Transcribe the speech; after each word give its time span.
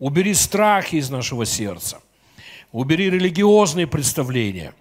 Убери 0.00 0.32
страхи 0.32 0.96
из 0.96 1.10
нашего 1.10 1.44
сердца. 1.44 2.00
Убери 2.72 3.10
религиозные 3.10 3.86
представления 3.86 4.72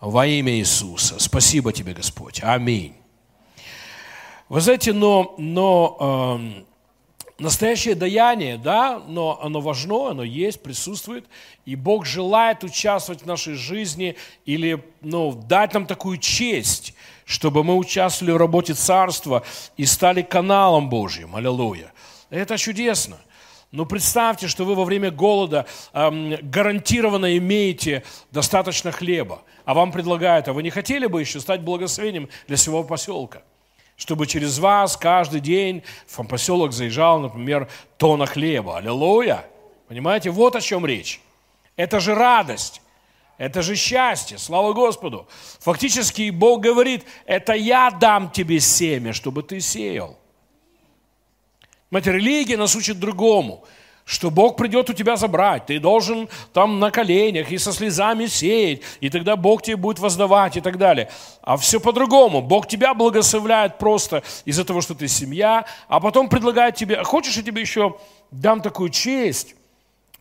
во 0.00 0.26
имя 0.26 0.54
Иисуса. 0.54 1.18
Спасибо 1.18 1.70
тебе, 1.72 1.92
Господь. 1.92 2.40
Аминь. 2.42 2.94
Вы 4.48 4.60
знаете, 4.62 4.94
но, 4.94 5.34
но 5.36 6.56
э, 6.58 7.42
настоящее 7.42 7.94
даяние, 7.94 8.56
да, 8.56 9.02
но 9.06 9.38
оно 9.42 9.60
важно, 9.60 10.10
оно 10.10 10.22
есть, 10.22 10.62
присутствует, 10.62 11.26
и 11.66 11.76
Бог 11.76 12.06
желает 12.06 12.64
участвовать 12.64 13.22
в 13.22 13.26
нашей 13.26 13.54
жизни 13.54 14.16
или 14.46 14.82
ну, 15.02 15.32
дать 15.32 15.74
нам 15.74 15.86
такую 15.86 16.16
честь, 16.16 16.94
чтобы 17.26 17.64
мы 17.64 17.76
участвовали 17.76 18.32
в 18.32 18.38
работе 18.38 18.72
Царства 18.72 19.42
и 19.76 19.84
стали 19.84 20.22
каналом 20.22 20.88
Божьим. 20.88 21.36
Аллилуйя. 21.36 21.92
Это 22.30 22.56
чудесно. 22.56 23.18
Но 23.72 23.86
представьте, 23.86 24.48
что 24.48 24.66
вы 24.66 24.74
во 24.74 24.84
время 24.84 25.10
голода 25.10 25.66
эм, 25.94 26.36
гарантированно 26.42 27.38
имеете 27.38 28.04
достаточно 28.30 28.92
хлеба, 28.92 29.42
а 29.64 29.72
вам 29.72 29.92
предлагают, 29.92 30.46
а 30.48 30.52
вы 30.52 30.62
не 30.62 30.68
хотели 30.68 31.06
бы 31.06 31.20
еще 31.20 31.40
стать 31.40 31.62
благословением 31.62 32.28
для 32.46 32.56
всего 32.56 32.84
поселка? 32.84 33.42
Чтобы 33.96 34.26
через 34.26 34.58
вас 34.58 34.98
каждый 34.98 35.40
день 35.40 35.82
в 36.06 36.22
поселок 36.24 36.72
заезжал, 36.72 37.20
например, 37.20 37.68
тонна 37.96 38.26
хлеба. 38.26 38.76
Аллилуйя! 38.76 39.46
Понимаете, 39.88 40.30
вот 40.30 40.54
о 40.54 40.60
чем 40.60 40.84
речь. 40.84 41.22
Это 41.76 41.98
же 41.98 42.14
радость. 42.14 42.82
Это 43.38 43.62
же 43.62 43.74
счастье, 43.74 44.36
слава 44.36 44.74
Господу. 44.74 45.26
Фактически 45.60 46.28
Бог 46.28 46.60
говорит, 46.60 47.04
это 47.24 47.54
я 47.54 47.90
дам 47.90 48.30
тебе 48.30 48.60
семя, 48.60 49.14
чтобы 49.14 49.42
ты 49.42 49.60
сеял. 49.60 50.18
Знаете, 51.92 52.12
религия 52.12 52.56
нас 52.56 52.74
учит 52.74 52.98
другому, 52.98 53.64
что 54.06 54.30
Бог 54.30 54.56
придет 54.56 54.88
у 54.88 54.94
тебя 54.94 55.16
забрать. 55.16 55.66
Ты 55.66 55.78
должен 55.78 56.26
там 56.54 56.80
на 56.80 56.90
коленях 56.90 57.52
и 57.52 57.58
со 57.58 57.70
слезами 57.70 58.24
сеять, 58.24 58.80
и 59.00 59.10
тогда 59.10 59.36
Бог 59.36 59.62
тебе 59.62 59.76
будет 59.76 59.98
воздавать 59.98 60.56
и 60.56 60.62
так 60.62 60.78
далее. 60.78 61.10
А 61.42 61.58
все 61.58 61.80
по-другому. 61.80 62.40
Бог 62.40 62.66
тебя 62.66 62.94
благословляет 62.94 63.76
просто 63.76 64.22
из-за 64.46 64.64
того, 64.64 64.80
что 64.80 64.94
ты 64.94 65.06
семья, 65.06 65.66
а 65.86 66.00
потом 66.00 66.30
предлагает 66.30 66.76
тебе, 66.76 66.96
«А 66.96 67.04
хочешь, 67.04 67.36
я 67.36 67.42
тебе 67.42 67.60
еще 67.60 67.98
дам 68.30 68.62
такую 68.62 68.88
честь, 68.88 69.54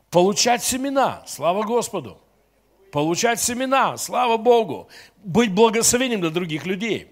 получать 0.09 0.61
семена. 0.61 1.23
Слава 1.25 1.63
Господу. 1.63 2.17
Получать 2.91 3.39
семена, 3.39 3.95
слава 3.95 4.35
Богу. 4.35 4.89
Быть 5.23 5.53
благословением 5.53 6.19
для 6.19 6.31
других 6.31 6.65
людей. 6.65 7.10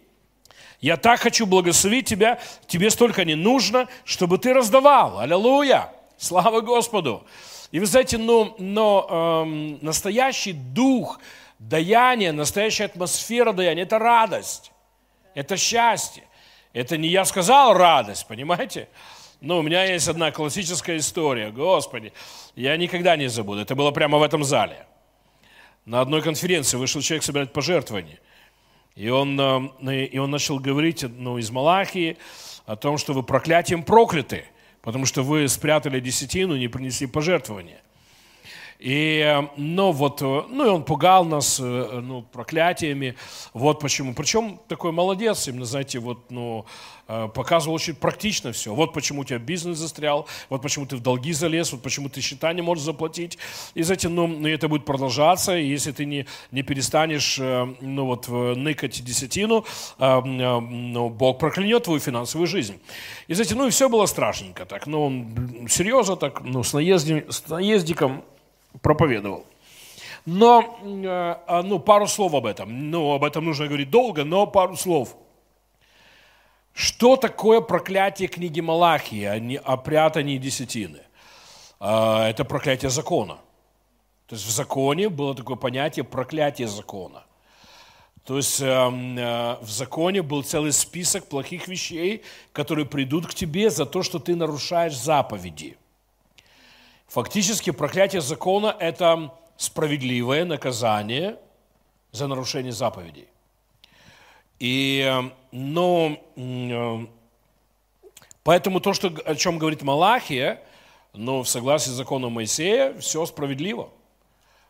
Я 0.82 0.96
так 0.96 1.20
хочу 1.20 1.46
благословить 1.46 2.08
тебя, 2.08 2.40
тебе 2.68 2.90
столько 2.90 3.26
не 3.26 3.36
нужно, 3.36 3.88
чтобы 4.06 4.38
ты 4.38 4.54
раздавал. 4.54 5.20
Аллилуйя! 5.20 5.92
Слава 6.18 6.62
Господу! 6.62 7.26
И 7.72 7.80
вы 7.80 7.86
знаете, 7.86 8.18
но, 8.18 8.56
но 8.58 9.44
эм, 9.46 9.80
настоящий 9.82 10.54
дух 10.54 11.20
даяния, 11.60 12.32
настоящая 12.32 12.86
атмосфера 12.86 13.52
даяния– 13.52 13.84
это 13.86 14.00
радость, 14.00 14.72
это 15.36 15.58
счастье. 15.58 16.24
Это 16.74 16.98
не 16.98 17.10
я 17.10 17.26
сказал 17.26 17.74
радость, 17.74 18.28
понимаете? 18.28 18.88
Ну, 19.42 19.60
у 19.60 19.62
меня 19.62 19.86
есть 19.86 20.08
одна 20.08 20.32
классическая 20.32 20.98
история, 20.98 21.52
Господи, 21.52 22.14
я 22.56 22.76
никогда 22.78 23.16
не 23.16 23.28
забуду. 23.28 23.62
Это 23.62 23.76
было 23.76 23.92
прямо 23.92 24.18
в 24.18 24.24
этом 24.24 24.44
зале. 24.44 24.86
На 25.86 26.02
одной 26.02 26.22
конференции 26.22 26.78
вышел 26.78 27.02
человек 27.02 27.24
собирать 27.24 27.54
пожертвования. 27.54 28.20
И 28.96 29.10
он, 29.10 29.40
э, 29.40 30.06
и 30.06 30.18
он 30.18 30.32
начал 30.32 30.60
говорить 30.60 31.04
ну, 31.04 31.38
из 31.38 31.52
Малахии 31.52 32.18
о 32.66 32.76
том, 32.76 32.98
что 32.98 33.14
вы 33.14 33.24
проклятием 33.24 33.84
прокляты, 33.84 34.46
потому 34.82 35.06
что 35.06 35.24
вы 35.24 35.48
спрятали 35.48 36.00
десятину, 36.00 36.56
не 36.56 36.68
принесли 36.68 37.08
пожертвования. 37.08 37.82
И, 38.80 39.20
э, 39.20 39.48
ну, 39.58 39.92
вот, 39.92 40.22
э, 40.22 40.44
ну, 40.50 40.66
и 40.66 40.70
он 40.70 40.84
пугал 40.84 41.26
нас, 41.26 41.60
ну, 41.60 42.24
проклятиями. 42.32 43.16
Вот 43.54 43.80
почему. 43.80 44.14
Причем 44.14 44.60
такой 44.68 44.92
молодец, 44.92 45.48
именно, 45.48 45.66
знаете, 45.66 46.00
вот, 46.00 46.32
ну, 46.32 46.66
Э, 47.12 47.28
показывал 47.28 47.74
очень 47.74 47.96
практично 47.96 48.52
все. 48.52 48.72
Вот 48.76 48.94
почему 48.94 49.22
у 49.22 49.26
тебя 49.26 49.40
бизнес 49.40 49.80
застрял, 49.80 50.28
вот 50.48 50.62
почему 50.62 50.86
ты 50.86 50.96
в 50.96 51.00
долги 51.00 51.34
залез, 51.34 51.72
вот 51.72 51.82
почему 51.82 52.08
ты 52.08 52.22
счета 52.22 52.54
не 52.54 52.62
можешь 52.62 52.84
заплатить. 52.84 53.40
И 53.74 53.82
затем, 53.82 54.14
ну, 54.14 54.28
ну 54.28 54.48
это 54.48 54.68
будет 54.68 54.86
продолжаться, 54.86 55.58
и 55.58 55.66
если 55.66 55.92
ты 55.92 56.06
не, 56.06 56.28
не 56.52 56.62
перестанешь, 56.62 57.40
э, 57.40 57.68
ну, 57.82 58.06
вот, 58.06 58.28
ныкать 58.28 59.04
десятину, 59.04 59.66
э, 59.98 60.22
ну, 60.22 61.10
Бог 61.10 61.40
проклянет 61.40 61.84
твою 61.84 62.00
финансовую 62.00 62.46
жизнь. 62.46 62.80
И 63.28 63.34
затем, 63.34 63.58
ну, 63.58 63.66
и 63.66 63.72
все 63.72 63.90
было 63.90 64.06
страшненько 64.06 64.68
так. 64.68 64.86
Ну, 64.86 65.26
серьезно 65.68 66.16
так, 66.16 66.42
ну, 66.42 66.62
с, 66.62 66.74
наезди, 66.74 67.26
с 67.28 67.48
наездиком 67.48 68.24
проповедовал. 68.82 69.46
Но, 70.26 70.80
а, 70.84 71.64
ну, 71.64 71.80
пару 71.80 72.08
слов 72.08 72.34
об 72.34 72.46
этом. 72.46 72.92
Ну, 72.92 73.14
об 73.14 73.24
этом 73.24 73.46
нужно 73.46 73.68
говорить 73.68 73.90
долго, 73.90 74.24
но 74.24 74.46
пару 74.48 74.76
слов– 74.76 75.16
что 76.80 77.18
такое 77.18 77.60
проклятие 77.60 78.30
книги 78.30 78.62
Малахии 78.62 79.26
о, 79.26 79.38
не, 79.38 79.60
прятании 79.84 80.38
десятины? 80.38 81.02
А, 81.78 82.30
это 82.30 82.46
проклятие 82.46 82.90
закона. 82.90 83.38
То 84.28 84.36
есть 84.36 84.46
в 84.46 84.50
законе 84.50 85.10
было 85.10 85.36
такое 85.36 85.58
понятие 85.58 86.06
проклятие 86.06 86.70
закона. 86.70 87.26
То 88.24 88.38
есть 88.38 88.62
эм, 88.62 89.18
э, 89.18 89.58
в 89.60 89.70
законе 89.70 90.22
был 90.22 90.44
целый 90.44 90.72
список 90.72 91.28
плохих 91.28 91.68
вещей, 91.68 92.24
которые 92.54 92.86
придут 92.86 93.28
к 93.28 93.34
тебе 93.34 93.70
за 93.70 93.86
то, 93.86 94.02
что 94.02 94.20
ты 94.20 94.36
нарушаешь 94.36 94.96
заповеди. 94.96 95.78
Фактически 97.10 97.72
проклятие 97.72 98.22
закона– 98.22 98.76
это 98.80 99.32
справедливое 99.58 100.46
наказание 100.46 101.40
за 102.12 102.28
нарушение 102.28 102.72
заповедей. 102.72 103.28
И, 104.60 105.04
э, 105.04 105.32
но, 105.52 106.18
э, 106.36 107.08
поэтому 108.44 108.80
то, 108.80 108.94
что, 108.94 109.08
о 109.26 109.36
чем 109.36 109.58
говорит 109.58 109.82
Малахия, 109.82 110.62
ну, 111.14 111.42
в 111.42 111.50
согласии 111.50 111.90
с 111.90 111.94
законом 111.94 112.34
Моисея, 112.34 112.94
все 113.00 113.26
справедливо. 113.26 113.90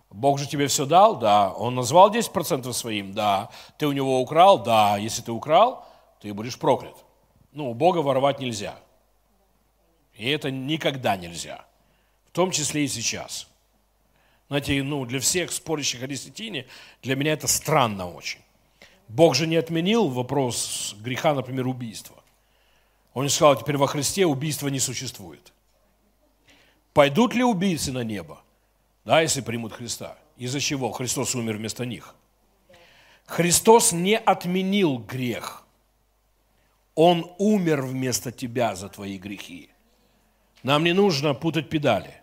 Бог 0.10 0.40
же 0.40 0.48
тебе 0.48 0.68
все 0.68 0.86
дал, 0.86 1.18
да. 1.18 1.52
Он 1.52 1.76
назвал 1.76 2.10
10% 2.10 2.72
своим, 2.72 3.14
да. 3.14 3.50
Ты 3.78 3.86
у 3.86 3.92
него 3.92 4.22
украл, 4.22 4.64
да. 4.64 4.96
Если 4.98 5.22
ты 5.22 5.34
украл, 5.34 5.86
ты 6.22 6.34
будешь 6.34 6.58
проклят. 6.58 6.96
Ну, 7.52 7.70
у 7.70 7.74
Бога 7.74 7.98
воровать 7.98 8.40
нельзя. 8.40 8.76
И 10.14 10.30
это 10.30 10.52
никогда 10.52 11.18
нельзя. 11.18 11.66
Том 12.40 12.52
числе 12.52 12.86
и 12.86 12.88
сейчас. 12.88 13.50
Знаете, 14.48 14.82
ну, 14.82 15.04
для 15.04 15.20
всех 15.20 15.52
спорящих 15.52 16.02
о 16.04 16.08
десятине, 16.08 16.68
для 17.02 17.18
меня 17.18 17.34
это 17.34 17.48
странно 17.48 18.10
очень. 18.10 18.40
Бог 19.10 19.36
же 19.36 19.46
не 19.46 19.58
отменил 19.58 20.08
вопрос 20.08 20.96
греха, 21.02 21.34
например, 21.34 21.68
убийства. 21.68 22.16
Он 23.14 23.26
не 23.26 23.30
сказал, 23.30 23.60
теперь 23.60 23.76
во 23.76 23.88
Христе 23.88 24.26
убийства 24.26 24.70
не 24.70 24.80
существует. 24.80 25.52
Пойдут 26.94 27.36
ли 27.36 27.44
убийцы 27.44 27.92
на 27.92 28.06
небо? 28.06 28.42
Да, 29.04 29.20
если 29.20 29.42
примут 29.42 29.74
Христа. 29.74 30.18
Из-за 30.38 30.62
чего? 30.62 30.94
Христос 30.94 31.36
умер 31.36 31.58
вместо 31.58 31.86
них. 31.86 32.16
Христос 33.26 33.92
не 33.92 34.18
отменил 34.18 34.98
грех. 34.98 35.66
Он 36.96 37.30
умер 37.38 37.82
вместо 37.82 38.32
тебя 38.32 38.78
за 38.78 38.88
твои 38.88 39.18
грехи. 39.18 39.70
Нам 40.64 40.86
не 40.86 40.94
нужно 40.94 41.34
путать 41.34 41.68
педали. 41.68 42.16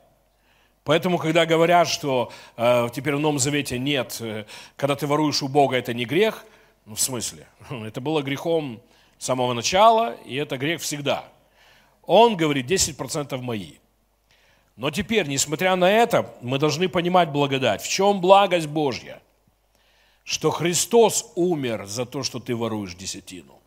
Поэтому, 0.86 1.18
когда 1.18 1.44
говорят, 1.44 1.88
что 1.88 2.32
э, 2.56 2.88
теперь 2.94 3.16
в 3.16 3.20
Новом 3.20 3.38
Завете 3.38 3.78
нет, 3.78 4.16
э, 4.20 4.46
когда 4.76 4.96
ты 4.96 5.06
воруешь 5.06 5.42
у 5.42 5.48
Бога, 5.48 5.76
это 5.76 5.92
не 5.92 6.06
грех– 6.06 6.46
ну, 6.86 6.94
в 6.94 7.00
смысле? 7.00 7.46
Это 7.70 8.00
было 8.00 8.22
грехом 8.22 8.80
с 9.18 9.26
самого 9.26 9.52
начала, 9.52 10.14
и 10.24 10.36
это 10.36 10.56
грех 10.56 10.80
всегда. 10.80 11.28
Он 12.02 12.36
говорит, 12.36 12.70
10% 12.70 13.36
мои. 13.38 13.74
Но 14.76 14.90
теперь, 14.90 15.26
несмотря 15.26 15.74
на 15.74 15.90
это, 15.90 16.32
мы 16.42 16.58
должны 16.58 16.88
понимать 16.88 17.30
благодать. 17.30 17.82
В 17.82 17.88
чем 17.88 18.20
благость 18.20 18.68
Божья? 18.68 19.20
Что 20.22 20.50
Христос 20.50 21.32
умер 21.34 21.86
за 21.86 22.04
то, 22.04 22.22
что 22.22 22.38
ты 22.38 22.54
воруешь 22.54 22.94
десятину. 22.94 23.58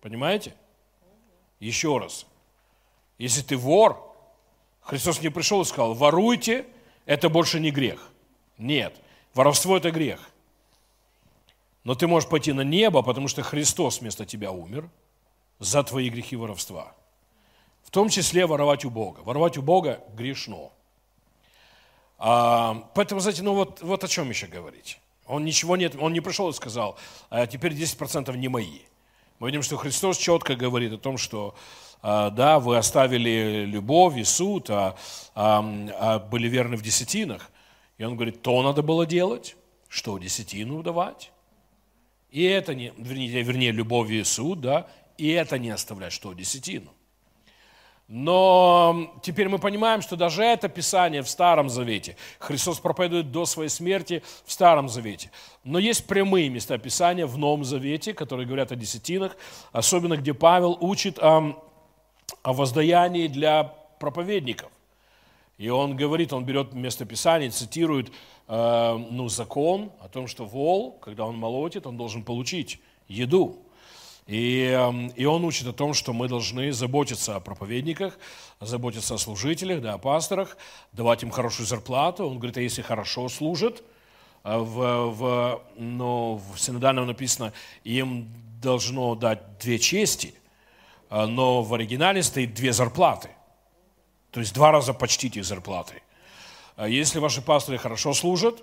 Понимаете? 0.00 0.54
Еще 1.58 1.98
раз. 1.98 2.26
Если 3.18 3.40
ты 3.40 3.56
вор, 3.56 4.05
Христос 4.86 5.20
не 5.20 5.30
пришел 5.30 5.62
и 5.62 5.64
сказал, 5.64 5.94
воруйте, 5.94 6.64
это 7.06 7.28
больше 7.28 7.58
не 7.58 7.72
грех. 7.72 8.08
Нет, 8.56 8.94
воровство– 9.34 9.76
это 9.78 9.90
грех. 9.90 10.30
Но 11.82 11.96
ты 11.96 12.06
можешь 12.06 12.28
пойти 12.28 12.52
на 12.52 12.60
небо, 12.62 13.02
потому 13.02 13.26
что 13.26 13.42
Христос 13.42 14.00
вместо 14.00 14.24
тебя 14.24 14.52
умер 14.52 14.88
за 15.58 15.82
твои 15.82 16.08
грехи 16.08 16.36
воровства. 16.36 16.94
В 17.82 17.90
том 17.90 18.08
числе 18.08 18.46
воровать 18.46 18.84
у 18.84 18.90
Бога. 18.90 19.20
Воровать 19.20 19.58
у 19.58 19.62
Бога 19.62 20.04
грешно. 20.14 20.70
А, 22.18 22.88
поэтому, 22.94 23.20
знаете, 23.20 23.42
ну 23.42 23.54
вот, 23.54 23.82
вот 23.82 24.04
о 24.04 24.08
чем 24.08 24.28
еще 24.28 24.46
говорить. 24.46 25.00
Он 25.26 25.44
ничего 25.44 25.76
нет, 25.76 25.96
он 25.98 26.12
не 26.12 26.20
пришел 26.20 26.48
и 26.48 26.52
сказал, 26.52 26.96
а 27.28 27.48
теперь 27.48 27.72
10% 27.72 28.36
не 28.36 28.48
мои. 28.48 28.80
Мы 29.40 29.48
видим, 29.48 29.62
что 29.62 29.76
Христос 29.76 30.16
четко 30.16 30.54
говорит 30.54 30.92
о 30.92 30.98
том, 30.98 31.18
что 31.18 31.56
да, 32.02 32.58
вы 32.60 32.76
оставили 32.76 33.64
любовь 33.64 34.16
и 34.16 34.24
суд, 34.24 34.70
а, 34.70 34.96
а, 35.34 35.64
а 35.98 36.18
были 36.18 36.48
верны 36.48 36.76
в 36.76 36.82
десятинах. 36.82 37.50
И 37.98 38.04
он 38.04 38.14
говорит, 38.14 38.42
то 38.42 38.62
надо 38.62 38.82
было 38.82 39.06
делать, 39.06 39.56
что 39.88 40.18
десятину 40.18 40.82
давать. 40.82 41.32
И 42.30 42.42
это 42.42 42.74
не, 42.74 42.92
вернее, 42.98 43.42
вернее 43.42 43.72
любовь 43.72 44.10
и 44.10 44.22
суд, 44.24 44.60
да, 44.60 44.86
и 45.16 45.30
это 45.30 45.58
не 45.58 45.70
оставлять, 45.70 46.12
что 46.12 46.32
десятину. 46.32 46.92
Но 48.08 49.12
теперь 49.22 49.48
мы 49.48 49.58
понимаем, 49.58 50.00
что 50.00 50.14
даже 50.14 50.44
это 50.44 50.68
Писание 50.68 51.22
в 51.22 51.28
Старом 51.28 51.68
Завете, 51.68 52.16
Христос 52.38 52.78
проповедует 52.78 53.32
до 53.32 53.46
своей 53.46 53.68
смерти 53.68 54.22
в 54.44 54.52
Старом 54.52 54.88
Завете. 54.88 55.32
Но 55.64 55.80
есть 55.80 56.06
прямые 56.06 56.48
места 56.48 56.78
Писания 56.78 57.26
в 57.26 57.36
Новом 57.36 57.64
Завете, 57.64 58.14
которые 58.14 58.46
говорят 58.46 58.70
о 58.70 58.76
десятинах, 58.76 59.36
особенно 59.72 60.16
где 60.16 60.34
Павел 60.34 60.78
учит 60.80 61.18
о, 61.18 61.60
о 62.42 62.52
воздаянии 62.52 63.28
для 63.28 63.64
проповедников. 63.98 64.70
И 65.58 65.68
он 65.68 65.96
говорит, 65.96 66.32
он 66.32 66.44
берет 66.44 66.74
место 66.74 67.06
Писания, 67.06 67.50
цитирует 67.50 68.12
э, 68.46 69.04
ну, 69.10 69.28
закон 69.28 69.90
о 70.00 70.08
том, 70.08 70.26
что 70.26 70.44
вол, 70.44 70.98
когда 71.00 71.24
он 71.24 71.36
молотит, 71.36 71.86
он 71.86 71.96
должен 71.96 72.22
получить 72.24 72.78
еду. 73.08 73.58
И, 74.26 74.64
эм, 74.64 75.08
и 75.08 75.24
он 75.24 75.44
учит 75.44 75.68
о 75.68 75.72
том, 75.72 75.94
что 75.94 76.12
мы 76.12 76.28
должны 76.28 76.72
заботиться 76.72 77.36
о 77.36 77.40
проповедниках, 77.40 78.18
заботиться 78.60 79.14
о 79.14 79.18
служителях, 79.18 79.80
да, 79.80 79.94
о 79.94 79.98
пасторах, 79.98 80.56
давать 80.92 81.22
им 81.22 81.30
хорошую 81.30 81.66
зарплату. 81.66 82.26
Он 82.26 82.38
говорит, 82.38 82.56
а 82.56 82.60
если 82.60 82.82
хорошо 82.82 83.28
служат, 83.28 83.82
э, 84.44 84.58
в, 84.58 85.10
в, 85.12 85.62
но 85.76 86.36
в 86.36 86.58
синодальном 86.58 87.06
написано, 87.06 87.52
им 87.84 88.28
должно 88.60 89.14
дать 89.14 89.58
две 89.58 89.78
чести, 89.78 90.34
э, 90.34 90.45
но 91.10 91.62
в 91.62 91.72
оригинале 91.74 92.22
стоит 92.22 92.54
две 92.54 92.72
зарплаты. 92.72 93.30
То 94.30 94.40
есть 94.40 94.54
два 94.54 94.70
раза 94.70 94.92
почтите 94.92 95.42
зарплаты. 95.42 96.02
Э, 96.76 96.86
если 96.88 97.18
ваши 97.18 97.42
пасторы 97.42 97.78
хорошо 97.78 98.12
служат, 98.12 98.62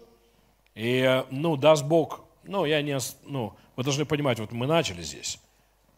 и, 0.76 1.24
ну, 1.30 1.56
даст 1.56 1.84
Бог, 1.84 2.22
ну, 2.44 2.66
я 2.66 2.82
не, 2.82 2.98
ну, 3.26 3.54
вы 3.76 3.84
должны 3.84 4.06
понимать, 4.06 4.40
вот 4.40 4.52
мы 4.52 4.68
начали 4.68 5.04
здесь, 5.04 5.40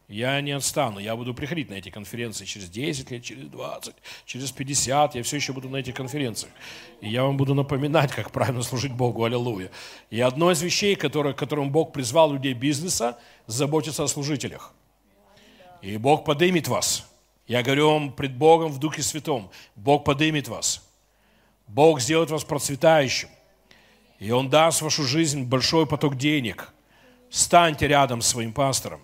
я 0.08 0.40
не 0.42 0.52
отстану, 0.52 1.00
я 1.00 1.16
буду 1.16 1.34
приходить 1.34 1.70
на 1.70 1.76
эти 1.76 1.90
конференции 1.90 2.46
через 2.46 2.70
10 2.70 3.10
лет, 3.10 3.24
через 3.24 3.48
20, 3.48 3.96
через 4.26 4.52
50, 4.52 5.16
я 5.16 5.24
все 5.24 5.36
еще 5.38 5.54
буду 5.54 5.68
на 5.70 5.78
этих 5.78 5.96
конференциях. 5.96 6.54
И 7.02 7.10
я 7.10 7.24
вам 7.24 7.38
буду 7.38 7.56
напоминать, 7.56 8.12
как 8.12 8.32
правильно 8.32 8.62
служить 8.62 8.92
Богу, 8.92 9.24
аллилуйя. 9.24 9.72
И 10.12 10.22
одно 10.22 10.52
из 10.52 10.62
вещей, 10.62 10.96
которое, 10.96 11.34
которым 11.34 11.72
Бог 11.72 11.92
призвал 11.92 12.32
людей 12.32 12.54
бизнеса, 12.54 13.18
заботиться 13.48 14.04
о 14.04 14.08
служителях. 14.08 14.74
И 15.86 15.98
Бог 15.98 16.26
подымет 16.26 16.68
вас. 16.68 17.08
Я 17.46 17.62
говорю 17.62 17.92
вам 17.92 18.12
пред 18.12 18.36
Богом 18.36 18.72
в 18.72 18.80
Духе 18.80 19.04
Святом. 19.04 19.52
Бог 19.76 20.04
подымет 20.04 20.48
вас. 20.48 20.84
Бог 21.68 22.02
сделает 22.02 22.32
вас 22.32 22.44
процветающим. 22.44 23.30
И 24.18 24.32
Он 24.32 24.50
даст 24.50 24.80
в 24.80 24.86
вашу 24.86 25.04
жизнь 25.04 25.44
большой 25.44 25.86
поток 25.86 26.18
денег. 26.18 26.74
Станьте 27.30 27.88
рядом 27.88 28.24
с 28.24 28.28
своим 28.28 28.52
пастором. 28.52 29.00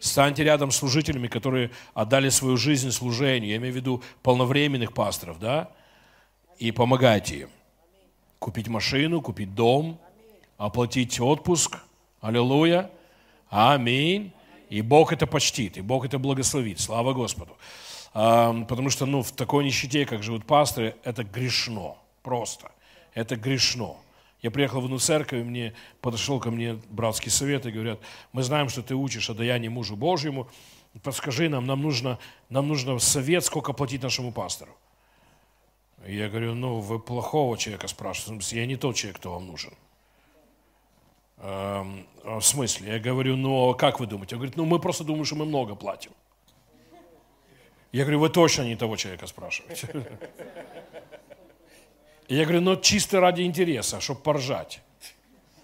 Станьте 0.00 0.44
рядом 0.44 0.70
с 0.70 0.76
служителями, 0.76 1.28
которые 1.28 1.70
отдали 1.92 2.30
свою 2.30 2.56
жизнь 2.56 2.90
служению. 2.90 3.50
Я 3.50 3.56
имею 3.58 3.74
в 3.74 3.76
виду 3.76 4.02
полновременных 4.22 4.94
пасторов, 4.94 5.38
да? 5.38 5.68
И 6.58 6.72
помогайте 6.72 7.40
им. 7.40 7.50
Купить 8.38 8.68
машину, 8.68 9.20
купить 9.20 9.54
дом, 9.54 10.00
оплатить 10.56 11.20
отпуск. 11.20 11.80
Аллилуйя. 12.22 12.90
Аминь. 13.50 14.32
И 14.72 14.80
Бог 14.80 15.12
это 15.12 15.26
почтит, 15.26 15.76
и 15.76 15.82
Бог 15.82 16.06
это 16.06 16.18
благословит. 16.18 16.80
Слава 16.80 17.12
Господу. 17.12 17.58
Потому 18.14 18.88
что 18.88 19.04
ну, 19.04 19.22
в 19.22 19.30
такой 19.30 19.64
нищете, 19.64 20.06
как 20.06 20.22
живут 20.22 20.46
пасторы, 20.46 20.96
это 21.04 21.24
грешно. 21.24 21.96
Просто. 22.22 22.72
Это 23.12 23.36
грешно. 23.36 23.96
Я 24.40 24.50
приехал 24.50 24.80
в 24.80 24.86
одну 24.86 24.98
церковь, 24.98 25.40
и 25.40 25.44
мне 25.44 25.74
подошел 26.00 26.40
ко 26.40 26.50
мне 26.50 26.80
братский 26.88 27.30
совет 27.30 27.66
и 27.66 27.70
говорят, 27.70 28.00
мы 28.32 28.42
знаем, 28.42 28.70
что 28.70 28.82
ты 28.82 28.94
учишь 28.94 29.28
о 29.28 29.34
даянии 29.34 29.68
мужу 29.68 29.94
Божьему, 29.94 30.48
подскажи 31.02 31.50
нам, 31.50 31.66
нам 31.66 31.82
нужно, 31.82 32.18
нам 32.48 32.66
нужно 32.66 32.98
совет, 32.98 33.44
сколько 33.44 33.74
платить 33.74 34.02
нашему 34.02 34.32
пастору. 34.32 34.74
И 36.06 36.16
я 36.16 36.30
говорю, 36.30 36.54
ну, 36.54 36.80
вы 36.80 36.98
плохого 36.98 37.58
человека 37.58 37.88
спрашиваете, 37.88 38.56
я 38.56 38.64
не 38.64 38.76
тот 38.76 38.96
человек, 38.96 39.18
кто 39.18 39.32
вам 39.32 39.48
нужен. 39.48 39.74
Эм, 41.42 42.06
в 42.22 42.40
смысле? 42.40 42.92
Я 42.92 42.98
говорю, 43.00 43.36
ну, 43.36 43.70
а 43.70 43.74
как 43.74 43.98
вы 43.98 44.06
думаете? 44.06 44.36
Он 44.36 44.38
говорит, 44.38 44.56
ну, 44.56 44.64
мы 44.64 44.78
просто 44.78 45.02
думаем, 45.02 45.24
что 45.24 45.34
мы 45.34 45.44
много 45.44 45.74
платим. 45.74 46.12
Я 47.90 48.04
говорю, 48.04 48.20
вы 48.20 48.30
точно 48.30 48.62
не 48.62 48.76
того 48.76 48.96
человека 48.96 49.26
спрашиваете. 49.26 49.88
Я 52.28 52.44
говорю, 52.44 52.62
ну 52.62 52.76
чисто 52.76 53.20
ради 53.20 53.42
интереса, 53.42 54.00
чтобы 54.00 54.20
поржать. 54.20 54.80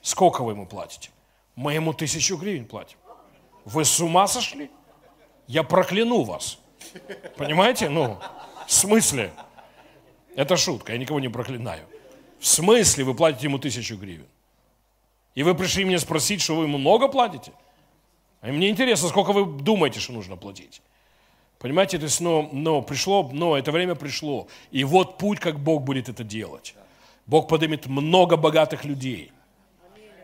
Сколько 0.03 0.43
вы 0.43 0.53
ему 0.53 0.67
платите? 0.67 1.11
Мы 1.55 1.73
ему 1.73 1.95
тысячу 1.95 2.37
гривен 2.37 2.67
платим. 2.67 2.99
Вы 3.65 3.85
с 3.85 3.99
ума 4.01 4.27
сошли? 4.27 4.71
Я 5.47 5.63
прокляну 5.63 6.25
вас. 6.25 6.59
Понимаете? 7.37 7.89
Ну, 7.89 8.19
в 8.67 8.73
смысле? 8.73 9.33
Это 10.37 10.57
шутка, 10.59 10.93
я 10.93 10.99
никого 10.99 11.21
не 11.21 11.29
проклинаю. 11.29 11.87
В 12.39 12.47
смысле 12.47 13.05
вы 13.05 13.15
платите 13.15 13.47
ему 13.47 13.59
тысячу 13.59 13.97
гривен? 13.97 14.27
И 15.35 15.43
вы 15.43 15.55
пришли 15.55 15.85
мне 15.85 15.99
спросить, 15.99 16.41
что 16.41 16.57
вы 16.57 16.65
ему 16.65 16.79
много 16.79 17.09
платите? 17.09 17.53
А 18.41 18.49
мне 18.49 18.69
интересно, 18.69 19.09
сколько 19.09 19.33
вы 19.33 19.45
думаете, 19.63 20.01
что 20.01 20.13
нужно 20.13 20.37
платить? 20.37 20.81
Понимаете, 21.59 21.99
то 21.99 22.05
есть, 22.05 22.21
но, 22.21 22.49
но 22.53 22.83
пришло, 22.83 23.29
но 23.33 23.57
это 23.57 23.73
время 23.73 23.95
пришло. 23.95 24.47
И 24.71 24.85
вот 24.85 25.19
путь, 25.19 25.41
как 25.41 25.59
Бог 25.59 25.83
будет 25.83 26.09
это 26.09 26.23
делать. 26.23 26.75
Бог 27.27 27.49
поднимет 27.49 27.87
много 27.87 28.37
богатых 28.37 28.85
людей, 28.85 29.33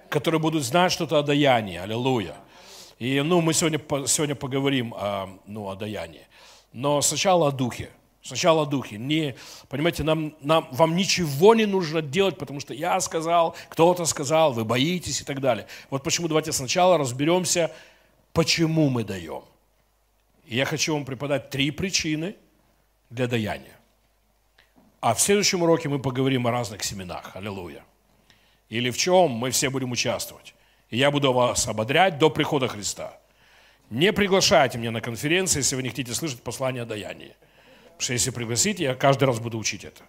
которые 0.09 0.41
будут 0.41 0.63
знать 0.63 0.93
что-то 0.93 1.19
о 1.19 1.23
даянии. 1.23 1.77
Аллилуйя. 1.77 2.37
И 3.01 3.21
ну, 3.21 3.41
мы 3.41 3.53
сегодня, 3.53 3.81
сегодня 4.07 4.37
поговорим 4.37 4.95
о, 4.97 5.29
ну, 5.47 5.69
о 5.69 5.75
даянии. 5.75 6.27
Но 6.73 7.01
сначала 7.03 7.49
о 7.49 7.51
духе. 7.51 7.91
Сначала 8.25 8.63
о 8.63 8.65
духе. 8.65 8.97
Не, 8.97 9.37
понимаете, 9.69 10.03
нам, 10.03 10.35
нам, 10.41 10.67
вам 10.73 10.97
ничего 10.97 11.55
не 11.55 11.67
нужно 11.67 12.01
делать, 12.01 12.39
потому 12.39 12.59
что 12.59 12.73
я 12.73 12.99
сказал, 13.01 13.55
кто-то 13.69 14.07
сказал, 14.07 14.55
вы 14.55 14.65
боитесь 14.65 15.21
и 15.21 15.25
так 15.25 15.43
далее. 15.43 15.67
Вот 15.91 16.03
почему 16.03 16.27
давайте 16.27 16.51
сначала 16.51 16.97
разберемся, 16.97 17.71
почему 18.33 18.89
мы 18.89 19.05
даем. 19.05 19.43
Я 20.47 20.65
хочу 20.65 20.95
вам 20.95 21.05
преподать 21.05 21.51
три 21.51 21.71
причины 21.71 22.35
для 23.11 23.27
даяния. 23.27 23.79
А 25.01 25.13
в 25.13 25.21
следующем 25.21 25.63
уроке 25.63 25.91
мы 25.91 25.99
поговорим 25.99 26.47
о 26.47 26.51
разных 26.51 26.83
семенах. 26.83 27.37
Аллилуйя. 27.37 27.85
Или 28.71 28.89
в 28.89 28.97
чем 28.97 29.33
мы 29.33 29.51
все 29.51 29.69
будем 29.69 29.93
участвовать. 29.93 30.55
И 30.89 30.97
я 30.97 31.11
буду 31.11 31.31
вас 31.31 31.69
ободрять 31.69 32.19
до 32.19 32.31
прихода 32.31 32.69
Христа. 32.69 33.19
Не 33.91 34.15
приглашайте 34.15 34.79
меня 34.79 34.93
на 34.93 35.03
конференции, 35.03 35.59
если 35.59 35.77
вы 35.77 35.83
не 35.83 35.91
хотите 35.91 36.15
слышать 36.15 36.43
послание 36.43 36.85
о 36.85 36.87
даянии. 36.87 37.37
Потому 37.95 38.05
что 38.05 38.13
если 38.13 38.31
пригласите, 38.31 38.85
я 38.85 38.95
каждый 38.95 39.25
раз 39.25 39.39
буду 39.39 39.59
учить 39.59 39.85
это. 39.85 40.03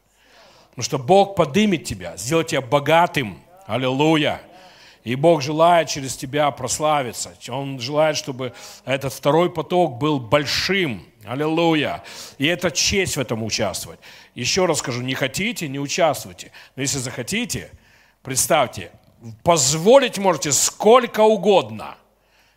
Потому 0.70 0.84
что 0.84 0.98
Бог 0.98 1.36
подымет 1.36 1.86
тебя, 1.86 2.18
сделает 2.18 2.48
тебя 2.48 2.62
богатым. 2.62 3.39
Аллилуйя. 3.65 4.42
И 5.04 5.15
Бог 5.15 5.44
желает 5.44 5.88
через 5.88 6.18
тебя 6.18 6.50
прославиться. 6.50 7.34
Он 7.50 7.80
желает, 7.80 8.18
чтобы 8.18 8.54
этот 8.86 9.13
второй 9.13 9.51
поток 9.51 9.98
был 10.00 10.20
большим. 10.20 11.06
Аллилуйя. 11.25 12.04
И 12.39 12.48
это 12.48 12.72
честь 12.72 13.15
в 13.15 13.20
этом 13.20 13.44
участвовать. 13.44 14.00
Еще 14.34 14.65
раз 14.65 14.80
скажу, 14.80 15.01
не 15.01 15.13
хотите, 15.13 15.68
не 15.68 15.80
участвуйте. 15.80 16.51
Но 16.75 16.82
если 16.82 16.98
захотите, 16.98 17.72
представьте, 18.24 18.92
позволить 19.44 20.18
можете 20.18 20.51
сколько 20.51 21.22
угодно. 21.22 21.96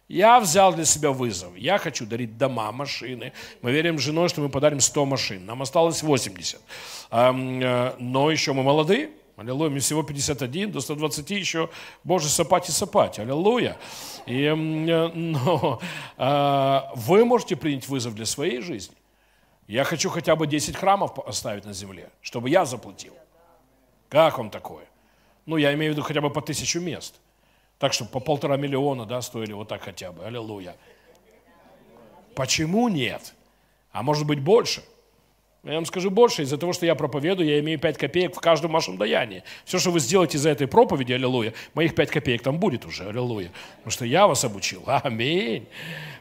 Я 0.08 0.40
взял 0.40 0.74
для 0.74 0.86
себя 0.86 1.12
вызов. 1.12 1.54
Я 1.56 1.76
хочу 1.76 2.06
дарить 2.06 2.38
дома, 2.38 2.72
машины. 2.72 3.34
Мы 3.60 3.72
верим 3.72 3.98
с 3.98 4.02
женой, 4.02 4.30
что 4.30 4.40
мы 4.40 4.48
подарим 4.48 4.80
100 4.80 5.04
машин. 5.04 5.44
Нам 5.44 5.60
осталось 5.60 6.02
80. 6.02 6.60
Э, 7.10 7.94
но 7.98 8.30
еще 8.30 8.54
мы 8.54 8.62
молодые. 8.62 9.10
Аллилуйя. 9.36 9.70
Мне 9.70 9.80
всего 9.80 10.02
51, 10.02 10.72
до 10.72 10.80
120 10.80 11.30
еще, 11.30 11.68
Боже, 12.04 12.28
сапать 12.28 12.70
и 12.70 12.72
сапать. 12.72 13.18
Аллилуйя. 13.18 13.76
И, 14.24 14.44
э, 14.44 14.54
но 14.54 15.78
а, 16.16 16.90
вы 16.96 17.26
можете 17.26 17.54
принять 17.56 17.86
вызов 17.86 18.14
для 18.14 18.24
своей 18.24 18.62
жизни. 18.62 18.96
Я 19.66 19.84
хочу 19.84 20.08
хотя 20.08 20.36
бы 20.36 20.46
10 20.46 20.74
храмов 20.74 21.18
оставить 21.18 21.66
на 21.66 21.74
земле, 21.74 22.08
чтобы 22.22 22.48
я 22.48 22.64
заплатил. 22.64 23.12
Как 24.08 24.38
вам 24.38 24.48
такое? 24.48 24.86
Ну, 25.44 25.58
я 25.58 25.74
имею 25.74 25.92
в 25.92 25.96
виду 25.96 26.02
хотя 26.02 26.22
бы 26.22 26.30
по 26.30 26.40
тысячу 26.40 26.80
мест. 26.80 27.20
Так, 27.78 27.92
что 27.92 28.04
по 28.04 28.20
полтора 28.20 28.56
миллиона, 28.56 29.06
да, 29.06 29.22
стоили 29.22 29.52
вот 29.52 29.68
так 29.68 29.82
хотя 29.82 30.12
бы. 30.12 30.24
Аллилуйя. 30.24 30.76
Почему 32.34 32.88
нет? 32.88 33.34
А 33.92 34.02
может 34.02 34.26
быть 34.26 34.40
больше? 34.40 34.82
Я 35.64 35.74
вам 35.74 35.86
скажу 35.86 36.10
больше, 36.10 36.42
из-за 36.42 36.56
того, 36.56 36.72
что 36.72 36.86
я 36.86 36.94
проповедую, 36.94 37.48
я 37.48 37.58
имею 37.58 37.80
5 37.80 37.98
копеек 37.98 38.36
в 38.36 38.38
каждом 38.38 38.70
вашем 38.70 38.96
даянии. 38.96 39.42
Все, 39.64 39.80
что 39.80 39.90
вы 39.90 39.98
сделаете 39.98 40.38
за 40.38 40.50
этой 40.50 40.68
проповеди, 40.68 41.12
аллилуйя, 41.12 41.52
моих 41.74 41.96
5 41.96 42.10
копеек 42.10 42.42
там 42.42 42.58
будет 42.58 42.86
уже, 42.86 43.08
аллилуйя. 43.08 43.50
Потому 43.78 43.90
что 43.90 44.04
я 44.04 44.28
вас 44.28 44.44
обучил. 44.44 44.84
Аминь. 44.86 45.66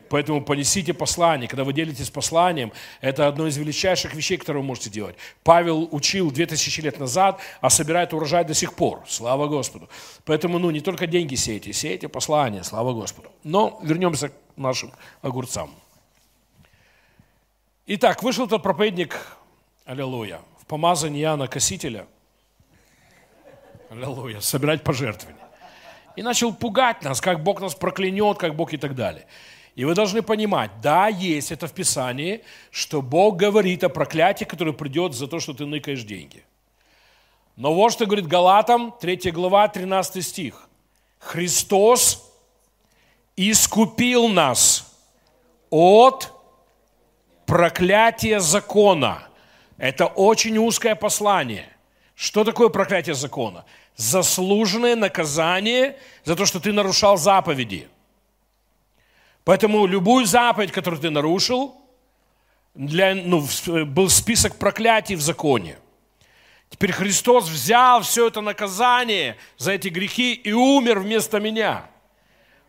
Поэтому 0.10 0.42
понесите 0.42 0.94
послание. 0.94 1.48
Когда 1.48 1.64
вы 1.64 1.74
делитесь 1.74 2.10
посланием, 2.10 2.72
это 3.00 3.28
одно 3.28 3.46
из 3.46 3.58
величайших 3.58 4.16
вещей, 4.16 4.38
которые 4.38 4.62
вы 4.62 4.68
можете 4.68 4.90
делать. 4.90 5.16
Павел 5.44 5.88
учил 5.92 6.32
2000 6.32 6.82
лет 6.82 7.00
назад, 7.00 7.40
а 7.62 7.70
собирает 7.70 8.14
урожай 8.14 8.44
до 8.44 8.56
сих 8.56 8.74
пор. 8.74 9.04
Слава 9.08 9.48
Господу. 9.48 9.88
Поэтому, 10.26 10.58
ну, 10.58 10.72
не 10.72 10.80
только 10.80 11.06
деньги 11.06 11.36
сейте, 11.36 11.74
сейте 11.74 12.08
послание. 12.08 12.64
Слава 12.64 12.94
Господу. 12.94 13.30
Но 13.44 13.80
вернемся 13.84 14.30
к 14.30 14.34
нашим 14.56 14.92
огурцам. 15.22 15.70
Итак, 17.90 18.22
вышел 18.22 18.50
тот 18.50 18.64
проповедник, 18.64 19.18
аллилуйя, 19.86 20.42
в 20.60 20.66
помазании 20.66 21.22
Иоанна 21.22 21.48
Косителя, 21.48 22.06
аллилуйя, 23.90 24.42
собирать 24.42 24.84
пожертвования. 24.84 25.48
И 26.18 26.22
начал 26.22 26.54
пугать 26.54 27.02
нас, 27.04 27.22
как 27.22 27.42
Бог 27.44 27.62
нас 27.62 27.76
проклянет, 27.76 28.38
как 28.40 28.58
Бог 28.58 28.74
и 28.74 28.78
так 28.78 28.94
далее. 28.94 29.26
И 29.76 29.86
вы 29.86 29.96
должны 29.96 30.22
понимать, 30.22 30.70
да, 30.82 31.08
есть 31.08 31.54
это 31.54 31.68
в 31.68 31.72
Писании, 31.72 32.44
что 32.72 33.02
Бог 33.02 33.38
говорит 33.38 33.86
о 33.86 33.90
проклятии, 33.90 34.44
которое 34.44 34.74
придет 34.74 35.14
за 35.14 35.28
то, 35.28 35.40
что 35.40 35.54
ты 35.54 35.66
ныкаешь 35.66 36.04
деньги. 36.04 36.44
Но 37.56 37.74
вот 37.74 37.94
что 37.94 38.06
говорит 38.06 38.28
Галатам, 38.28 38.94
3 39.00 39.32
глава, 39.32 39.66
13 39.70 40.26
стих. 40.26 40.68
Христос 41.20 42.30
искупил 43.38 44.28
нас 44.28 44.94
от 45.70 46.34
проклятие 47.48 48.40
закона. 48.40 49.24
Это 49.78 50.06
очень 50.06 50.58
узкое 50.60 50.94
послание. 50.94 51.68
Что 52.16 52.44
такое 52.44 52.70
проклятие 52.70 53.16
закона? 53.16 53.66
Заслуженное 53.96 54.96
наказание 54.96 55.98
за 56.24 56.36
то, 56.36 56.46
что 56.46 56.60
ты 56.60 56.72
нарушал 56.72 57.18
заповеди. 57.18 57.88
Поэтому 59.44 59.88
любую 59.88 60.26
заповедь, 60.26 60.72
которую 60.72 61.02
ты 61.02 61.10
нарушил, 61.10 61.76
для, 62.76 63.16
ну, 63.16 63.48
был 63.86 64.10
список 64.10 64.58
проклятий 64.58 65.16
в 65.16 65.22
законе. 65.22 65.78
Теперь 66.70 66.92
Христос 66.92 67.48
взял 67.48 68.02
все 68.02 68.28
это 68.28 68.42
наказание 68.42 69.38
за 69.58 69.72
эти 69.72 69.88
грехи 69.88 70.34
и 70.34 70.52
умер 70.52 71.00
вместо 71.00 71.40
меня. 71.40 71.86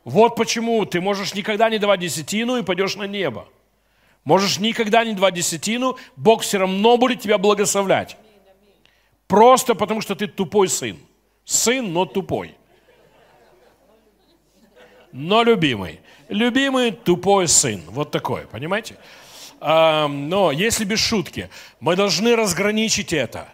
Вот 0.05 0.37
почему 0.37 0.85
ты 0.87 1.01
можешь 1.01 1.35
никогда 1.35 1.69
не 1.69 1.79
давать 1.79 2.01
десятину 2.01 2.57
и 2.57 2.63
пойдешь 2.63 2.97
на 2.97 3.07
небо. 3.07 3.49
Можешь 4.29 4.59
никогда 4.59 5.05
не 5.05 5.15
давать 5.15 5.33
десятину, 5.33 5.97
Бог 6.15 6.43
все 6.43 6.59
равно 6.59 6.99
будет 6.99 7.23
тебя 7.23 7.39
благословлять. 7.39 8.19
Просто 9.27 9.75
потому, 9.75 10.03
что 10.03 10.15
ты 10.15 10.27
тупой 10.27 10.69
сын. 10.69 10.99
Сын, 11.47 11.91
но 11.91 12.05
тупой. 12.05 12.55
Но 15.13 15.43
любимый. 15.43 16.01
Любимый 16.29 16.91
тупой 16.91 17.49
сын. 17.49 17.81
Вот 17.89 18.11
такой, 18.11 18.43
понимаете? 18.43 18.99
Но 19.63 20.53
если 20.53 20.85
без 20.85 20.99
шутки, 20.99 21.49
мы 21.81 21.97
должны 21.97 22.37
разграничить 22.37 23.15
это. 23.15 23.49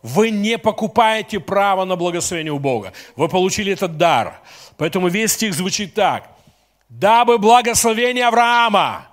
Вы 0.00 0.30
не 0.30 0.58
покупаете 0.58 1.40
право 1.40 1.84
на 1.84 1.96
благословение 1.96 2.52
у 2.52 2.60
Бога. 2.60 2.92
Вы 3.16 3.28
получили 3.28 3.72
этот 3.72 3.96
дар. 3.96 4.40
Поэтому 4.76 5.08
весь 5.08 5.32
стих 5.32 5.54
звучит 5.54 5.94
так. 5.94 6.30
«Дабы 6.88 7.38
благословение 7.38 8.28
Авраама 8.28 9.09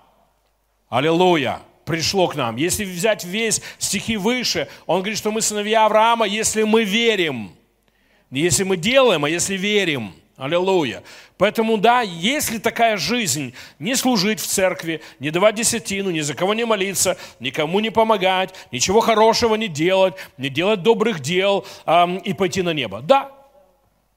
Аллилуйя! 0.89 1.62
Пришло 1.86 2.27
к 2.27 2.36
нам. 2.36 2.58
Если 2.58 2.84
взять 2.84 3.24
весь 3.24 3.62
стихи 3.77 4.17
выше, 4.17 4.67
он 4.88 5.00
говорит, 5.00 5.17
что 5.17 5.32
мы 5.32 5.41
сыновья 5.41 5.86
Авраама, 5.86 6.27
если 6.27 6.63
мы 6.63 6.84
верим. 6.84 7.51
Не 8.29 8.41
если 8.41 8.63
мы 8.63 8.75
делаем, 8.75 9.24
а 9.24 9.29
если 9.29 9.56
верим. 9.56 10.13
Аллилуйя. 10.36 11.01
Поэтому, 11.38 11.77
да, 11.77 12.01
если 12.01 12.60
такая 12.60 12.98
жизнь, 12.98 13.56
не 13.79 13.96
служить 13.96 14.39
в 14.39 14.46
церкви, 14.46 15.01
не 15.20 15.32
давать 15.32 15.56
десятину, 15.56 16.12
ни 16.12 16.20
за 16.20 16.36
кого 16.36 16.53
не 16.53 16.63
молиться, 16.63 17.17
никому 17.39 17.79
не 17.79 17.89
помогать, 17.89 18.53
ничего 18.72 19.00
хорошего 19.00 19.56
не 19.56 19.67
делать, 19.67 20.13
не 20.38 20.50
делать 20.50 20.84
добрых 20.84 21.22
дел 21.22 21.65
эм, 21.86 22.17
и 22.17 22.34
пойти 22.34 22.62
на 22.62 22.74
небо. 22.74 23.01
Да, 23.01 23.32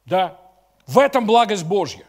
да, 0.04 0.36
в 0.86 0.98
этом 0.98 1.24
благость 1.24 1.64
Божья. 1.64 2.04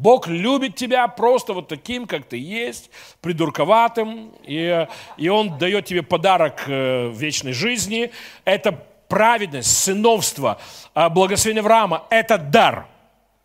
Бог 0.00 0.28
любит 0.28 0.76
тебя 0.76 1.06
просто 1.08 1.52
вот 1.52 1.68
таким, 1.68 2.06
как 2.06 2.24
ты 2.24 2.38
есть, 2.38 2.90
придурковатым, 3.20 4.32
и, 4.44 4.86
и 5.18 5.28
Он 5.28 5.58
дает 5.58 5.84
тебе 5.84 6.02
подарок 6.02 6.64
э, 6.66 7.10
вечной 7.10 7.52
жизни. 7.52 8.10
Это 8.46 8.72
праведность, 9.08 9.76
сыновство, 9.76 10.58
а 10.94 11.10
благословение 11.10 11.60
Авраама– 11.60 12.06
это 12.10 12.38
дар. 12.38 12.86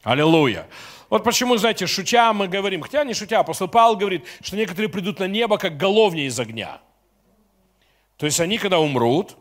Аллилуйя. 0.01 0.65
Вот 1.09 1.25
почему, 1.25 1.57
знаете, 1.57 1.87
шутя 1.87 2.31
мы 2.31 2.47
говорим, 2.47 2.81
хотя 2.81 3.03
не 3.03 3.13
шутя, 3.13 3.39
апостол 3.39 3.67
Павел 3.67 3.97
говорит, 3.97 4.25
что 4.41 4.55
некоторые 4.55 4.87
придут 4.87 5.19
на 5.19 5.27
небо, 5.27 5.57
как 5.57 5.75
головни 5.75 6.25
из 6.25 6.39
огня. 6.39 6.79
То 8.15 8.25
есть 8.27 8.39
они, 8.39 8.57
когда 8.59 8.79
умрут, 8.79 9.35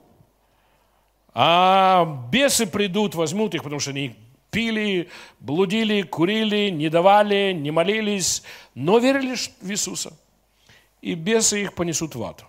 а 1.33 2.29
бесы 2.33 2.67
придут, 2.67 3.15
возьмут 3.15 3.55
их, 3.55 3.63
потому 3.63 3.79
что 3.79 3.91
они 3.91 4.17
пили, 4.55 5.09
блудили, 5.41 6.03
курили, 6.03 6.71
не 6.71 6.89
давали, 6.89 7.53
не 7.53 7.73
молились, 7.73 8.45
но 8.75 8.99
верили 8.99 9.35
в 9.61 9.71
Иисуса. 9.71 10.17
И 11.03 11.15
бесы 11.15 11.63
их 11.63 11.75
понесут 11.75 12.15
в 12.15 12.23
ад. 12.23 12.45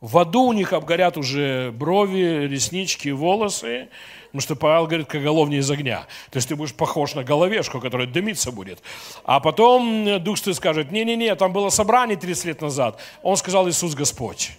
В 0.00 0.18
аду 0.18 0.42
у 0.42 0.52
них 0.52 0.72
обгорят 0.72 1.16
уже 1.16 1.72
брови, 1.72 2.46
реснички, 2.46 3.08
волосы, 3.08 3.88
потому 4.26 4.40
что 4.40 4.56
Павел 4.56 4.86
говорит, 4.86 5.08
как 5.08 5.22
головни 5.22 5.58
из 5.58 5.70
огня. 5.70 6.06
То 6.30 6.38
есть 6.38 6.48
ты 6.48 6.56
будешь 6.56 6.74
похож 6.74 7.14
на 7.14 7.24
головешку, 7.24 7.80
которая 7.80 8.06
дымиться 8.06 8.52
будет. 8.52 8.82
А 9.24 9.40
потом 9.40 10.22
Дух 10.22 10.38
Святой 10.38 10.54
скажет, 10.54 10.92
не-не-не, 10.92 11.34
там 11.34 11.52
было 11.52 11.70
собрание 11.70 12.16
30 12.16 12.44
лет 12.46 12.60
назад. 12.60 12.98
Он 13.22 13.36
сказал, 13.36 13.68
Иисус 13.68 13.94
Господь. 13.94 14.52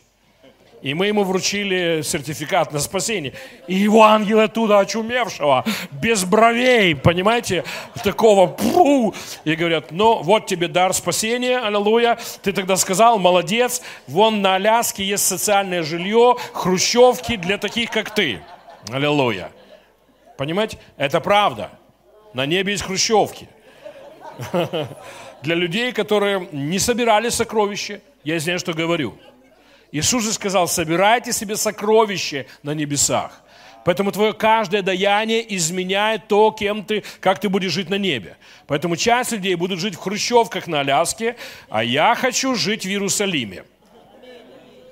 И 0.83 0.93
мы 0.93 1.07
ему 1.07 1.23
вручили 1.23 2.01
сертификат 2.03 2.73
на 2.73 2.79
спасение. 2.79 3.33
И 3.67 3.73
его 3.73 4.03
ангел 4.03 4.41
оттуда 4.41 4.79
очумевшего, 4.79 5.63
без 5.93 6.25
бровей, 6.25 6.93
понимаете, 6.93 7.63
такого, 8.03 8.47
пу, 8.47 9.15
и 9.45 9.55
говорят, 9.55 9.91
ну, 9.91 10.21
вот 10.21 10.45
тебе 10.45 10.67
дар 10.67 10.93
спасения, 10.93 11.59
аллилуйя. 11.59 12.19
Ты 12.41 12.51
тогда 12.51 12.75
сказал, 12.75 13.17
молодец, 13.17 13.81
вон 14.07 14.41
на 14.41 14.55
Аляске 14.55 15.05
есть 15.05 15.25
социальное 15.25 15.83
жилье, 15.83 16.35
хрущевки 16.51 17.37
для 17.37 17.57
таких, 17.57 17.89
как 17.89 18.13
ты. 18.13 18.41
Аллилуйя. 18.91 19.51
Понимаете? 20.37 20.79
Это 20.97 21.21
правда. 21.21 21.69
На 22.33 22.45
небе 22.45 22.73
есть 22.73 22.83
хрущевки. 22.83 23.47
Для 25.43 25.55
людей, 25.55 25.93
которые 25.93 26.47
не 26.51 26.79
собирали 26.79 27.29
сокровища, 27.29 28.01
я 28.25 28.35
извиняюсь, 28.35 28.61
что 28.61 28.73
говорю– 28.73 29.17
Иисус 29.93 30.23
же 30.23 30.33
сказал, 30.33 30.67
собирайте 30.67 31.31
себе 31.31 31.55
сокровище 31.55 32.47
на 32.63 32.73
небесах. 32.73 33.43
Поэтому 33.85 34.11
твое 34.11 34.33
каждое 34.33 34.81
даяние 34.81 35.55
изменяет 35.55 36.27
то, 36.27 36.49
кем 36.49 36.83
ты, 36.83 37.03
как 37.19 37.39
ты 37.39 37.47
будешь 37.47 37.73
жить 37.73 37.91
на 37.91 37.99
небе. 37.99 38.37
Поэтому 38.65 38.95
часть 38.95 39.33
людей 39.33 39.53
будут 39.53 39.79
жить 39.79 39.93
в 39.93 39.99
хрущевках 39.99 40.65
на 40.65 40.79
Аляске, 40.79 41.35
а 41.69 41.83
я 41.83 42.15
хочу 42.15 42.55
жить 42.55 42.85
в 42.85 42.89
Иерусалиме. 42.89 43.65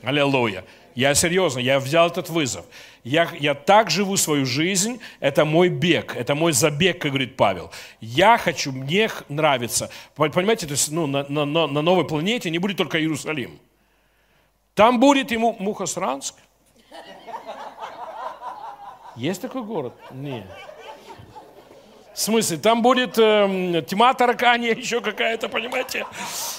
Аллилуйя. 0.03 0.63
Я 0.93 1.15
серьезно, 1.15 1.59
я 1.59 1.79
взял 1.79 2.07
этот 2.07 2.29
вызов. 2.29 2.65
Я, 3.03 3.27
я 3.39 3.55
так 3.55 3.89
живу 3.89 4.17
свою 4.17 4.45
жизнь, 4.45 4.99
это 5.19 5.45
мой 5.45 5.69
бег, 5.69 6.15
это 6.15 6.35
мой 6.35 6.51
забег, 6.51 7.01
как 7.01 7.11
говорит 7.11 7.37
Павел. 7.37 7.71
Я 8.01 8.37
хочу, 8.37 8.71
мне 8.71 9.09
нравится. 9.29 9.89
Понимаете, 10.15 10.67
то 10.67 10.73
есть 10.73 10.91
ну, 10.91 11.07
на, 11.07 11.23
на, 11.27 11.45
на 11.45 11.81
новой 11.81 12.05
планете 12.05 12.51
не 12.51 12.59
будет 12.59 12.77
только 12.77 12.99
Иерусалим. 12.99 13.57
Там 14.73 14.99
будет 14.99 15.31
ему 15.31 15.55
Мухосранск. 15.59 16.35
Есть 19.15 19.41
такой 19.41 19.63
город? 19.63 19.93
Нет. 20.11 20.45
В 22.13 22.19
смысле, 22.19 22.57
там 22.57 22.81
будет 22.81 23.17
э, 23.17 23.83
тьма 23.87 24.13
тараканья, 24.13 24.75
еще 24.75 25.01
какая-то, 25.01 25.47
понимаете? 25.49 26.05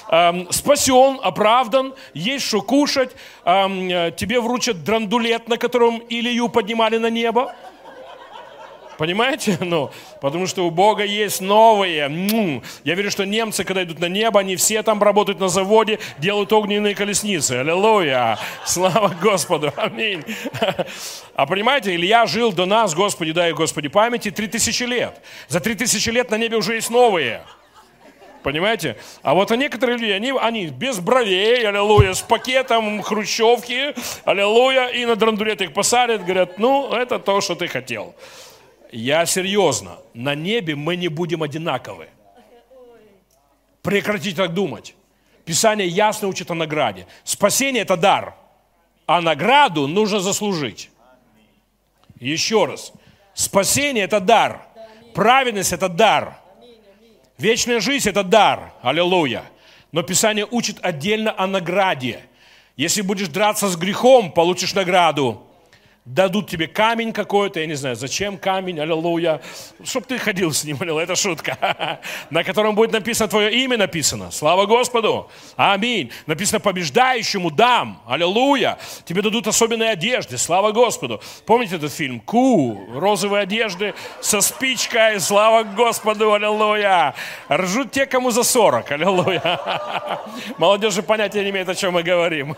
Э, 0.09 0.51
спасен, 0.51 1.21
оправдан, 1.23 1.95
есть 2.15 2.47
что 2.47 2.63
кушать, 2.63 3.13
э, 3.45 4.11
тебе 4.17 4.41
вручат 4.41 4.83
драндулет, 4.83 5.49
на 5.49 5.59
котором 5.59 6.03
Илью 6.09 6.49
поднимали 6.49 6.97
на 6.97 7.11
небо. 7.11 7.55
Понимаете? 8.99 9.59
Ну, 9.73 9.91
потому 10.21 10.47
что 10.47 10.67
у 10.67 10.71
Бога 10.71 11.03
есть 11.03 11.41
новые. 11.41 12.61
Я 12.85 12.95
верю, 12.95 13.11
что 13.11 13.25
немцы, 13.25 13.65
когда 13.65 13.85
идут 13.85 14.01
на 14.01 14.09
небо, 14.09 14.41
они 14.41 14.57
все 14.57 14.83
там 14.83 15.03
работают 15.03 15.41
на 15.41 15.49
заводе, 15.49 15.99
делают 16.19 16.53
огненные 16.53 16.95
колесницы. 16.95 17.53
Аллилуйя! 17.53 18.39
Слава 18.67 19.15
Господу! 19.21 19.73
Аминь! 19.77 20.23
А 21.35 21.47
понимаете, 21.47 21.95
Илья 21.95 22.27
жил 22.27 22.53
до 22.53 22.67
нас, 22.67 22.95
Господи, 22.95 23.33
дай 23.33 23.53
Господи 23.53 23.89
памяти, 23.89 24.31
три 24.31 24.49
тысячи 24.49 24.83
лет. 24.83 25.19
За 25.49 25.61
три 25.61 25.75
тысячи 25.75 26.11
лет 26.11 26.31
на 26.31 26.37
небе 26.37 26.59
уже 26.59 26.75
есть 26.75 26.91
новые. 26.91 27.43
Понимаете? 28.43 28.97
А 29.23 29.35
вот 29.35 29.51
а 29.51 29.57
некоторые 29.57 29.99
люди, 29.99 30.11
они, 30.11 30.33
они 30.39 30.67
без 30.67 30.99
бровей, 30.99 31.67
аллилуйя, 31.67 32.13
с 32.13 32.21
пакетом 32.21 33.01
хрущевки, 33.03 33.95
аллилуйя, 34.25 34.89
и 34.89 35.07
на 35.07 35.17
драндулет 35.17 35.63
их 35.63 35.73
посадят, 35.73 36.23
говорят, 36.23 36.59
ну, 36.59 36.93
это 36.93 37.19
то, 37.19 37.41
что 37.41 37.55
ты 37.55 37.69
хотел. 37.69 38.15
Я 38.93 39.25
серьезно, 39.25 39.99
на 40.13 40.35
небе 40.35 40.77
мы 40.77 40.97
не 40.97 41.09
будем 41.09 41.43
одинаковы. 41.43 42.11
Прекратите 43.81 44.37
так 44.37 44.53
думать. 44.53 44.95
Писание 45.47 45.89
ясно 45.89 46.29
учит 46.29 46.51
о 46.51 46.55
награде. 46.55 47.07
Спасение– 47.25 47.83
это 47.85 47.97
дар, 47.97 48.37
а 49.07 49.23
награду 49.23 49.89
нужно 49.89 50.21
заслужить. 50.21 50.91
Еще 52.21 52.67
раз. 52.67 52.93
Спасение– 53.33 54.05
это 54.05 54.21
дар. 54.21 54.67
Праведность– 55.15 55.73
это 55.75 55.89
дар. 55.89 56.39
Вечная 57.39 57.81
жизнь– 57.81 58.09
это 58.11 58.23
дар. 58.23 58.75
Аллилуйя. 58.83 59.43
Но 59.91 60.03
Писание 60.03 60.47
учит 60.49 60.79
отдельно 60.83 61.35
о 61.37 61.47
награде. 61.47 62.21
Если 62.77 63.01
будешь 63.01 63.29
драться 63.29 63.69
с 63.69 63.77
грехом, 63.77 64.33
получишь 64.33 64.75
награду 64.75 65.47
дадут 66.05 66.51
тебе 66.51 66.67
камень 66.67 67.13
какой-то, 67.13 67.61
я 67.61 67.67
не 67.67 67.75
знаю, 67.75 67.95
зачем 67.95 68.37
камень, 68.37 68.81
аллилуйя, 68.81 69.41
чтобы 69.85 70.07
ты 70.07 70.19
ходил 70.19 70.53
с 70.53 70.65
ним, 70.65 70.79
аллилуйя, 70.81 71.05
это 71.05 71.15
шутка, 71.15 72.01
на 72.31 72.43
котором 72.43 72.75
будет 72.75 72.93
написано 72.93 73.29
твое 73.29 73.53
имя 73.63 73.77
написано, 73.77 74.33
слава 74.33 74.67
Господу, 74.67 75.31
аминь, 75.55 76.11
написано 76.27 76.59
побеждающему 76.59 77.53
дам, 77.53 78.03
аллилуйя, 78.07 78.79
тебе 79.05 79.23
дадут 79.23 79.47
особенные 79.47 79.91
одежды, 79.91 80.39
слава 80.39 80.73
Господу. 80.73 81.21
Помните 81.47 81.77
этот 81.77 81.93
фильм? 81.93 82.19
Ку, 82.19 82.81
розовые 82.95 83.43
одежды 83.43 83.95
со 84.21 84.41
спичкой, 84.41 85.21
слава 85.21 85.63
Господу, 85.63 86.33
аллилуйя. 86.33 87.15
Ржут 87.49 87.93
те, 87.93 88.07
кому 88.07 88.31
за 88.33 88.43
40, 88.43 88.91
аллилуйя. 88.91 89.61
Молодежь 90.59 90.95
же 90.95 91.03
понятия 91.03 91.45
не 91.45 91.51
имеет, 91.51 91.69
о 91.69 91.75
чем 91.77 91.95
мы 91.95 92.03
говорим. 92.03 92.57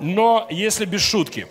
Но 0.16 0.46
если 0.48 0.86
без 0.86 1.02
шутки, 1.02 1.46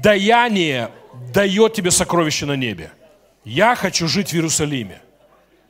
даяние 0.00 0.90
дает 1.32 1.74
тебе 1.74 1.90
сокровище 1.90 2.46
на 2.46 2.54
небе. 2.54 2.92
Я 3.44 3.74
хочу 3.74 4.06
жить 4.06 4.30
в 4.30 4.34
Иерусалиме. 4.34 5.00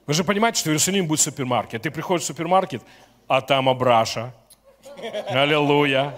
Вы 0.06 0.12
же 0.12 0.22
понимаете, 0.22 0.58
что 0.58 0.68
в 0.68 0.72
Иерусалиме 0.72 1.08
будет 1.08 1.20
супермаркет. 1.20 1.80
Ты 1.80 1.90
приходишь 1.90 2.24
в 2.24 2.26
супермаркет, 2.26 2.82
а 3.26 3.40
там 3.40 3.70
Абраша. 3.70 4.34
Аллилуйя. 5.30 6.14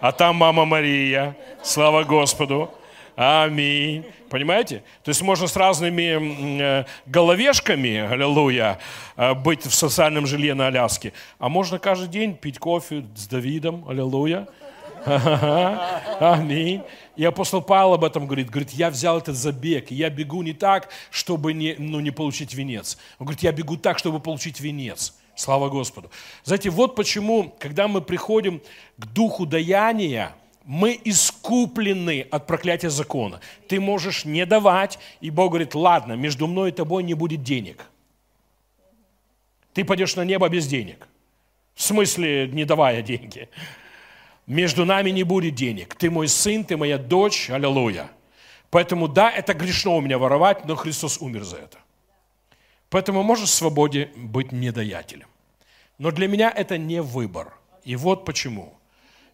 А 0.00 0.12
там 0.12 0.36
Мама 0.36 0.64
Мария. 0.64 1.36
Слава 1.62 2.04
Господу. 2.04 2.70
Аминь. 3.16 4.04
Понимаете? 4.28 4.82
То 5.02 5.08
есть 5.08 5.22
можно 5.22 5.46
с 5.46 5.56
разными 5.56 6.60
э, 6.60 6.84
головешками, 7.06 7.96
аллилуйя, 7.96 8.78
э, 9.16 9.32
быть 9.32 9.64
в 9.64 9.74
социальном 9.74 10.26
жилье 10.26 10.52
на 10.52 10.66
Аляске. 10.66 11.14
А 11.38 11.48
можно 11.48 11.78
каждый 11.78 12.08
день 12.08 12.36
пить 12.36 12.58
кофе 12.58 13.06
с 13.14 13.26
Давидом, 13.26 13.88
аллилуйя. 13.88 14.46
Аминь. 15.06 16.82
И 17.16 17.24
апостол 17.24 17.62
Павел 17.62 17.94
об 17.94 18.04
этом 18.04 18.26
говорит. 18.26 18.50
Говорит, 18.50 18.72
я 18.72 18.90
взял 18.90 19.16
этот 19.16 19.36
забег, 19.36 19.90
я 19.90 20.10
бегу 20.10 20.42
не 20.42 20.52
так, 20.52 20.90
чтобы 21.10 21.54
не, 21.54 21.74
ну, 21.78 22.00
не 22.00 22.10
получить 22.10 22.52
венец. 22.52 22.98
Он 23.18 23.26
говорит, 23.26 23.42
я 23.42 23.52
бегу 23.52 23.78
так, 23.78 23.98
чтобы 23.98 24.20
получить 24.20 24.60
венец. 24.60 25.14
Слава 25.34 25.70
Господу. 25.70 26.10
Знаете, 26.44 26.68
вот 26.70 26.96
почему, 26.96 27.54
когда 27.58 27.88
мы 27.88 28.02
приходим 28.02 28.60
к 28.98 29.06
духу 29.06 29.46
даяния, 29.46 30.34
мы 30.66 31.00
искуплены 31.04 32.26
от 32.28 32.48
проклятия 32.48 32.90
закона. 32.90 33.40
Ты 33.68 33.80
можешь 33.80 34.24
не 34.24 34.44
давать, 34.44 34.98
и 35.20 35.30
Бог 35.30 35.50
говорит, 35.50 35.76
ладно, 35.76 36.14
между 36.14 36.48
мной 36.48 36.70
и 36.70 36.72
тобой 36.72 37.04
не 37.04 37.14
будет 37.14 37.44
денег. 37.44 37.86
Ты 39.72 39.84
пойдешь 39.84 40.16
на 40.16 40.24
небо 40.24 40.48
без 40.48 40.66
денег. 40.66 41.06
В 41.76 41.82
смысле, 41.82 42.48
не 42.48 42.64
давая 42.64 43.00
деньги. 43.02 43.48
Между 44.46 44.84
нами 44.84 45.10
не 45.10 45.22
будет 45.22 45.54
денег. 45.54 45.94
Ты 45.94 46.10
мой 46.10 46.26
сын, 46.26 46.64
ты 46.64 46.76
моя 46.76 46.98
дочь, 46.98 47.48
аллилуйя. 47.48 48.10
Поэтому 48.70 49.06
да, 49.06 49.30
это 49.30 49.54
грешно 49.54 49.92
у 49.92 50.00
меня 50.00 50.18
воровать, 50.18 50.64
но 50.64 50.74
Христос 50.74 51.18
умер 51.20 51.44
за 51.44 51.58
это. 51.58 51.78
Поэтому 52.90 53.22
можешь 53.22 53.50
в 53.50 53.54
свободе 53.54 54.10
быть 54.16 54.50
недоятелем. 54.50 55.28
Но 55.98 56.10
для 56.10 56.26
меня 56.26 56.50
это 56.50 56.76
не 56.76 57.02
выбор. 57.02 57.54
И 57.84 57.94
вот 57.94 58.24
почему. 58.24 58.75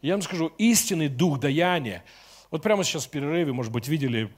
Я 0.02 0.14
вам 0.14 0.22
скажу, 0.22 0.52
истинный 0.58 1.08
дух 1.08 1.38
даяния, 1.38 2.04
вот 2.50 2.62
прямо 2.62 2.84
сейчас 2.84 3.06
в 3.06 3.10
перерыве, 3.10 3.52
может 3.52 3.72
быть, 3.72 3.88
видели 3.88 4.30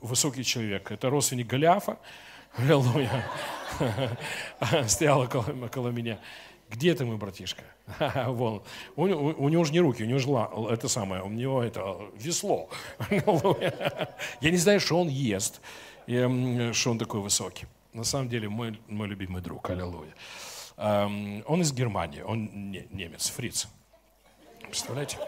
высокий 0.00 0.42
человек, 0.44 0.90
это 0.90 1.10
родственник 1.10 1.46
Голиафа, 1.46 1.98
Аллилуйя, 2.56 3.24
стоял 4.86 5.20
около, 5.20 5.44
около 5.64 5.88
меня. 5.88 6.18
Где 6.70 6.94
ты, 6.94 7.04
мой 7.04 7.16
братишка? 7.16 7.64
Вон. 8.28 8.62
У, 8.96 9.04
у, 9.04 9.44
у 9.44 9.48
него 9.50 9.64
же 9.64 9.72
не 9.72 9.80
руки, 9.80 10.02
у 10.02 10.06
него 10.06 10.18
же 10.18 10.72
это 10.72 10.88
самое, 10.88 11.22
у 11.22 11.28
него 11.28 11.62
это 11.62 11.98
весло. 12.14 12.68
Я 14.40 14.50
не 14.50 14.56
знаю, 14.56 14.80
что 14.80 14.98
он 14.98 15.08
ест, 15.08 15.60
и, 16.06 16.70
что 16.72 16.90
он 16.90 16.98
такой 16.98 17.20
высокий. 17.20 17.66
На 17.92 18.04
самом 18.04 18.28
деле, 18.28 18.48
мой, 18.48 18.78
мой 18.88 19.06
любимый 19.06 19.42
друг, 19.42 19.68
аллилуйя. 19.68 20.14
Он 20.76 21.60
из 21.60 21.72
Германии, 21.72 22.22
он 22.22 22.70
немец, 22.90 23.28
фриц. 23.28 23.68
Представляете? 24.72 25.18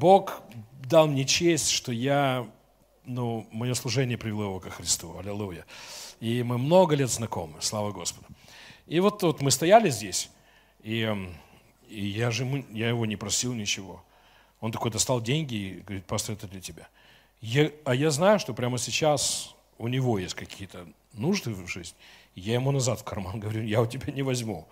Бог 0.00 0.42
дал 0.82 1.06
мне 1.06 1.24
честь, 1.24 1.70
что 1.70 1.92
я, 1.92 2.44
ну, 3.04 3.46
мое 3.52 3.72
служение 3.74 4.18
привело 4.18 4.42
его 4.46 4.58
ко 4.58 4.68
Христу. 4.68 5.16
Аллилуйя. 5.16 5.64
И 6.18 6.42
мы 6.42 6.58
много 6.58 6.96
лет 6.96 7.08
знакомы, 7.08 7.58
слава 7.60 7.92
Господу. 7.92 8.26
И 8.88 8.98
вот, 8.98 9.22
вот 9.22 9.42
мы 9.42 9.52
стояли 9.52 9.90
здесь, 9.90 10.28
и, 10.82 11.02
эм, 11.02 11.36
и 11.88 12.04
я 12.04 12.32
же 12.32 12.64
я 12.72 12.88
его 12.88 13.06
не 13.06 13.14
просил 13.14 13.54
ничего. 13.54 14.02
Он 14.60 14.72
такой 14.72 14.90
достал 14.90 15.20
деньги 15.20 15.54
и 15.54 15.80
говорит, 15.82 16.04
пастор, 16.06 16.34
это 16.34 16.48
для 16.48 16.60
тебя. 16.60 16.88
Я, 17.40 17.70
а 17.84 17.94
я 17.94 18.10
знаю, 18.10 18.40
что 18.40 18.54
прямо 18.54 18.78
сейчас 18.78 19.54
у 19.78 19.86
него 19.86 20.18
есть 20.18 20.34
какие-то 20.34 20.84
нужды 21.12 21.52
в 21.52 21.68
жизни. 21.68 21.96
Я 22.34 22.54
ему 22.54 22.72
назад 22.72 22.98
в 22.98 23.04
карман 23.04 23.38
говорю, 23.38 23.62
я 23.62 23.80
у 23.80 23.86
тебя 23.86 24.12
не 24.12 24.22
возьму. 24.22 24.66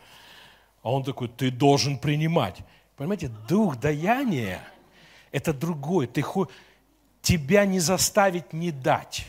А 0.82 0.90
он 0.90 1.04
такой, 1.04 1.28
ты 1.28 1.52
должен 1.52 1.98
принимать. 1.98 2.58
Понимаете, 2.96 3.28
дух 3.48 3.76
даяния– 3.76 4.61
это 5.33 5.52
другой. 5.52 6.07
Ты, 6.07 6.24
тебя 7.22 7.66
не 7.66 7.80
заставить 7.80 8.52
не 8.52 8.70
дать. 8.70 9.26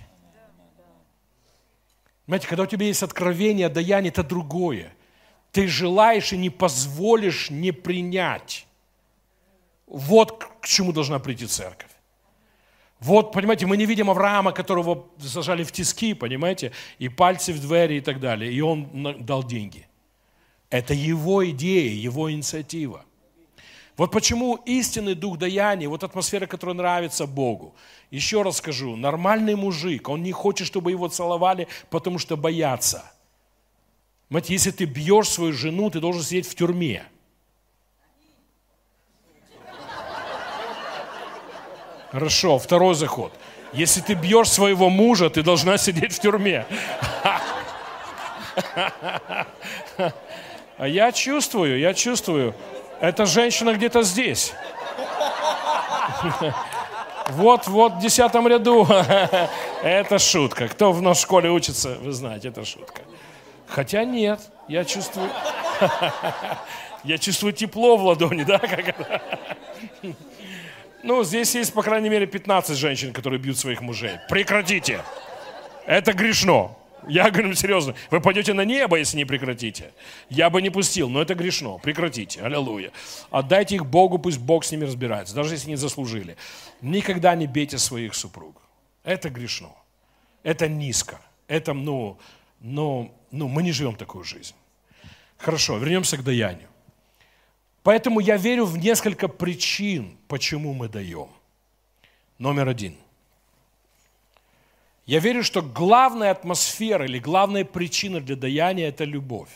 Понимаете, 2.26 2.48
когда 2.48 2.64
у 2.64 2.68
тебя 2.68 2.86
есть 2.86 3.04
откровение, 3.04 3.70
даяние– 3.70 4.10
это 4.12 4.24
другое. 4.24 4.94
Ты 5.52 5.68
желаешь 5.68 6.34
и 6.34 6.38
не 6.38 6.50
позволишь 6.50 7.50
не 7.50 7.72
принять. 7.72 8.68
Вот 9.88 10.44
к 10.62 10.68
чему 10.68 10.92
должна 10.92 11.20
прийти 11.20 11.48
церковь. 11.48 11.92
Вот, 13.00 13.32
понимаете, 13.34 13.66
мы 13.66 13.78
не 13.78 13.86
видим 13.86 14.10
Авраама, 14.10 14.52
которого 14.52 15.08
зажали 15.18 15.64
в 15.64 15.72
тиски, 15.72 16.14
понимаете, 16.14 16.72
и 16.98 17.10
пальцы 17.10 17.54
в 17.54 17.62
двери 17.62 17.96
и 17.96 18.02
так 18.02 18.20
далее, 18.20 18.52
и 18.52 18.62
он 18.62 19.26
дал 19.26 19.44
деньги. 19.44 19.88
Это 20.70 20.94
его 20.94 21.48
идея, 21.50 21.92
его 21.92 22.32
инициатива. 22.32 23.06
Вот 23.98 24.12
почему 24.12 24.56
истинный 24.66 25.16
дух 25.16 25.38
даяния, 25.38 25.88
вот 25.88 26.04
атмосфера, 26.04 26.48
которая 26.48 26.76
нравится 26.76 27.26
Богу. 27.28 27.76
Еще 28.12 28.42
раз 28.42 28.58
скажу, 28.58 28.96
нормальный 28.96 29.56
мужик, 29.56 30.10
он 30.10 30.22
не 30.22 30.34
хочет, 30.34 30.68
чтобы 30.68 30.92
его 30.92 31.08
целовали, 31.08 31.68
потому 31.90 32.20
что 32.20 32.36
боятся. 32.36 33.10
Понимаете, 34.28 34.54
если 34.54 34.72
ты 34.72 34.86
бьешь 34.86 35.30
свою 35.30 35.54
жену, 35.54 35.90
ты 35.90 36.02
должен 36.02 36.24
сидеть 36.24 36.48
в 36.48 36.56
тюрьме. 36.56 37.06
Хорошо, 42.12 42.60
второй 42.60 42.96
заход. 42.96 43.34
Если 43.72 44.02
ты 44.02 44.14
бьешь 44.14 44.50
своего 44.50 44.90
мужа, 44.90 45.30
ты 45.30 45.42
должна 45.44 45.78
сидеть 45.78 46.14
в 46.14 46.20
тюрьме. 46.20 46.66
А 50.78 50.90
я 50.90 51.14
чувствую, 51.14 51.80
я 51.80 51.94
чувствую, 51.94 52.54
эта 53.00 53.26
женщина 53.26 53.74
где-то 53.74 54.04
здесь. 54.04 54.54
Вот, 57.30 57.68
вот 57.68 57.94
в 57.94 58.00
десятом 58.00 58.48
ряду. 58.48 58.88
Это 59.84 60.20
шутка. 60.20 60.68
Кто 60.68 60.92
в 60.92 61.02
нашей 61.02 61.22
школе 61.22 61.50
учится, 61.50 61.98
вы 62.02 62.12
знаете, 62.12 62.50
это 62.50 62.64
шутка. 62.66 63.02
Хотя 63.68 64.04
нет, 64.06 64.40
я 64.68 64.86
чувствую... 64.86 65.30
Я 67.04 67.18
чувствую 67.20 67.54
тепло 67.54 67.98
в 67.98 68.04
ладони, 68.04 68.44
да? 68.44 68.60
Ну, 71.04 71.24
здесь 71.24 71.54
есть, 71.54 71.72
по 71.72 71.84
крайней 71.84 72.10
мере, 72.10 72.26
15 72.26 72.76
женщин, 72.76 73.14
которые 73.14 73.40
бьют 73.40 73.60
своих 73.60 73.82
мужей. 73.82 74.20
Прекратите. 74.28 75.02
Это 75.86 76.14
грешно. 76.14 76.76
Я 77.08 77.30
говорю 77.30 77.54
серьезно, 77.54 77.96
вы 78.10 78.20
пойдете 78.20 78.54
на 78.54 78.66
небо, 78.66 78.98
если 78.98 79.18
не 79.18 79.26
прекратите. 79.26 79.94
Я 80.30 80.50
бы 80.50 80.62
не 80.62 80.70
пустил, 80.70 81.10
но 81.10 81.22
это 81.22 81.36
грешно. 81.36 81.78
Прекратите. 81.78 82.42
Аллилуйя. 82.42 82.92
Отдайте 83.30 83.76
их 83.76 83.86
Богу, 83.86 84.18
пусть 84.18 84.40
Бог 84.40 84.64
с 84.66 84.72
ними 84.72 84.86
разбирается, 84.86 85.36
даже 85.36 85.54
если 85.54 85.70
не 85.70 85.76
заслужили. 85.76 86.36
Никогда 86.82 87.36
не 87.36 87.48
бейте 87.48 87.78
своих 87.78 88.16
супруг. 88.16 88.62
Это 89.04 89.30
грешно. 89.30 89.72
Это 90.44 90.68
низко. 90.68 91.22
Это, 91.48 91.74
ну, 91.74 92.18
ну, 92.60 93.14
ну, 93.32 93.48
мы 93.48 93.62
не 93.62 93.72
живем 93.72 93.96
такую 93.96 94.24
жизнь. 94.24 94.56
Хорошо, 95.38 95.78
вернемся 95.78 96.18
к 96.18 96.24
даянию. 96.24 96.70
Поэтому 97.84 98.20
я 98.20 98.38
верю 98.38 98.66
в 98.66 98.78
несколько 98.78 99.28
причин, 99.28 100.18
почему 100.28 100.74
мы 100.74 100.88
даем. 100.88 101.30
Номер 102.40 102.70
один. 102.70 102.96
Я 105.06 105.20
верю, 105.20 105.44
что 105.44 105.62
главная 105.62 106.32
атмосфера 106.32 107.06
или 107.06 107.20
главная 107.20 107.64
причина 107.64 108.20
для 108.20 108.36
даяния– 108.36 108.88
это 108.90 109.04
любовь. 109.04 109.50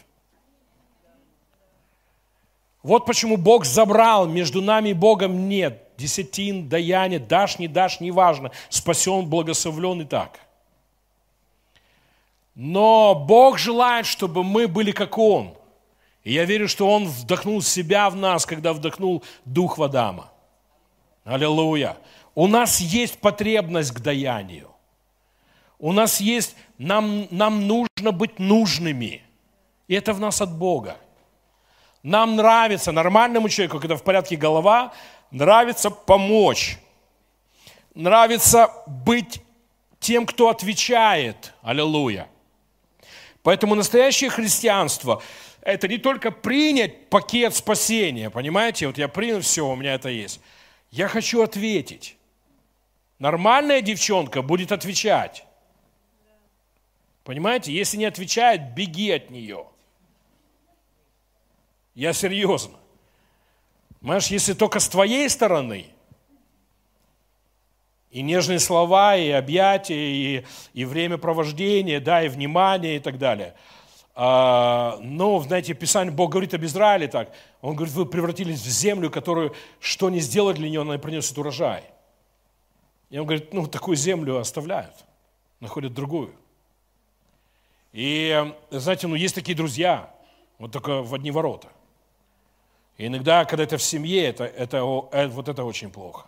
Вот 2.84 3.06
почему 3.06 3.36
Бог 3.36 3.66
забрал, 3.66 4.28
между 4.28 4.62
нами 4.62 4.90
и 4.90 4.94
Богом 4.94 5.50
нет 5.50 5.84
десятин, 5.98 6.70
даяние, 6.70 7.20
дашь, 7.20 7.60
не 7.60 7.68
дашь, 7.68 8.00
неважно, 8.00 8.52
спасен, 8.70 9.26
благословлен 9.26 10.02
и 10.02 10.06
так. 10.06 10.40
Но 12.56 13.16
Бог 13.16 13.58
желает, 13.58 14.06
чтобы 14.06 14.44
мы 14.44 14.68
были 14.68 14.92
как 14.92 15.18
Он. 15.18 15.54
И 16.24 16.34
я 16.34 16.46
верю, 16.46 16.68
что 16.68 16.90
Он 16.90 17.08
вдохнул 17.08 17.62
себя 17.62 18.10
в 18.10 18.16
нас, 18.16 18.46
когда 18.46 18.74
вдохнул 18.74 19.24
Дух 19.46 19.78
в. 19.78 20.30
Аллилуйя. 21.24 21.98
У 22.36 22.48
нас 22.48 22.80
есть 22.80 23.20
потребность 23.20 23.92
к 23.92 24.00
даянию. 24.00 24.70
У 25.80 25.94
нас 25.94 26.20
есть, 26.20 26.56
нам, 26.78 27.28
нам 27.32 27.66
нужно 27.68 28.12
быть 28.12 28.38
нужными. 28.38 29.24
И 29.88 29.96
это 29.96 30.14
в 30.14 30.20
нас 30.20 30.42
от 30.42 30.56
Бога. 30.56 30.98
Нам 32.04 32.36
нравится, 32.36 32.92
нормальному 32.92 33.50
человеку, 33.50 33.80
когда 33.80 33.96
в 33.96 34.04
порядке 34.04 34.36
голова, 34.36 34.94
нравится 35.32 35.90
помочь. 35.90 36.78
Нравится 37.96 38.72
быть 38.86 39.42
тем, 40.00 40.26
кто 40.26 40.50
отвечает. 40.50 41.54
Аллилуйя. 41.62 42.28
Поэтому 43.42 43.76
настоящее 43.76 44.30
христианство– 44.30 45.22
это 45.62 45.88
не 45.88 45.98
только 45.98 46.32
принять 46.32 47.10
пакет 47.10 47.56
спасения, 47.56 48.30
понимаете? 48.30 48.88
Вот 48.88 48.98
я 48.98 49.08
принял 49.08 49.42
все, 49.42 49.68
у 49.68 49.76
меня 49.76 49.94
это 49.94 50.10
есть. 50.10 50.42
Я 50.92 51.08
хочу 51.08 51.42
ответить. 51.42 52.18
Нормальная 53.18 53.82
девчонка 53.82 54.42
будет 54.42 54.72
отвечать. 54.72 55.46
Понимаете? 57.30 57.72
Если 57.72 57.96
не 57.96 58.06
отвечает, 58.06 58.74
беги 58.74 59.12
от 59.12 59.30
нее. 59.30 59.68
Я 61.94 62.12
серьезно. 62.12 62.76
Понимаешь, 64.00 64.26
если 64.30 64.54
только 64.54 64.80
с 64.80 64.90
твоей 64.90 65.30
стороны, 65.30 65.86
и 68.10 68.24
нежные 68.24 68.58
слова, 68.58 69.16
и 69.16 69.30
объятия, 69.30 70.40
и, 70.40 70.46
и 70.74 70.86
время 70.86 71.20
провождения, 71.20 72.00
да, 72.00 72.24
и 72.24 72.30
внимание, 72.30 72.96
и 72.96 73.00
так 73.00 73.20
далее. 73.20 73.54
А, 74.16 74.98
но, 75.00 75.40
знаете, 75.42 75.76
Писание, 75.76 76.12
Бог 76.12 76.32
говорит 76.32 76.56
об 76.56 76.66
Израиле 76.66 77.08
так. 77.08 77.32
Он 77.62 77.76
говорит, 77.76 77.94
вы 77.94 78.08
превратились 78.08 78.60
в 78.60 78.70
землю, 78.70 79.12
которую, 79.12 79.54
что 79.80 80.10
не 80.10 80.20
сделать 80.20 80.58
для 80.58 80.68
нее, 80.68 80.82
она 80.82 80.98
принесет 80.98 81.38
урожай. 81.38 81.84
И 83.12 83.20
он 83.20 83.28
говорит, 83.28 83.54
ну, 83.54 83.68
такую 83.68 83.98
землю 83.98 84.40
оставляют, 84.40 85.06
находят 85.60 85.94
другую. 85.94 86.34
И, 87.92 88.54
знаете, 88.70 89.08
ну, 89.08 89.16
есть 89.16 89.36
такие 89.36 89.56
друзья, 89.56 90.14
вот 90.58 90.72
только 90.72 91.02
в 91.02 91.14
одни 91.14 91.32
ворота. 91.32 91.70
И 92.98 93.08
иногда, 93.08 93.46
когда 93.46 93.64
это 93.64 93.78
в 93.78 93.84
семье, 93.84 94.26
это, 94.26 94.44
это, 94.44 95.08
это, 95.12 95.30
вот 95.30 95.48
это 95.48 95.64
очень 95.64 95.90
плохо. 95.90 96.28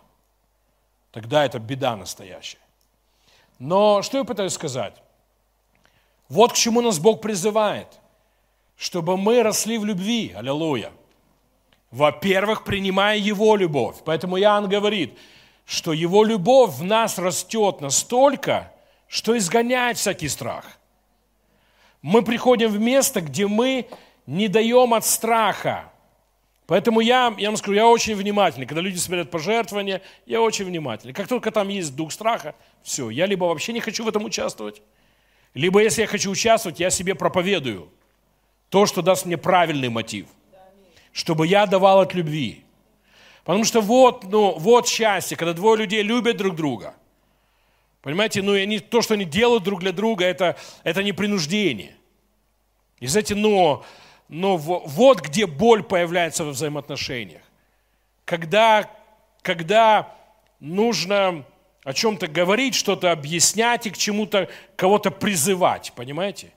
Тогда 1.10 1.44
это 1.44 1.58
беда 1.58 1.96
настоящая. 1.96 2.58
Но 3.58 4.02
что 4.02 4.18
я 4.18 4.24
пытаюсь 4.24 4.54
сказать? 4.54 4.94
Вот 6.28 6.52
к 6.52 6.56
чему 6.56 6.80
нас 6.80 6.98
Бог 6.98 7.20
призывает. 7.20 7.88
Чтобы 8.76 9.18
мы 9.18 9.42
росли 9.42 9.76
в 9.76 9.84
любви. 9.84 10.32
Аллилуйя. 10.34 10.90
Во-первых, 11.90 12.64
принимая 12.64 13.18
Его 13.18 13.54
любовь. 13.54 13.96
Поэтому 14.04 14.40
Иоанн 14.40 14.66
говорит, 14.66 15.16
что 15.66 15.92
Его 15.92 16.24
любовь 16.24 16.72
в 16.72 16.82
нас 16.82 17.18
растет 17.18 17.82
настолько, 17.82 18.72
что 19.08 19.36
изгоняет 19.36 19.98
всякий 19.98 20.28
страх. 20.28 20.64
Мы 22.02 22.22
приходим 22.22 22.68
в 22.70 22.78
место, 22.78 23.20
где 23.20 23.46
мы 23.46 23.86
не 24.26 24.48
даем 24.48 24.92
от 24.94 25.06
страха, 25.06 25.92
Поэтому 26.72 27.00
я, 27.00 27.34
я 27.36 27.48
вам 27.48 27.56
скажу, 27.58 27.74
я 27.74 27.86
очень 27.86 28.14
внимательный. 28.14 28.66
Когда 28.66 28.80
люди 28.80 28.96
смотрят 28.96 29.30
пожертвования, 29.30 30.00
я 30.24 30.40
очень 30.40 30.64
внимательный. 30.64 31.12
Как 31.12 31.28
только 31.28 31.50
там 31.50 31.68
есть 31.68 31.94
дух 31.94 32.12
страха, 32.12 32.54
все, 32.82 33.10
я 33.10 33.26
либо 33.26 33.44
вообще 33.44 33.74
не 33.74 33.80
хочу 33.80 34.04
в 34.04 34.08
этом 34.08 34.24
участвовать, 34.24 34.80
либо 35.52 35.82
если 35.82 36.00
я 36.00 36.06
хочу 36.06 36.30
участвовать, 36.30 36.80
я 36.80 36.88
себе 36.88 37.14
проповедую 37.14 37.90
то, 38.70 38.86
что 38.86 39.02
даст 39.02 39.26
мне 39.26 39.36
правильный 39.36 39.90
мотив, 39.90 40.26
чтобы 41.12 41.46
я 41.46 41.66
давал 41.66 42.00
от 42.00 42.14
любви. 42.14 42.64
Потому 43.44 43.64
что 43.64 43.82
вот, 43.82 44.24
ну, 44.24 44.56
вот 44.58 44.88
счастье, 44.88 45.36
когда 45.36 45.52
двое 45.52 45.80
людей 45.80 46.02
любят 46.02 46.38
друг 46.38 46.54
друга. 46.54 46.94
Понимаете, 48.02 48.42
ну, 48.42 48.54
и 48.54 48.60
они, 48.60 48.78
то, 48.80 49.00
что 49.00 49.14
они 49.14 49.24
делают 49.24 49.64
друг 49.64 49.80
для 49.80 49.92
друга, 49.92 50.24
это, 50.24 50.56
это 50.82 51.02
не 51.02 51.12
принуждение. 51.12 51.96
И 53.00 53.06
знаете, 53.06 53.34
но 53.34 53.84
но 54.28 54.56
вот 54.56 55.20
где 55.20 55.46
боль 55.46 55.82
появляется 55.82 56.44
во 56.44 56.52
взаимоотношениях. 56.52 57.42
Когда, 58.24 58.90
когда 59.42 60.16
нужно 60.58 61.44
о 61.84 61.92
чем-то 61.92 62.28
говорить, 62.28 62.74
что-то 62.74 63.12
объяснять 63.12 63.86
и 63.86 63.90
к 63.90 63.98
чему-то 63.98 64.48
кого-то 64.74 65.10
призывать, 65.10 65.92
понимаете? 65.94 66.50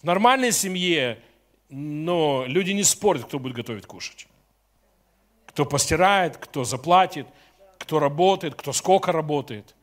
В 0.00 0.04
нормальной 0.04 0.52
семье 0.52 1.18
но 1.68 2.44
люди 2.46 2.70
не 2.70 2.84
спорят, 2.84 3.24
кто 3.24 3.38
будет 3.38 3.54
готовить 3.54 3.86
кушать. 3.86 4.28
Кто 5.46 5.64
постирает, 5.64 6.36
кто 6.36 6.62
заплатит, 6.64 7.26
кто 7.78 7.98
работает, 7.98 8.54
кто 8.54 8.72
сколько 8.72 9.12
работает. 9.12 9.74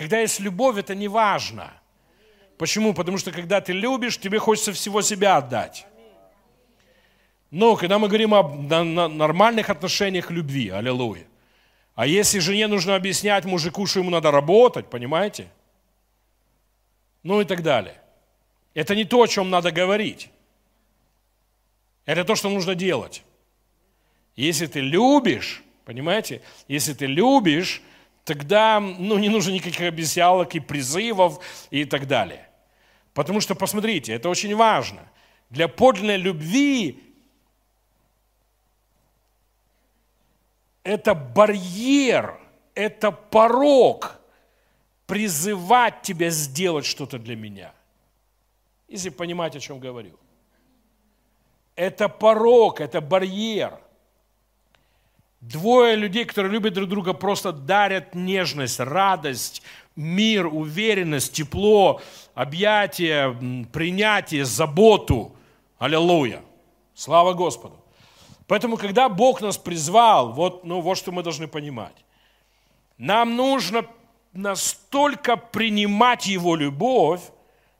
Когда 0.00 0.18
есть 0.20 0.40
любовь, 0.40 0.78
это 0.78 0.94
не 0.94 1.08
важно. 1.08 1.70
Почему? 2.56 2.94
Потому 2.94 3.18
что 3.18 3.32
когда 3.32 3.60
ты 3.60 3.74
любишь, 3.74 4.18
тебе 4.18 4.38
хочется 4.38 4.72
всего 4.72 5.02
себя 5.02 5.36
отдать. 5.36 5.86
Но 7.50 7.76
когда 7.76 7.98
мы 7.98 8.08
говорим 8.08 8.32
о 8.32 8.42
нормальных 8.42 9.68
отношениях 9.68 10.30
любви, 10.30 10.70
аллилуйя. 10.70 11.26
А 11.94 12.06
если 12.06 12.38
жене 12.38 12.66
нужно 12.66 12.96
объяснять 12.96 13.44
мужику, 13.44 13.84
что 13.84 14.00
ему 14.00 14.08
надо 14.08 14.30
работать, 14.30 14.88
понимаете? 14.88 15.50
Ну 17.22 17.42
и 17.42 17.44
так 17.44 17.62
далее. 17.62 18.00
Это 18.72 18.94
не 18.94 19.04
то, 19.04 19.20
о 19.20 19.28
чем 19.28 19.50
надо 19.50 19.70
говорить. 19.70 20.30
Это 22.06 22.24
то, 22.24 22.36
что 22.36 22.48
нужно 22.48 22.74
делать. 22.74 23.22
Если 24.34 24.66
ты 24.66 24.80
любишь, 24.80 25.62
понимаете, 25.84 26.40
если 26.68 26.94
ты 26.94 27.04
любишь, 27.04 27.82
тогда 28.30 28.78
ну, 28.78 29.18
не 29.18 29.28
нужно 29.28 29.50
никаких 29.50 29.88
объяснялок 29.88 30.54
и 30.54 30.60
призывов 30.60 31.44
и 31.72 31.84
так 31.84 32.06
далее. 32.06 32.48
Потому 33.12 33.40
что, 33.40 33.56
посмотрите, 33.56 34.12
это 34.12 34.28
очень 34.28 34.54
важно. 34.54 35.00
Для 35.50 35.66
подлинной 35.66 36.16
любви 36.16 37.02
это 40.84 41.14
барьер, 41.14 42.38
это 42.76 43.10
порог 43.10 44.20
призывать 45.06 46.02
тебя 46.02 46.30
сделать 46.30 46.86
что-то 46.86 47.18
для 47.18 47.34
меня. 47.34 47.74
Если 48.86 49.08
понимать, 49.08 49.56
о 49.56 49.60
чем 49.60 49.80
говорю. 49.80 50.16
Это 51.74 52.08
порог, 52.08 52.80
это 52.80 53.00
барьер. 53.00 53.80
Двое 55.40 55.96
людей, 55.96 56.26
которые 56.26 56.52
любят 56.52 56.74
друг 56.74 56.88
друга, 56.88 57.14
просто 57.14 57.50
дарят 57.50 58.14
нежность, 58.14 58.78
радость, 58.78 59.62
мир, 59.96 60.46
уверенность, 60.46 61.32
тепло, 61.32 62.02
объятие, 62.34 63.66
принятие, 63.72 64.44
заботу. 64.44 65.32
Аллилуйя. 65.78 66.42
Слава 66.94 67.32
Господу. 67.32 67.76
Поэтому, 68.46 68.76
когда 68.76 69.08
Бог 69.08 69.40
нас 69.40 69.56
призвал, 69.56 70.32
вот, 70.32 70.64
ну, 70.64 70.82
вот 70.82 70.98
что 70.98 71.10
мы 71.10 71.22
должны 71.22 71.48
понимать. 71.48 71.96
Нам 72.98 73.34
нужно 73.34 73.86
настолько 74.34 75.38
принимать 75.38 76.26
Его 76.26 76.54
любовь, 76.54 77.22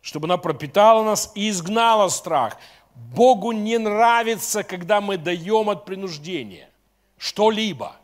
чтобы 0.00 0.28
она 0.28 0.38
пропитала 0.38 1.04
нас 1.04 1.30
и 1.34 1.50
изгнала 1.50 2.08
страх. 2.08 2.56
Богу 2.94 3.52
не 3.52 3.76
нравится, 3.76 4.62
когда 4.62 5.02
мы 5.02 5.18
даем 5.18 5.68
от 5.68 5.84
принуждения 5.84 6.69
что-либо. 7.20 7.94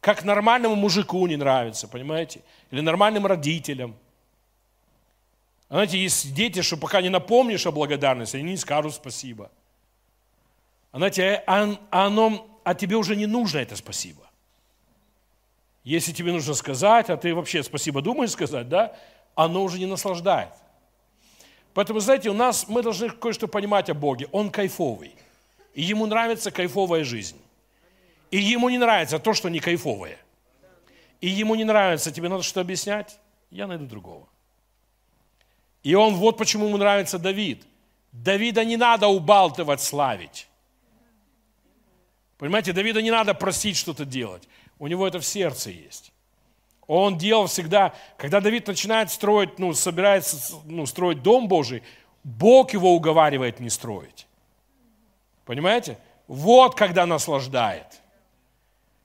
Как 0.00 0.24
нормальному 0.24 0.74
мужику 0.74 1.24
не 1.28 1.36
нравится, 1.36 1.86
понимаете? 1.86 2.40
Или 2.72 2.80
нормальным 2.80 3.24
родителям. 3.26 3.94
Знаете, 5.68 6.02
есть 6.02 6.34
дети, 6.34 6.62
что 6.62 6.76
пока 6.76 7.00
не 7.00 7.08
напомнишь 7.08 7.66
о 7.66 7.70
благодарности, 7.70 8.36
они 8.36 8.50
не 8.50 8.56
скажут 8.56 8.94
спасибо– 8.94 9.48
она 10.92 11.08
тебе, 11.08 11.42
оно, 11.46 12.46
а 12.64 12.74
тебе 12.74 12.96
уже 12.96 13.16
не 13.16 13.26
нужно 13.26 13.58
это 13.58 13.76
спасибо. 13.76 14.20
Если 15.84 16.12
тебе 16.12 16.32
нужно 16.32 16.54
сказать, 16.54 17.08
а 17.10 17.16
ты 17.16 17.34
вообще 17.34 17.62
спасибо 17.62 18.02
думаешь 18.02 18.30
сказать, 18.30 18.68
да? 18.68 18.94
оно 19.34 19.64
уже 19.64 19.78
не 19.78 19.86
наслаждает. 19.86 20.52
Поэтому, 21.72 22.00
знаете, 22.00 22.28
у 22.28 22.34
нас, 22.34 22.68
мы 22.68 22.82
должны 22.82 23.08
кое-что 23.08 23.48
понимать 23.48 23.88
о 23.88 23.94
Боге. 23.94 24.28
Он 24.30 24.50
кайфовый. 24.50 25.14
И 25.72 25.80
ему 25.80 26.04
нравится 26.04 26.50
кайфовая 26.50 27.02
жизнь. 27.02 27.40
И 28.32 28.38
ему 28.38 28.70
не 28.70 28.78
нравится 28.78 29.18
то, 29.18 29.34
что 29.34 29.50
не 29.50 29.60
кайфовое. 29.60 30.18
И 31.20 31.28
ему 31.28 31.54
не 31.54 31.64
нравится, 31.64 32.10
тебе 32.10 32.30
надо 32.30 32.42
что 32.42 32.62
объяснять? 32.62 33.18
Я 33.50 33.66
найду 33.66 33.84
другого. 33.84 34.26
И 35.82 35.94
он, 35.94 36.14
вот 36.14 36.38
почему 36.38 36.66
ему 36.66 36.78
нравится 36.78 37.18
Давид. 37.18 37.62
Давида 38.10 38.64
не 38.64 38.78
надо 38.78 39.06
убалтывать, 39.06 39.82
славить. 39.82 40.48
Понимаете, 42.38 42.72
Давида 42.72 43.02
не 43.02 43.10
надо 43.10 43.34
просить 43.34 43.76
что-то 43.76 44.06
делать. 44.06 44.48
У 44.78 44.86
него 44.86 45.06
это 45.06 45.20
в 45.20 45.26
сердце 45.26 45.70
есть. 45.70 46.10
Он 46.86 47.18
делал 47.18 47.46
всегда, 47.46 47.94
когда 48.16 48.40
Давид 48.40 48.66
начинает 48.66 49.10
строить, 49.10 49.58
ну, 49.58 49.74
собирается 49.74 50.56
ну, 50.64 50.86
строить 50.86 51.22
дом 51.22 51.48
Божий, 51.48 51.82
Бог 52.24 52.72
его 52.72 52.94
уговаривает 52.94 53.60
не 53.60 53.68
строить. 53.68 54.26
Понимаете? 55.44 55.98
Вот 56.26 56.74
когда 56.74 57.04
наслаждает. 57.04 58.01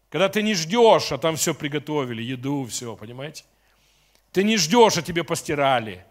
Когда 0.10 0.30
ты 0.30 0.42
не 0.42 0.54
ждешь, 0.54 1.12
а 1.12 1.18
там 1.18 1.36
все 1.36 1.54
приготовили, 1.54 2.22
еду, 2.22 2.66
все, 2.66 2.96
понимаете? 2.96 3.44
Ты 4.32 4.44
не 4.44 4.58
ждешь, 4.58 4.98
а 4.98 5.02
тебе 5.02 5.24
постирали. 5.24 6.06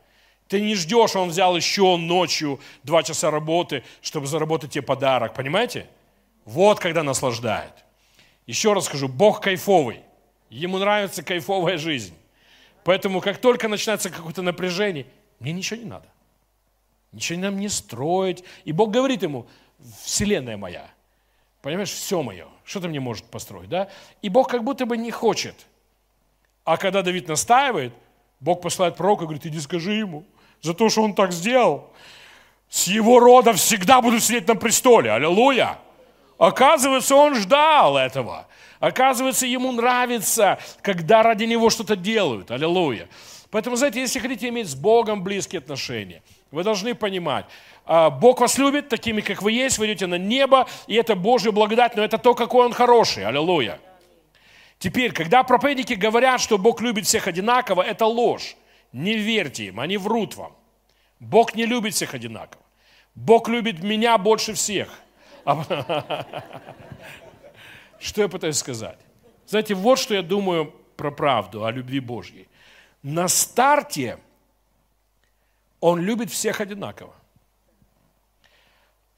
Ты 0.49 0.61
не 0.61 0.75
ждешь, 0.75 1.17
а 1.17 1.21
он 1.21 1.31
взял 1.31 1.57
еще 1.57 1.97
ночью 1.97 2.61
два 2.83 3.03
часа 3.03 3.31
работы, 3.31 3.83
чтобы 4.03 4.27
заработать 4.27 4.73
тебе 4.73 4.83
подарок, 4.83 5.35
понимаете? 5.35 5.89
Вот 6.45 6.79
когда 6.79 7.03
наслаждает. 7.03 7.73
Еще 8.47 8.73
раз 8.73 8.85
скажу, 8.85 9.09
Бог 9.09 9.41
кайфовый. 9.41 10.01
Ему 10.51 10.79
нравится 10.79 11.23
кайфовая 11.23 11.79
жизнь. 11.79 12.15
Поэтому, 12.85 13.21
как 13.21 13.39
только 13.39 13.67
начинается 13.67 14.11
какое-то 14.11 14.43
напряжение, 14.43 15.07
мне 15.41 15.53
ничего 15.53 15.81
не 15.81 15.87
надо. 15.87 16.07
Ничего 17.11 17.41
нам 17.41 17.59
не 17.59 17.69
строить. 17.69 18.45
И 18.65 18.71
Бог 18.71 18.93
говорит 18.93 19.23
ему, 19.23 19.49
вселенная 20.05 20.57
моя, 20.57 20.89
понимаешь, 21.63 21.91
все 21.91 22.23
мое, 22.23 22.47
что 22.67 22.81
ты 22.81 22.89
мне 22.89 23.01
можешь 23.01 23.23
построить, 23.23 23.69
да? 23.69 23.89
И 24.21 24.29
Бог 24.29 24.51
как 24.51 24.65
будто 24.65 24.85
бы 24.85 24.97
не 24.97 25.11
хочет. 25.11 25.55
А 26.65 26.77
когда 26.77 27.03
Давид 27.03 27.29
настаивает, 27.29 27.95
Бог 28.41 28.61
посылает 28.61 28.97
пророка 28.97 29.23
и 29.23 29.27
говорит, 29.27 29.47
иди 29.47 29.61
скажи 29.61 29.93
ему, 29.93 30.25
за 30.61 30.75
то, 30.75 30.89
что 30.89 31.03
он 31.03 31.15
так 31.15 31.33
сделал, 31.33 31.93
с 32.69 32.89
его 32.89 33.21
рода 33.21 33.53
всегда 33.53 34.03
буду 34.03 34.19
сидеть 34.19 34.49
на 34.49 34.57
престоле. 34.57 35.13
Аллилуйя! 35.13 35.79
Оказывается, 36.39 37.15
он 37.15 37.37
ждал 37.37 37.97
этого. 37.97 38.49
Оказывается, 38.81 39.47
ему 39.47 39.73
нравится, 39.73 40.59
когда 40.83 41.23
ради 41.23 41.45
него 41.45 41.71
что-то 41.71 41.97
делают. 41.97 42.51
Аллилуйя. 42.51 43.09
Поэтому, 43.51 43.77
знаете, 43.77 44.01
если 44.01 44.19
хотите 44.19 44.49
иметь 44.49 44.69
с 44.69 44.75
Богом 44.75 45.23
близкие 45.23 45.61
отношения, 45.61 46.23
вы 46.51 46.65
должны 46.65 46.95
понимать, 46.95 47.47
Бог 47.87 48.41
вас 48.41 48.59
любит 48.59 48.89
такими, 48.89 49.21
как 49.21 49.43
вы 49.43 49.53
есть, 49.53 49.79
вы 49.79 49.87
идете 49.87 50.07
на 50.07 50.19
небо, 50.19 50.67
и 50.89 50.95
это 50.97 51.15
Божья 51.15 51.53
благодать, 51.53 51.95
но 51.95 52.03
это 52.03 52.19
то, 52.19 52.35
какой 52.35 52.67
Он 52.67 52.73
хороший. 52.73 53.25
Аллилуйя. 53.25 53.79
Теперь, 54.79 55.13
когда 55.13 55.43
проповедники 55.45 55.95
говорят, 55.95 56.41
что 56.41 56.59
Бог 56.59 56.81
любит 56.81 57.07
всех 57.07 57.29
одинаково, 57.29 57.83
это 57.83 58.07
ложь. 58.07 58.57
Не 58.93 59.17
верьте 59.17 59.67
им, 59.67 59.81
они 59.81 59.97
врут 59.97 60.37
вам. 60.37 60.53
Бог 61.21 61.55
не 61.55 61.65
любит 61.65 61.95
всех 61.95 62.15
одинаково. 62.15 62.63
Бог 63.15 63.49
любит 63.49 63.83
меня 63.83 64.19
больше 64.19 64.53
всех. 64.53 64.89
Что 67.99 68.23
я 68.23 68.29
пытаюсь 68.29 68.59
сказать? 68.59 68.99
Знаете, 69.47 69.75
вот 69.75 69.99
что 69.99 70.15
я 70.15 70.23
думаю 70.23 70.75
про 70.97 71.11
правду 71.11 71.65
о 71.65 71.71
любви 71.71 72.01
Божьей. 72.01 72.49
На 73.03 73.29
старте 73.29 74.19
Он 75.81 76.01
любит 76.01 76.31
всех 76.31 76.61
одинаково. 76.61 77.15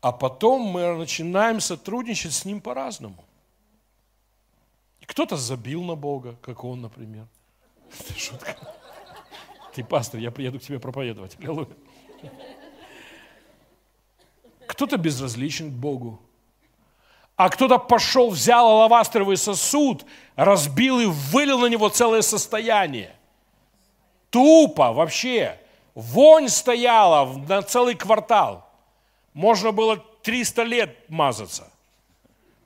А 0.08 0.12
потом 0.12 0.62
мы 0.62 0.96
начинаем 0.96 1.60
сотрудничать 1.60 2.32
с 2.32 2.46
Ним 2.46 2.62
по-разному. 2.62 3.22
Кто-то 5.04 5.36
забил 5.36 5.84
на 5.84 5.96
Бога, 5.96 6.34
как 6.40 6.64
он, 6.64 6.80
например. 6.80 7.26
Это 8.00 8.18
шутка. 8.18 8.56
Ты 9.74 9.84
пастор, 9.84 10.18
я 10.18 10.30
приеду 10.30 10.58
к 10.58 10.62
тебе 10.62 10.78
проповедовать. 10.78 11.36
Аллилуйя. 11.38 11.68
Кто-то 14.66 14.96
безразличен 14.96 15.70
к 15.70 15.74
Богу. 15.74 16.18
А 17.36 17.50
кто-то 17.50 17.78
пошел, 17.78 18.30
взял 18.30 18.66
алавастровый 18.66 19.36
сосуд, 19.36 20.06
разбил 20.36 21.00
и 21.00 21.04
вылил 21.04 21.58
на 21.58 21.66
него 21.66 21.90
целое 21.90 22.22
состояние. 22.22 23.14
Тупо 24.30 24.94
вообще. 24.94 25.60
Вонь 25.94 26.48
стояла 26.48 27.26
на 27.46 27.60
целый 27.60 27.94
квартал. 27.94 28.67
Можно 29.38 29.70
было 29.70 29.98
300 30.22 30.64
лет 30.64 31.08
мазаться. 31.08 31.70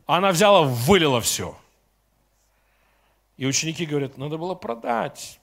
Она 0.06 0.32
взяла, 0.32 0.62
вылила 0.62 1.20
все. 1.20 1.54
И 3.36 3.44
ученики 3.44 3.84
говорят, 3.84 4.16
надо 4.16 4.38
было 4.38 4.54
продать. 4.54 5.38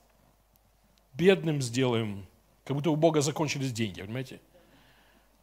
Бедным 1.13 1.62
сделаем. 1.62 2.26
Как 2.65 2.76
будто 2.76 2.89
у 2.89 2.96
Бога 2.96 3.22
закончились 3.22 3.72
деньги, 3.72 4.02
понимаете? 4.02 4.42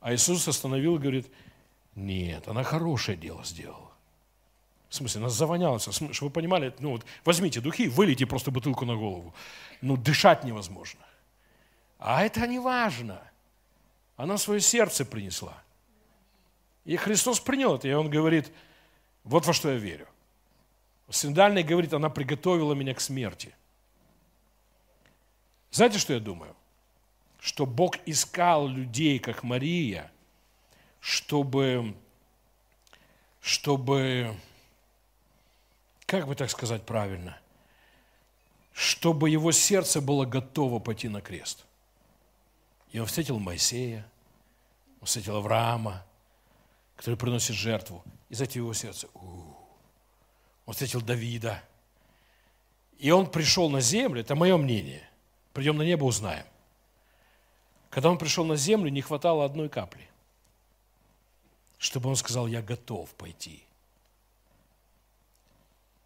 А 0.01 0.12
Иисус 0.12 0.49
остановил 0.49 0.96
и 0.96 0.99
говорит, 0.99 1.29
нет, 1.94 2.49
она 2.49 2.64
хорошее 2.64 3.16
дело 3.16 3.44
сделала. 3.44 3.92
В 4.88 4.94
смысле, 4.96 5.20
она 5.20 5.31
завонялась. 5.31 5.85
Чтобы 5.85 6.11
вы 6.20 6.31
понимали, 6.31 6.75
ну 6.81 6.90
вот 6.90 7.07
возьмите 7.25 7.61
духи, 7.61 7.87
вылейте 7.87 8.27
просто 8.27 8.51
бутылку 8.51 8.85
на 8.87 8.96
голову. 8.96 9.33
Ну, 9.83 9.96
дышать 9.96 10.42
невозможно. 10.42 11.07
А 12.01 12.25
это 12.25 12.44
не 12.49 12.59
важно. 12.59 13.22
Она 14.16 14.37
свое 14.37 14.61
сердце 14.61 15.05
принесла. 15.05 15.62
И 16.87 16.96
Христос 16.96 17.40
принял 17.40 17.75
это, 17.75 17.88
и 17.88 17.92
Он 17.92 18.09
говорит, 18.09 18.51
вот 19.25 19.44
во 19.44 19.53
что 19.53 19.70
я 19.70 19.77
верю. 19.77 20.07
Синдальный 21.11 21.64
говорит, 21.64 21.92
она 21.92 22.09
приготовила 22.09 22.75
меня 22.75 22.94
к 22.94 23.01
смерти. 23.01 23.53
Знаете, 25.72 25.99
что 25.99 26.14
я 26.14 26.20
думаю? 26.20 26.55
Что 27.40 27.66
Бог 27.66 27.96
искал 28.07 28.68
людей, 28.68 29.18
как 29.18 29.42
Мария, 29.42 30.11
чтобы, 31.01 31.94
чтобы, 33.40 34.37
как 36.07 36.27
бы 36.27 36.37
так 36.37 36.51
сказать 36.51 36.87
правильно, 36.87 37.38
чтобы 38.72 39.29
его 39.29 39.51
сердце 39.51 40.01
было 40.01 40.25
готово 40.25 40.79
пойти 40.79 41.09
на 41.09 41.20
крест. 41.20 41.64
И 42.92 43.01
он 43.01 43.07
встретил 43.07 43.40
Моисея, 43.40 44.07
он 45.01 45.07
встретил 45.07 45.37
Авраама, 45.37 46.05
который 46.96 47.16
приносит 47.16 47.54
жертву. 47.54 48.02
И 48.28 48.35
затем 48.35 48.64
его 48.64 48.74
сердце, 48.74 49.09
у-у-у. 49.14 49.56
он 50.66 50.72
встретил 50.72 51.00
Давида. 51.00 51.62
И 52.98 53.11
он 53.11 53.30
пришел 53.30 53.70
на 53.70 53.80
землю, 53.80 54.20
это 54.20 54.35
мое 54.35 54.56
мнение. 54.56 55.09
Придем 55.52 55.76
на 55.76 55.82
небо, 55.82 56.04
узнаем. 56.04 56.46
Когда 57.90 58.11
он 58.11 58.18
пришел 58.18 58.44
на 58.44 58.56
землю, 58.56 58.90
не 58.90 59.02
хватало 59.02 59.44
одной 59.44 59.68
капли 59.68 60.09
чтобы 61.78 62.09
он 62.09 62.16
сказал, 62.16 62.46
я 62.46 62.62
готов 62.62 63.14
пойти. 63.14 63.62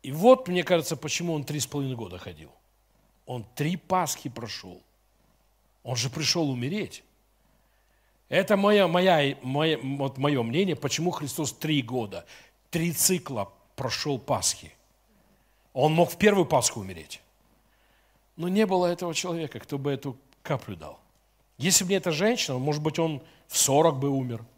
И 0.02 0.12
вот, 0.12 0.48
мне 0.48 0.64
кажется, 0.64 0.96
почему 0.96 1.34
он 1.34 1.44
три 1.44 1.60
с 1.60 1.66
половиной 1.66 1.96
года 1.96 2.18
ходил. 2.18 2.50
Он 3.26 3.44
три 3.54 3.76
Пасхи 3.76 4.28
прошел. 4.28 4.82
Он 5.82 5.96
же 5.96 6.10
пришел 6.10 6.50
умереть. 6.50 7.04
Это 8.30 8.56
моя, 8.56 8.88
моя, 8.88 9.36
моя, 9.42 9.76
вот 9.82 10.16
мое 10.16 10.42
мнение, 10.42 10.74
почему 10.74 11.10
Христос 11.10 11.52
три 11.52 11.82
года, 11.82 12.24
три 12.70 12.92
цикла 12.92 13.52
прошел 13.76 14.18
Пасхи. 14.18 14.72
Он 15.74 15.92
мог 15.92 16.10
в 16.10 16.16
первую 16.16 16.46
Пасху 16.46 16.80
умереть. 16.80 17.20
Но 18.36 18.48
не 18.48 18.64
было 18.64 18.86
этого 18.86 19.12
человека, 19.12 19.60
кто 19.60 19.76
бы 19.76 19.92
эту 19.92 20.16
каплю 20.42 20.76
дал. 20.76 20.98
Если 21.58 21.84
бы 21.84 21.90
не 21.90 21.96
эта 21.96 22.10
женщина, 22.10 22.56
может 22.56 22.82
быть, 22.82 22.98
он 22.98 23.22
в 23.48 23.58
40 23.58 23.98
бы 23.98 24.08
умер– 24.08 24.42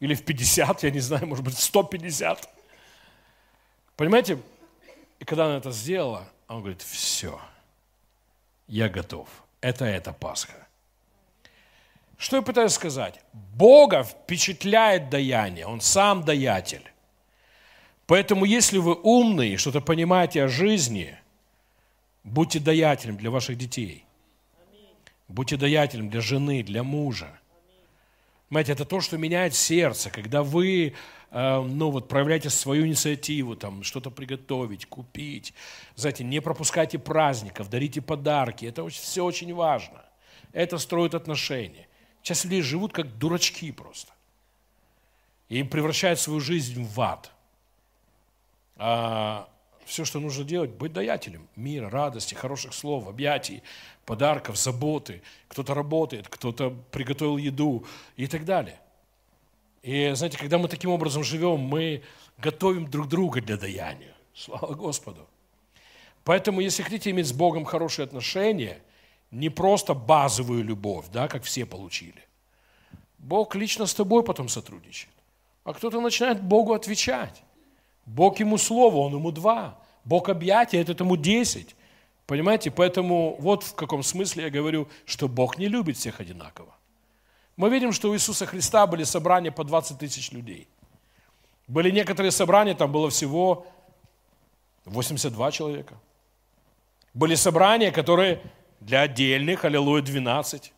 или 0.00 0.14
в 0.14 0.24
50, 0.24 0.82
я 0.84 0.90
не 0.90 1.00
знаю, 1.00 1.26
может 1.26 1.44
быть, 1.44 1.54
в 1.54 1.62
150. 1.62 2.48
Понимаете? 3.96 4.38
И 5.18 5.24
когда 5.24 5.46
она 5.46 5.56
это 5.56 5.72
сделала, 5.72 6.28
он 6.46 6.60
говорит, 6.60 6.82
все, 6.82 7.40
я 8.68 8.88
готов. 8.88 9.28
Это 9.60 9.84
эта 9.84 10.12
Пасха. 10.12 10.67
Что 12.18 12.36
я 12.36 12.42
пытаюсь 12.42 12.72
сказать? 12.72 13.20
Бога 13.32 14.02
впечатляет 14.02 15.08
даяние, 15.08 15.66
Он 15.66 15.80
сам 15.80 16.24
даятель. 16.24 16.82
Поэтому, 18.06 18.44
если 18.44 18.78
вы 18.78 18.94
умные, 18.94 19.56
что-то 19.56 19.80
понимаете 19.80 20.42
о 20.42 20.48
жизни, 20.48 21.16
будьте 22.24 22.58
даятелем 22.58 23.16
для 23.16 23.30
ваших 23.30 23.56
детей. 23.56 24.04
Будьте 25.28 25.56
даятелем 25.56 26.10
для 26.10 26.20
жены, 26.20 26.62
для 26.62 26.82
мужа. 26.82 27.38
Понимаете, 28.48 28.72
это 28.72 28.84
то, 28.84 29.00
что 29.00 29.18
меняет 29.18 29.54
сердце, 29.54 30.10
когда 30.10 30.42
вы 30.42 30.94
э, 31.30 31.60
ну, 31.60 31.90
вот, 31.90 32.08
проявляете 32.08 32.48
свою 32.48 32.86
инициативу, 32.86 33.56
там, 33.56 33.82
что-то 33.82 34.10
приготовить, 34.10 34.86
купить. 34.86 35.52
Знаете, 35.94 36.24
не 36.24 36.40
пропускайте 36.40 36.98
праздников, 36.98 37.68
дарите 37.68 38.00
подарки. 38.00 38.64
Это 38.64 38.88
все 38.88 39.22
очень 39.22 39.54
важно. 39.54 40.02
Это 40.52 40.78
строит 40.78 41.14
отношения. 41.14 41.87
Сейчас 42.28 42.44
люди 42.44 42.60
живут 42.60 42.92
как 42.92 43.16
дурачки 43.16 43.72
просто. 43.72 44.12
И 45.48 45.60
им 45.60 45.68
превращают 45.70 46.20
свою 46.20 46.40
жизнь 46.40 46.84
в 46.84 47.00
ад. 47.00 47.32
А 48.76 49.48
все, 49.86 50.04
что 50.04 50.20
нужно 50.20 50.44
делать, 50.44 50.68
быть 50.68 50.92
даятелем 50.92 51.48
мира, 51.56 51.88
радости, 51.88 52.34
хороших 52.34 52.74
слов, 52.74 53.08
объятий, 53.08 53.62
подарков, 54.04 54.58
заботы. 54.58 55.22
Кто-то 55.48 55.72
работает, 55.72 56.28
кто-то 56.28 56.76
приготовил 56.90 57.38
еду 57.38 57.86
и 58.18 58.26
так 58.26 58.44
далее. 58.44 58.78
И 59.80 60.12
знаете, 60.12 60.36
когда 60.36 60.58
мы 60.58 60.68
таким 60.68 60.90
образом 60.90 61.24
живем, 61.24 61.60
мы 61.60 62.02
готовим 62.36 62.90
друг 62.90 63.08
друга 63.08 63.40
для 63.40 63.56
даяния. 63.56 64.14
Слава 64.34 64.74
Господу. 64.74 65.26
Поэтому, 66.24 66.60
если 66.60 66.82
хотите 66.82 67.08
иметь 67.08 67.28
с 67.28 67.32
Богом 67.32 67.64
хорошие 67.64 68.04
отношения, 68.04 68.82
не 69.30 69.50
просто 69.50 69.94
базовую 69.94 70.64
любовь, 70.64 71.06
да, 71.12 71.28
как 71.28 71.42
все 71.44 71.66
получили. 71.66 72.24
Бог 73.18 73.54
лично 73.54 73.86
с 73.86 73.94
тобой 73.94 74.22
потом 74.22 74.48
сотрудничает. 74.48 75.12
А 75.64 75.74
кто-то 75.74 76.00
начинает 76.00 76.42
Богу 76.42 76.72
отвечать. 76.72 77.42
Бог 78.06 78.40
ему 78.40 78.56
слово, 78.56 78.96
он 78.96 79.14
ему 79.14 79.32
два. 79.32 79.78
Бог 80.04 80.28
объятия, 80.28 80.80
это 80.80 81.04
ему 81.04 81.16
десять. 81.16 81.76
Понимаете? 82.26 82.70
Поэтому 82.70 83.36
вот 83.38 83.64
в 83.64 83.74
каком 83.74 84.02
смысле 84.02 84.44
я 84.44 84.50
говорю, 84.50 84.88
что 85.04 85.28
Бог 85.28 85.58
не 85.58 85.66
любит 85.68 85.96
всех 85.96 86.20
одинаково. 86.20 86.74
Мы 87.56 87.70
видим, 87.70 87.92
что 87.92 88.10
у 88.10 88.14
Иисуса 88.14 88.46
Христа 88.46 88.86
были 88.86 89.04
собрания 89.04 89.50
по 89.50 89.64
20 89.64 89.98
тысяч 89.98 90.30
людей. 90.32 90.68
Были 91.66 91.90
некоторые 91.90 92.30
собрания, 92.30 92.74
там 92.74 92.92
было 92.92 93.10
всего 93.10 93.66
82 94.84 95.52
человека. 95.52 95.94
Были 97.12 97.34
собрания, 97.34 97.90
которые 97.90 98.40
для 98.80 99.02
отдельных, 99.02 99.64
аллилуйя, 99.64 100.02
12. 100.02 100.72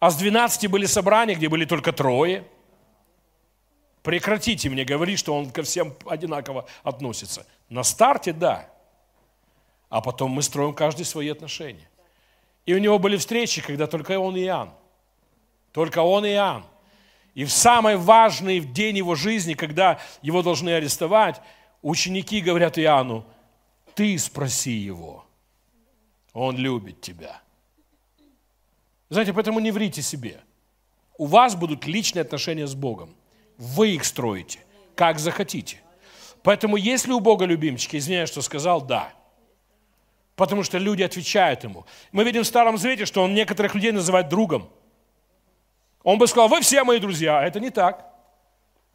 А 0.00 0.10
с 0.10 0.16
12 0.16 0.70
были 0.70 0.86
собрания, 0.86 1.34
где 1.34 1.48
были 1.48 1.64
только 1.64 1.92
трое. 1.92 2.44
Прекратите 4.02 4.70
мне 4.70 4.84
говорить, 4.84 5.18
что 5.18 5.34
он 5.34 5.50
ко 5.50 5.62
всем 5.62 5.94
одинаково 6.06 6.66
относится. 6.82 7.46
На 7.68 7.82
старте– 7.82 8.32
да 8.34 8.68
а 9.88 10.00
потом 10.00 10.32
мы 10.32 10.42
строим 10.42 10.74
каждый 10.74 11.04
свои 11.04 11.28
отношения. 11.28 11.88
И 12.66 12.74
у 12.74 12.78
него 12.78 12.98
были 12.98 13.16
встречи, 13.16 13.62
когда 13.62 13.86
только 13.86 14.18
он 14.18 14.36
и 14.36 14.44
Иоанн. 14.44 14.70
Только 15.72 16.00
он 16.00 16.26
и 16.26 16.30
Иоанн. 16.30 16.64
И 17.34 17.44
в 17.44 17.50
самый 17.50 17.96
важный 17.96 18.60
день 18.60 18.98
его 18.98 19.14
жизни, 19.14 19.54
когда 19.54 20.00
его 20.22 20.42
должны 20.42 20.70
арестовать, 20.70 21.40
ученики 21.82 22.40
говорят 22.40 22.78
Иоанну, 22.78 23.24
ты 23.94 24.18
спроси 24.18 24.72
его, 24.72 25.24
он 26.40 26.56
любит 26.56 27.00
тебя. 27.00 27.40
Знаете, 29.10 29.32
поэтому 29.32 29.60
не 29.60 29.70
врите 29.70 30.02
себе. 30.02 30.40
У 31.16 31.26
вас 31.26 31.54
будут 31.54 31.86
личные 31.86 32.22
отношения 32.22 32.66
с 32.66 32.74
Богом. 32.74 33.16
Вы 33.56 33.94
их 33.94 34.04
строите, 34.04 34.60
как 34.94 35.18
захотите. 35.18 35.80
Поэтому 36.42 36.76
если 36.76 37.12
у 37.12 37.20
Бога 37.20 37.44
любимчики, 37.44 37.96
извиняюсь, 37.96 38.28
что 38.28 38.42
сказал, 38.42 38.82
да– 38.82 39.12
потому 40.38 40.62
что 40.62 40.78
люди 40.78 41.02
отвечают 41.02 41.64
ему. 41.64 41.84
Мы 42.12 42.22
видим 42.22 42.44
в 42.44 42.46
Старом 42.46 42.78
Завете, 42.78 43.06
что 43.06 43.24
он 43.24 43.34
некоторых 43.34 43.74
людей 43.74 43.90
называет 43.90 44.28
другом. 44.28 44.70
Он 46.04 46.16
бы 46.16 46.28
сказал, 46.28 46.48
вы 46.48 46.60
все 46.60 46.84
мои 46.84 47.00
друзья, 47.00 47.40
а 47.40 47.42
это 47.42 47.58
не 47.58 47.70
так. 47.70 48.06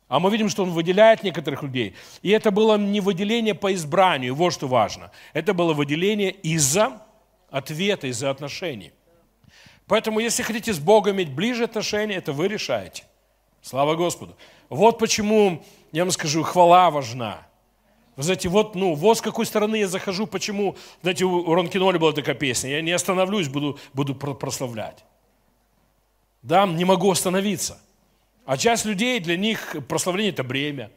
А 0.08 0.20
мы 0.20 0.32
видим, 0.32 0.48
что 0.48 0.64
он 0.64 0.72
выделяет 0.72 1.22
некоторых 1.22 1.62
людей. 1.62 1.96
И 2.22 2.30
это 2.30 2.50
было 2.50 2.78
не 2.78 3.02
выделение 3.02 3.54
по 3.54 3.74
избранию, 3.74 4.36
вот 4.36 4.54
что 4.54 4.68
важно. 4.68 5.12
Это 5.34 5.54
было 5.54 5.74
выделение 5.74 6.32
из-за 6.32 7.02
ответа, 7.54 8.08
из-за 8.08 8.32
отношений. 8.32 8.92
Поэтому, 9.86 10.20
если 10.20 10.42
хотите 10.42 10.74
с 10.74 10.80
Богом 10.80 11.18
иметь 11.18 11.32
ближе 11.32 11.66
отношения, 11.66 12.16
это 12.16 12.34
вы 12.34 12.48
решаете. 12.48 13.04
Слава 13.62 13.96
Господу. 13.96 14.36
Вот 14.70 14.98
почему, 14.98 15.64
я 15.92 16.04
вам 16.04 16.12
скажу, 16.12 16.42
хвала 16.42 16.90
важна. 16.90 17.46
Вы 18.16 18.24
знаете, 18.24 18.50
вот, 18.50 18.76
ну, 18.76 18.96
вот 18.96 19.20
с 19.20 19.22
какой 19.22 19.46
стороны 19.46 19.76
я 19.76 19.88
захожу, 19.88 20.26
почему, 20.26 20.76
знаете, 21.02 21.26
у 21.26 21.54
Ронкиноли 21.54 21.98
была 22.00 22.12
такая 22.12 22.36
песня, 22.36 22.72
я 22.72 22.82
не 22.82 22.92
остановлюсь, 22.92 23.48
буду, 23.48 23.80
буду 23.94 24.16
прославлять. 24.16 25.06
Да, 26.42 26.66
не 26.66 26.86
могу 26.86 27.12
остановиться. 27.12 27.80
А 28.46 28.58
часть 28.58 28.86
людей, 28.86 29.20
для 29.20 29.38
них 29.38 29.76
прославление– 29.88 30.32
это 30.34 30.44
бремя. 30.44 30.92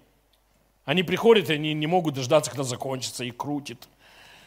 Они 0.85 1.03
приходят, 1.03 1.51
и 1.51 1.55
они 1.55 1.75
не 1.75 1.87
могут 1.87 2.15
дождаться, 2.15 2.51
когда 2.51 2.65
закончится, 2.65 3.25
и 3.25 3.31
крутит. 3.31 3.89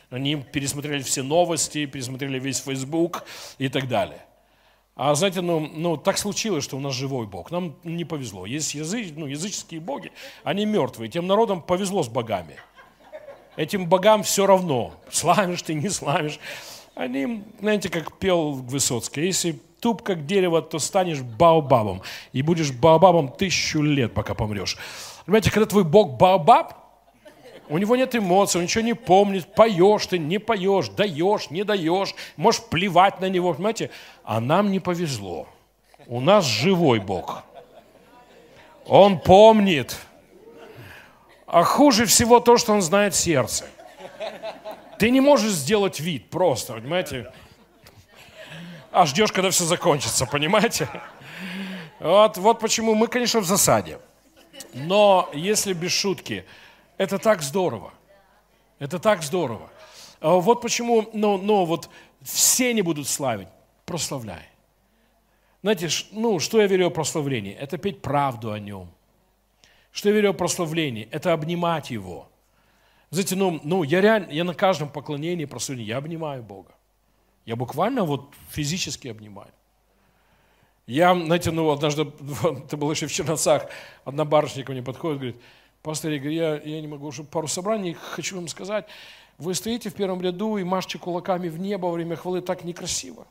Они 0.09 0.35
пересмотрели 0.35 1.01
все 1.03 1.23
новости, 1.23 1.85
пересмотрели 1.85 2.39
весь 2.39 2.59
Facebook 2.59 3.25
и 3.57 3.69
так 3.69 3.87
далее. 3.87 4.25
А 4.95 5.15
знаете, 5.15 5.41
ну, 5.41 5.59
ну 5.59 5.95
так 5.95 6.17
случилось, 6.17 6.63
что 6.63 6.75
у 6.75 6.79
нас 6.79 6.93
живой 6.93 7.25
Бог. 7.25 7.51
Нам 7.51 7.75
не 7.83 8.03
повезло. 8.03 8.45
Есть 8.45 8.73
язык, 8.73 9.13
ну, 9.15 9.27
языческие 9.27 9.79
боги, 9.79 10.11
они 10.43 10.65
мертвые. 10.65 11.09
Тем 11.09 11.25
народам 11.25 11.61
повезло 11.61 12.03
с 12.03 12.09
богами. 12.09 12.57
Этим 13.55 13.87
богам 13.87 14.23
все 14.23 14.45
равно, 14.45 14.93
славишь 15.09 15.61
ты, 15.61 15.73
не 15.73 15.89
славишь. 15.89 16.39
Они, 16.95 17.43
знаете, 17.59 17.89
как 17.89 18.17
пел 18.17 18.51
Высоцкий, 18.51 19.25
если 19.25 19.59
туп 19.79 20.01
как 20.01 20.25
дерево, 20.25 20.61
то 20.61 20.79
станешь 20.79 21.21
баобабом. 21.21 22.01
И 22.33 22.41
будешь 22.41 22.71
баобабом 22.71 23.29
тысячу 23.29 23.81
лет, 23.81 24.13
пока 24.13 24.33
помрешь. 24.33 24.77
Понимаете, 25.25 25.51
когда 25.51 25.65
твой 25.65 25.83
бог 25.83 26.17
баобаб, 26.17 26.88
у 27.69 27.77
него 27.77 27.95
нет 27.95 28.15
эмоций, 28.15 28.57
он 28.57 28.63
ничего 28.63 28.83
не 28.83 28.95
помнит, 28.95 29.53
поешь 29.53 30.07
ты, 30.07 30.17
не 30.17 30.39
поешь, 30.39 30.89
даешь, 30.89 31.51
не 31.51 31.63
даешь, 31.63 32.15
можешь 32.35 32.63
плевать 32.63 33.21
на 33.21 33.29
него, 33.29 33.53
понимаете? 33.53 33.91
А 34.23 34.39
нам 34.39 34.71
не 34.71 34.79
повезло. 34.79 35.47
У 36.07 36.19
нас 36.19 36.45
живой 36.45 36.99
Бог. 36.99 37.43
Он 38.87 39.19
помнит. 39.19 39.95
А 41.45 41.63
хуже 41.63 42.05
всего 42.05 42.39
то, 42.39 42.57
что 42.57 42.73
он 42.73 42.81
знает 42.81 43.13
сердце. 43.13 43.67
Ты 44.97 45.11
не 45.11 45.21
можешь 45.21 45.51
сделать 45.51 45.99
вид 45.99 46.29
просто, 46.29 46.73
понимаете? 46.73 47.31
А 48.91 49.05
ждешь, 49.05 49.31
когда 49.31 49.51
все 49.51 49.65
закончится, 49.65 50.25
понимаете? 50.25 50.89
Вот, 51.99 52.37
вот 52.37 52.59
почему 52.59 52.95
мы, 52.95 53.07
конечно, 53.07 53.41
в 53.41 53.45
засаде. 53.45 53.99
Но 54.73 55.29
если 55.33 55.73
без 55.73 55.91
шутки, 55.91 56.45
это 56.99 57.17
так 57.17 57.41
здорово. 57.41 57.93
Это 58.77 58.99
так 58.99 59.23
здорово. 59.23 59.69
А 60.19 60.35
вот 60.35 60.61
почему, 60.61 61.09
ну, 61.13 61.37
ну, 61.37 61.63
вот 61.63 61.89
все 62.21 62.73
не 62.73 62.81
будут 62.81 63.07
славить. 63.07 63.47
Прославляй. 63.85 64.45
Знаете, 65.61 65.87
ну, 66.11 66.39
что 66.39 66.59
я 66.61 66.67
верю 66.67 66.87
о 66.87 66.89
прославлении? 66.89 67.53
Это 67.53 67.77
петь 67.77 68.01
правду 68.01 68.51
о 68.51 68.59
нем. 68.59 68.89
Что 69.91 70.09
я 70.09 70.15
верю 70.15 70.31
о 70.31 70.33
прославлении? 70.33 71.07
Это 71.09 71.31
обнимать 71.31 71.89
его. 71.89 72.27
Знаете, 73.11 73.37
ну, 73.37 73.61
ну 73.63 73.83
я 73.83 74.01
реально, 74.01 74.31
я 74.31 74.43
на 74.43 74.53
каждом 74.53 74.89
поклонении, 74.89 75.45
прославлении, 75.45 75.89
я 75.89 75.97
обнимаю 75.97 76.43
Бога. 76.43 76.71
Я 77.45 77.55
буквально 77.55 78.03
вот 78.03 78.29
физически 78.49 79.07
обнимаю. 79.07 79.51
Я, 80.85 81.15
знаете, 81.15 81.51
ну, 81.51 81.69
однажды, 81.71 82.01
это 82.65 82.75
было 82.75 82.91
еще 82.91 83.07
в 83.07 83.11
Черноцах, 83.11 83.67
одна 84.03 84.25
барышня 84.25 84.65
ко 84.65 84.73
мне 84.73 84.83
подходит, 84.83 85.19
говорит, 85.19 85.41
Пастор 85.81 86.11
Игорь, 86.11 86.33
я, 86.33 86.55
я 86.57 86.81
не 86.81 86.87
могу 86.87 87.07
уже 87.07 87.23
пару 87.23 87.47
собраний, 87.47 87.93
хочу 87.93 88.35
вам 88.35 88.47
сказать, 88.47 88.85
вы 89.37 89.53
стоите 89.53 89.89
в 89.89 89.93
первом 89.93 90.21
ряду 90.21 90.57
и 90.57 90.63
машете 90.63 90.99
кулаками 90.99 91.47
в 91.47 91.57
небо 91.57 91.85
во 91.85 91.93
время 91.93 92.17
хвалы 92.17 92.41
так 92.41 92.65
некрасиво. 92.65 93.25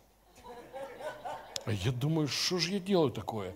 А 1.66 1.72
я 1.72 1.92
думаю, 1.92 2.28
что 2.28 2.58
же 2.58 2.72
я 2.72 2.78
делаю 2.78 3.10
такое? 3.10 3.52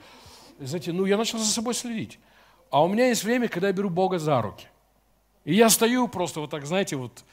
И 0.59 0.67
знаете, 0.67 0.93
ну 0.93 1.07
я 1.07 1.17
начал 1.17 1.39
за 1.39 1.51
собой 1.51 1.73
следить. 1.73 2.19
А 2.71 2.85
у 2.85 2.89
меня 2.89 3.09
есть 3.09 3.25
время, 3.25 3.49
когда 3.49 3.69
я 3.69 3.73
беру 3.73 3.89
Бога 3.89 4.19
за 4.19 4.43
руки. 4.43 4.67
И 5.45 5.55
я 5.55 5.71
стою 5.71 6.09
просто 6.09 6.41
вот 6.41 6.51
так, 6.51 6.67
знаете, 6.67 6.97
вот. 6.97 7.25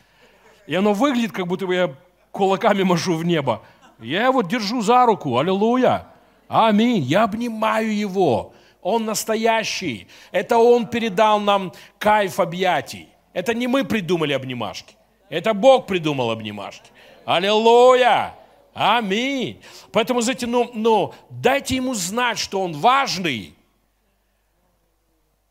И 0.67 0.75
оно 0.75 0.93
выглядит, 0.93 1.33
как 1.33 1.47
будто 1.47 1.67
бы 1.67 1.75
я 1.75 1.95
кулаками 2.31 2.83
машу 2.83 3.15
в 3.15 3.25
небо. 3.25 3.61
Я 3.99 4.27
его 4.27 4.41
держу 4.41 4.81
за 4.81 5.05
руку, 5.05 5.37
аллилуйя. 5.37 6.07
Аминь. 6.47 7.03
Я 7.03 7.23
обнимаю 7.23 7.95
его. 7.95 8.53
Он 8.81 9.05
настоящий. 9.05 10.07
Это 10.31 10.57
Он 10.57 10.87
передал 10.87 11.39
нам 11.39 11.73
кайф 11.97 12.39
объятий. 12.39 13.09
Это 13.33 13.53
не 13.53 13.67
мы 13.67 13.83
придумали 13.83 14.33
обнимашки. 14.33 14.95
Это 15.29 15.53
Бог 15.53 15.85
придумал 15.87 16.31
обнимашки. 16.31 16.89
Аллилуйя! 17.25 18.35
Аминь. 18.73 19.61
Поэтому, 19.91 20.21
знаете, 20.21 20.47
ну, 20.47 20.71
ну, 20.73 21.13
дайте 21.29 21.75
ему 21.75 21.93
знать, 21.93 22.39
что 22.39 22.61
он 22.61 22.73
важный. 22.73 23.53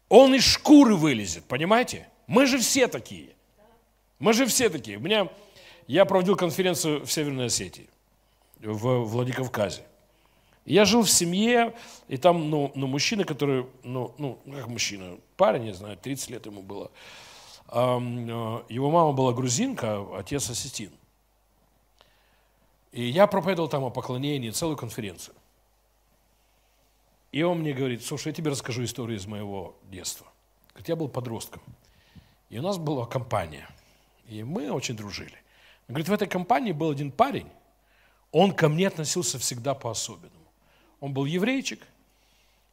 Он 0.08 0.34
из 0.34 0.44
шкуры 0.44 0.96
вылезет, 0.96 1.44
понимаете? 1.44 2.08
Мы 2.26 2.46
же 2.46 2.58
все 2.58 2.88
такие. 2.88 3.30
Мы 4.18 4.32
же 4.32 4.46
все 4.46 4.70
такие. 4.70 4.96
У 4.96 5.00
меня, 5.00 5.28
я 5.86 6.04
проводил 6.04 6.36
конференцию 6.36 7.04
в 7.04 7.12
Северной 7.12 7.46
Осетии, 7.46 7.88
в 8.60 9.04
Владикавказе. 9.04 9.82
Я 10.74 10.84
жил 10.84 11.02
в 11.02 11.10
семье, 11.10 11.74
и 12.08 12.16
там, 12.16 12.50
ну, 12.50 12.72
ну 12.74 12.86
мужчина, 12.86 13.24
который, 13.24 13.66
ну, 13.82 14.14
ну, 14.18 14.38
как 14.52 14.68
мужчина, 14.68 15.18
парень, 15.36 15.64
не 15.64 15.74
знаю, 15.74 15.96
30 15.96 16.30
лет 16.30 16.46
ему 16.46 16.62
было. 16.62 16.90
Э, 17.68 17.98
его 18.68 18.90
мама 18.90 19.12
была 19.12 19.32
грузинка, 19.32 20.04
отец 20.16 20.50
осетин. 20.50 20.92
И 22.92 23.02
я 23.02 23.26
проповедовал 23.26 23.68
там 23.68 23.84
о 23.84 23.90
поклонении, 23.90 24.50
целую 24.50 24.76
конференцию. 24.76 25.34
И 27.32 27.42
он 27.42 27.60
мне 27.60 27.72
говорит, 27.72 28.04
слушай, 28.04 28.28
я 28.28 28.34
тебе 28.34 28.50
расскажу 28.50 28.84
историю 28.84 29.18
из 29.18 29.26
моего 29.26 29.76
детства. 29.90 30.26
Говорит, 30.70 30.88
я 30.88 30.96
был 30.96 31.08
подростком. 31.08 31.62
И 32.48 32.58
у 32.58 32.62
нас 32.62 32.78
была 32.78 33.04
компания. 33.06 33.68
И 34.26 34.42
мы 34.42 34.70
очень 34.70 34.96
дружили. 34.96 35.36
Он 35.88 35.94
говорит, 35.94 36.08
в 36.08 36.12
этой 36.12 36.28
компании 36.28 36.72
был 36.72 36.90
один 36.90 37.10
парень, 37.10 37.48
он 38.32 38.52
ко 38.52 38.68
мне 38.68 38.88
относился 38.88 39.38
всегда 39.38 39.74
по-особенному. 39.74 40.37
Он 41.00 41.12
был 41.12 41.24
еврейчик. 41.24 41.80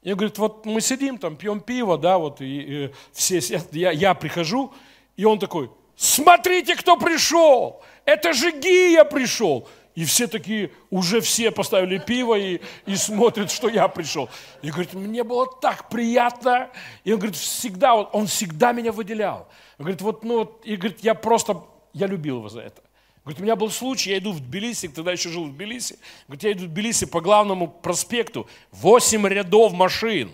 И 0.01 0.11
он 0.11 0.17
говорит, 0.17 0.37
вот 0.37 0.65
мы 0.65 0.81
сидим 0.81 1.17
там, 1.17 1.35
пьем 1.35 1.59
пиво, 1.59 1.97
да, 1.97 2.17
вот, 2.17 2.39
и, 2.39 2.85
и 2.85 2.91
все 3.11 3.39
я, 3.71 3.91
я 3.91 4.13
прихожу, 4.13 4.71
и 5.15 5.25
он 5.25 5.39
такой, 5.39 5.71
смотрите, 5.95 6.75
кто 6.75 6.95
пришел, 6.95 7.81
это 8.05 8.33
же 8.33 8.51
Гия 8.51 9.03
пришел. 9.03 9.67
И 9.95 10.03
все 10.03 10.27
такие, 10.27 10.71
уже 10.89 11.21
все 11.21 11.51
поставили 11.51 11.97
пиво 11.97 12.35
и, 12.35 12.59
и 12.85 12.95
смотрят, 12.97 13.49
что 13.49 13.69
я 13.69 13.87
пришел. 13.87 14.29
И 14.61 14.69
говорит, 14.69 14.93
мне 14.93 15.23
было 15.23 15.47
так 15.47 15.89
приятно. 15.89 16.69
И 17.05 17.13
он 17.13 17.19
говорит, 17.19 17.37
всегда, 17.37 17.95
он 17.95 18.27
всегда 18.27 18.73
меня 18.73 18.91
выделял. 18.91 19.47
Он 19.79 19.85
говорит, 19.85 20.01
вот, 20.01 20.23
ну, 20.25 20.43
и 20.65 20.75
говорит, 20.75 20.99
я 20.99 21.15
просто, 21.15 21.63
я 21.93 22.07
любил 22.07 22.39
его 22.39 22.49
за 22.49 22.61
это. 22.61 22.81
Говорит, 23.25 23.41
у 23.41 23.43
меня 23.43 23.55
был 23.55 23.71
случай, 23.71 24.11
я 24.11 24.19
иду 24.19 24.31
в 24.31 24.39
Тбилиси, 24.39 24.87
тогда 24.87 25.11
еще 25.11 25.29
жил 25.29 25.45
в 25.45 25.51
Тбилиси. 25.51 25.97
Говорит, 26.27 26.43
я 26.43 26.51
иду 26.51 26.65
в 26.65 26.67
Тбилиси 26.67 27.07
по 27.07 27.21
главному 27.21 27.67
проспекту, 27.67 28.47
восемь 28.71 29.27
рядов 29.27 29.73
машин. 29.73 30.31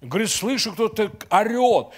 Говорит, 0.00 0.30
слышу, 0.30 0.72
кто-то 0.72 1.12
орет. 1.30 1.90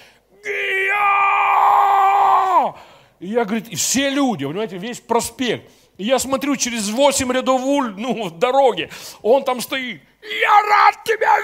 И 3.18 3.28
я, 3.28 3.44
говорит, 3.46 3.68
и 3.68 3.76
все 3.76 4.10
люди, 4.10 4.44
понимаете, 4.44 4.76
весь 4.76 5.00
проспект. 5.00 5.70
И 5.96 6.04
я 6.04 6.18
смотрю 6.18 6.54
через 6.56 6.90
восемь 6.90 7.32
рядов 7.32 7.62
уль, 7.62 7.94
ну, 7.96 8.28
дороги, 8.28 8.90
он 9.22 9.42
там 9.42 9.62
стоит. 9.62 10.02
Я 10.20 10.62
рад 10.68 11.02
тебя 11.04 11.38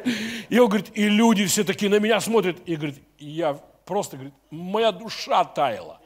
видеть! 0.00 0.46
И 0.48 0.58
он 0.58 0.66
говорит, 0.68 0.90
и 0.94 1.08
люди 1.08 1.46
все 1.46 1.62
такие 1.62 1.88
на 1.88 2.00
меня 2.00 2.18
смотрят. 2.20 2.56
И 2.66 2.74
говорит, 2.74 2.98
и 3.18 3.26
я 3.26 3.60
просто, 3.84 4.16
говорит, 4.16 4.34
моя 4.50 4.90
душа 4.90 5.44
таяла. 5.44 6.00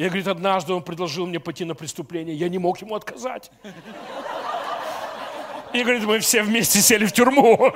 И, 0.00 0.04
говорит, 0.04 0.28
однажды 0.28 0.72
он 0.72 0.82
предложил 0.82 1.26
мне 1.26 1.38
пойти 1.38 1.66
на 1.66 1.74
преступление, 1.74 2.34
я 2.34 2.48
не 2.48 2.56
мог 2.56 2.80
ему 2.80 2.94
отказать. 2.94 3.50
И, 5.74 5.82
говорит, 5.82 6.04
мы 6.04 6.20
все 6.20 6.42
вместе 6.42 6.80
сели 6.80 7.04
в 7.04 7.12
тюрьму. 7.12 7.70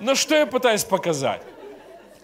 Но 0.00 0.16
что 0.16 0.34
я 0.34 0.46
пытаюсь 0.46 0.82
показать? 0.82 1.42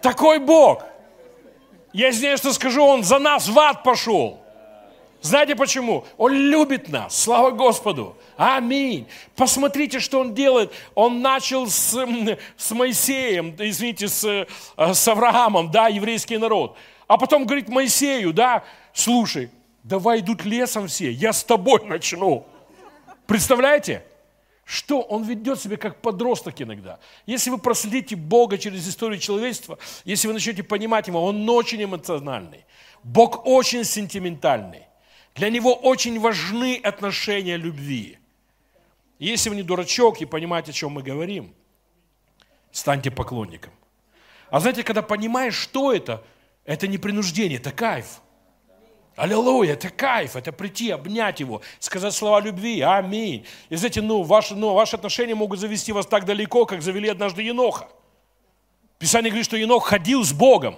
Такой 0.01 0.39
Бог– 0.39 0.83
я 1.93 2.09
извиняюсь, 2.09 2.41
что 2.41 2.51
скажу, 2.51 2.83
Он 2.83 3.05
за 3.05 3.19
нас 3.19 3.47
в 3.47 3.57
ад 3.57 3.81
пошел. 3.81 4.44
Знаете 5.25 5.55
почему? 5.55 6.05
Он 6.17 6.31
любит 6.33 6.87
нас. 6.87 7.23
Слава 7.23 7.49
Господу. 7.49 8.15
Аминь. 8.37 9.07
Посмотрите, 9.35 9.99
что 9.99 10.19
он 10.19 10.35
делает. 10.35 10.71
Он 10.93 11.23
начал 11.23 11.67
с, 11.67 11.97
с 12.55 12.71
Моисеем, 12.71 13.55
извините, 13.57 14.07
с, 14.07 14.23
э, 14.23 14.45
с 14.93 15.07
Авраамом, 15.07 15.71
да, 15.71 15.87
еврейский 15.87 16.37
народ. 16.37 16.77
А 17.07 17.17
потом 17.17 17.45
говорит 17.45 17.69
Моисею, 17.69 18.33
да, 18.33 18.63
слушай, 18.93 19.49
давай 19.81 20.19
идут 20.19 20.45
лесом 20.45 20.87
все, 20.87 21.09
я 21.09 21.33
с 21.33 21.43
тобой 21.43 21.83
начну. 21.85 22.45
Представляете? 23.25 24.03
Что? 24.63 25.01
Он 25.01 25.23
ведет 25.23 25.59
себя 25.59 25.77
как 25.77 26.01
подросток 26.01 26.61
иногда. 26.61 26.99
Если 27.25 27.49
вы 27.49 27.57
проследите 27.57 28.15
Бога 28.15 28.59
через 28.59 28.87
историю 28.87 29.19
человечества, 29.19 29.79
если 30.03 30.27
вы 30.27 30.35
начнете 30.35 30.61
понимать 30.61 31.07
Его, 31.07 31.25
Он 31.25 31.49
очень 31.49 31.83
эмоциональный. 31.83 32.63
Бог 33.01 33.47
очень 33.47 33.85
сентиментальный. 33.85 34.83
Для 35.35 35.49
Него 35.49 35.73
очень 35.73 36.19
важны 36.19 36.79
отношения 36.81 37.57
любви. 37.57 38.17
Если 39.19 39.49
вы 39.49 39.55
не 39.55 39.63
дурачок 39.63 40.21
и 40.21 40.25
понимаете, 40.25 40.71
о 40.71 40.73
чем 40.73 40.91
мы 40.91 41.03
говорим, 41.03 41.53
станьте 42.71 43.11
поклонником. 43.11 43.73
А 44.49 44.59
знаете, 44.59 44.83
когда 44.83 45.01
понимаешь, 45.01 45.55
что 45.55 45.93
это, 45.93 46.23
это 46.65 46.87
не 46.87 46.97
принуждение, 46.97 47.59
это 47.59 47.71
кайф– 47.71 48.21
Аллилуйя, 49.15 49.73
это 49.73 49.89
кайф, 49.89 50.35
это 50.35 50.51
прийти, 50.51 50.91
обнять 50.91 51.39
его, 51.39 51.61
сказать 51.79 52.13
слова 52.13 52.41
любви, 52.41 52.81
аминь. 52.81 53.45
И 53.69 53.75
знаете, 53.77 54.01
ну, 54.01 54.23
ваши, 54.23 54.55
ну, 54.55 54.73
ваши 54.73 54.97
отношения 54.97 55.35
могут 55.35 55.59
завести 55.59 55.93
вас 55.93 56.05
так 56.05 56.25
далеко, 56.25 56.65
как 56.65 56.81
завели 56.81 57.07
однажды 57.07 57.41
Еноха. 57.43 57.87
Писание 58.99 59.29
говорит, 59.29 59.45
что 59.45 59.55
Енох 59.55 59.87
ходил 59.87 60.23
с 60.25 60.33
Богом. 60.33 60.77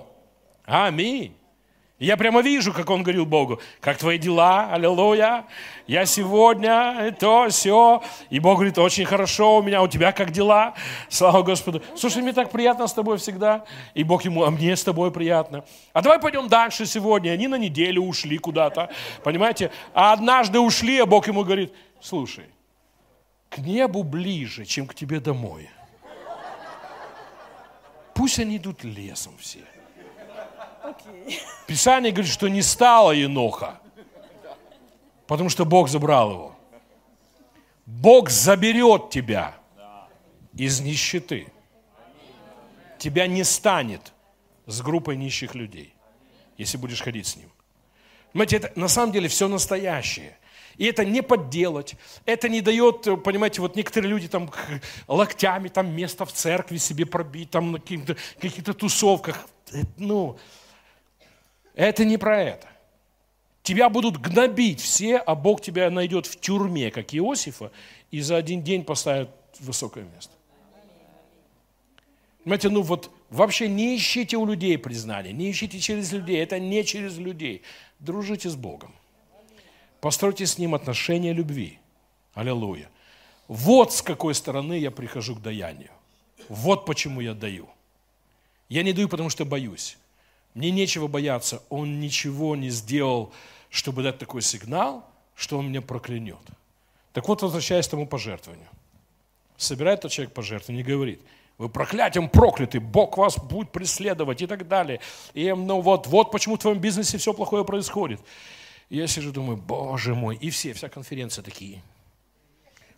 Аминь 0.65 1.35
я 1.99 2.15
прямо 2.15 2.41
вижу, 2.41 2.73
как 2.73 2.89
он 2.91 3.01
говорил 3.01 3.25
Богу, 3.25 3.59
как 3.79 3.97
твои 3.97 4.19
дела, 4.19 4.71
аллилуйя, 4.71 5.45
я 5.87 6.05
сегодня, 6.05 7.15
то, 7.19 7.47
все. 7.49 8.03
И 8.29 8.39
Бог 8.39 8.57
говорит, 8.57 8.77
очень 8.77 9.05
хорошо 9.05 9.57
у 9.57 9.63
меня, 9.63 9.81
у 9.81 9.87
тебя 9.87 10.11
как 10.11 10.29
дела? 10.29 10.75
Слава 11.09 11.41
Господу. 11.41 11.81
Слушай, 11.95 12.21
мне 12.21 12.33
так 12.33 12.51
приятно 12.51 12.85
с 12.85 12.93
тобой 12.93 13.17
всегда. 13.17 13.65
И 13.95 14.03
Бог 14.03 14.25
ему, 14.25 14.43
а 14.43 14.51
мне 14.51 14.75
с 14.75 14.83
тобой 14.83 15.11
приятно. 15.11 15.65
А 15.91 16.03
давай 16.03 16.19
пойдем 16.19 16.47
дальше 16.47 16.85
сегодня. 16.85 17.31
Они 17.31 17.47
на 17.47 17.55
неделю 17.55 18.03
ушли 18.03 18.37
куда-то, 18.37 18.91
понимаете? 19.23 19.71
А 19.95 20.13
однажды 20.13 20.59
ушли, 20.59 20.99
а 20.99 21.07
Бог 21.07 21.27
ему 21.27 21.43
говорит, 21.43 21.73
слушай, 21.99 22.45
к 23.49 23.57
небу 23.57 24.03
ближе, 24.03 24.65
чем 24.65 24.85
к 24.85 24.93
тебе 24.93 25.19
домой. 25.19 25.67
Пусть 28.13 28.37
они 28.39 28.57
идут 28.57 28.83
лесом 28.83 29.33
все. 29.39 29.61
Писание 31.65 32.11
говорит, 32.11 32.31
что 32.31 32.47
не 32.47 32.61
стало 32.61 33.11
Еноха, 33.11 33.79
потому 35.27 35.49
что 35.49 35.65
Бог 35.65 35.89
забрал 35.89 36.31
его. 36.31 36.55
Бог 37.85 38.29
заберет 38.29 39.09
тебя 39.09 39.55
из 40.53 40.81
нищеты. 40.81 41.47
Тебя 42.97 43.27
не 43.27 43.43
станет 43.43 44.13
с 44.65 44.81
группой 44.81 45.15
нищих 45.15 45.55
людей, 45.55 45.93
если 46.57 46.77
будешь 46.77 47.01
ходить 47.01 47.27
с 47.27 47.35
ним. 47.35 47.51
Понимаете, 48.33 48.57
это 48.57 48.71
на 48.75 48.87
самом 48.87 49.11
деле 49.13 49.27
все 49.27 49.47
настоящее. 49.47 50.37
И 50.77 50.85
это 50.85 51.05
не 51.05 51.23
подделать, 51.23 51.95
это 52.25 52.49
не 52.49 52.61
дает, 52.61 53.23
понимаете, 53.23 53.61
вот 53.61 53.75
некоторые 53.75 54.11
люди 54.11 54.27
там 54.27 54.51
локтями 55.07 55.69
там 55.69 55.89
место 55.95 56.25
в 56.25 56.31
церкви 56.31 56.77
себе 56.77 57.05
пробить, 57.05 57.49
там 57.49 57.71
на 57.71 57.79
каких-то, 57.79 58.15
каких-то 58.39 58.73
тусовках. 58.73 59.47
Ну, 59.97 60.37
это 61.77 62.05
не 62.05 62.17
про 62.17 62.41
это. 62.41 62.67
Тебя 63.61 63.89
будут 63.89 64.17
гнобить 64.17 64.81
все, 64.81 65.17
а 65.17 65.35
Бог 65.35 65.61
тебя 65.61 65.89
найдет 65.91 66.25
в 66.25 66.39
тюрьме, 66.39 66.89
как 66.89 67.13
Иосифа, 67.13 67.71
и 68.09 68.19
за 68.19 68.37
один 68.37 68.63
день 68.63 68.83
поставит 68.83 69.29
высокое 69.59 70.05
место. 70.05 70.33
Понимаете, 72.43 72.69
ну 72.69 72.81
вот 72.81 73.11
вообще 73.29 73.67
не 73.67 73.95
ищите 73.95 74.37
у 74.37 74.45
людей 74.45 74.77
признания, 74.77 75.33
не 75.33 75.51
ищите 75.51 75.79
через 75.79 76.11
людей, 76.11 76.41
это 76.41 76.59
не 76.59 76.83
через 76.83 77.17
людей. 77.17 77.61
Дружите 77.99 78.49
с 78.49 78.55
Богом. 78.55 78.95
Постройте 80.01 80.47
с 80.47 80.57
Ним 80.57 80.73
отношения 80.73 81.33
любви. 81.33 81.77
Аллилуйя. 82.33 82.89
Вот 83.47 83.93
с 83.93 84.01
какой 84.01 84.33
стороны 84.33 84.79
я 84.79 84.89
прихожу 84.89 85.35
к 85.35 85.41
даянию. 85.41 85.91
Вот 86.49 86.85
почему 86.85 87.21
я 87.21 87.33
даю. 87.33 87.69
Я 88.69 88.81
не 88.81 88.93
даю, 88.93 89.09
потому 89.09 89.29
что 89.29 89.45
боюсь. 89.45 89.97
Мне 90.57 90.71
нечего 90.71 91.05
бояться, 91.05 91.61
он 91.69 91.99
ничего 91.99 92.55
не 92.55 92.71
сделал, 92.71 93.31
чтобы 93.69 94.01
дать 94.01 94.17
такой 94.17 94.41
сигнал, 94.41 95.07
что 95.35 95.59
он 95.59 95.69
меня 95.69 95.83
проклянет. 95.83 96.39
Так 97.13 97.27
вот, 97.27 97.43
возвращаясь 97.43 97.87
к 97.87 97.91
тому 97.91 98.07
пожертвованию. 98.07 98.67
Собирает 99.55 100.01
тот 100.01 100.11
человек 100.11 100.33
пожертвование 100.33 100.83
и 100.83 100.87
говорит, 100.87 101.21
вы 101.59 101.69
проклятием 101.69 102.27
прокляты, 102.27 102.79
Бог 102.79 103.19
вас 103.19 103.37
будет 103.37 103.71
преследовать 103.71 104.41
и 104.41 104.47
так 104.47 104.67
далее. 104.67 104.99
И 105.35 105.53
ну 105.53 105.79
вот, 105.79 106.07
вот 106.07 106.31
почему 106.31 106.55
в 106.55 106.59
твоем 106.59 106.79
бизнесе 106.79 107.19
все 107.19 107.35
плохое 107.35 107.63
происходит. 107.63 108.19
И 108.89 108.97
я 108.97 109.05
сижу, 109.05 109.31
думаю, 109.31 109.57
боже 109.57 110.15
мой, 110.15 110.37
и 110.37 110.49
все, 110.49 110.73
вся 110.73 110.89
конференция 110.89 111.43
такие. 111.43 111.83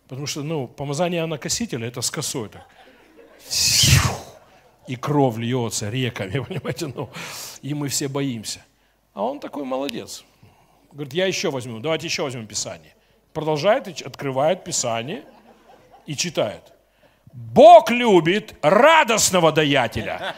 Потому 0.08 0.26
что, 0.26 0.42
ну, 0.42 0.66
помазание 0.66 1.22
Анакосителя, 1.22 1.88
это 1.88 2.00
с 2.00 2.10
косой 2.10 2.48
так 2.48 2.66
и 4.90 4.96
кровь 4.96 5.36
льется 5.36 5.88
реками, 5.88 6.40
понимаете, 6.48 6.88
ну, 6.88 7.10
и 7.62 7.74
мы 7.74 7.88
все 7.88 8.08
боимся. 8.08 8.64
А 9.14 9.22
он 9.24 9.40
такой 9.40 9.64
молодец. 9.64 10.24
Говорит, 10.92 11.14
я 11.14 11.26
еще 11.26 11.50
возьму, 11.50 11.78
давайте 11.78 12.06
еще 12.06 12.22
возьмем 12.22 12.46
Писание. 12.46 12.94
Продолжает, 13.32 14.02
открывает 14.02 14.64
Писание 14.64 15.24
и 16.06 16.16
читает. 16.16 16.62
Бог 17.32 17.90
любит 17.90 18.54
радостного 18.62 19.52
даятеля. 19.52 20.34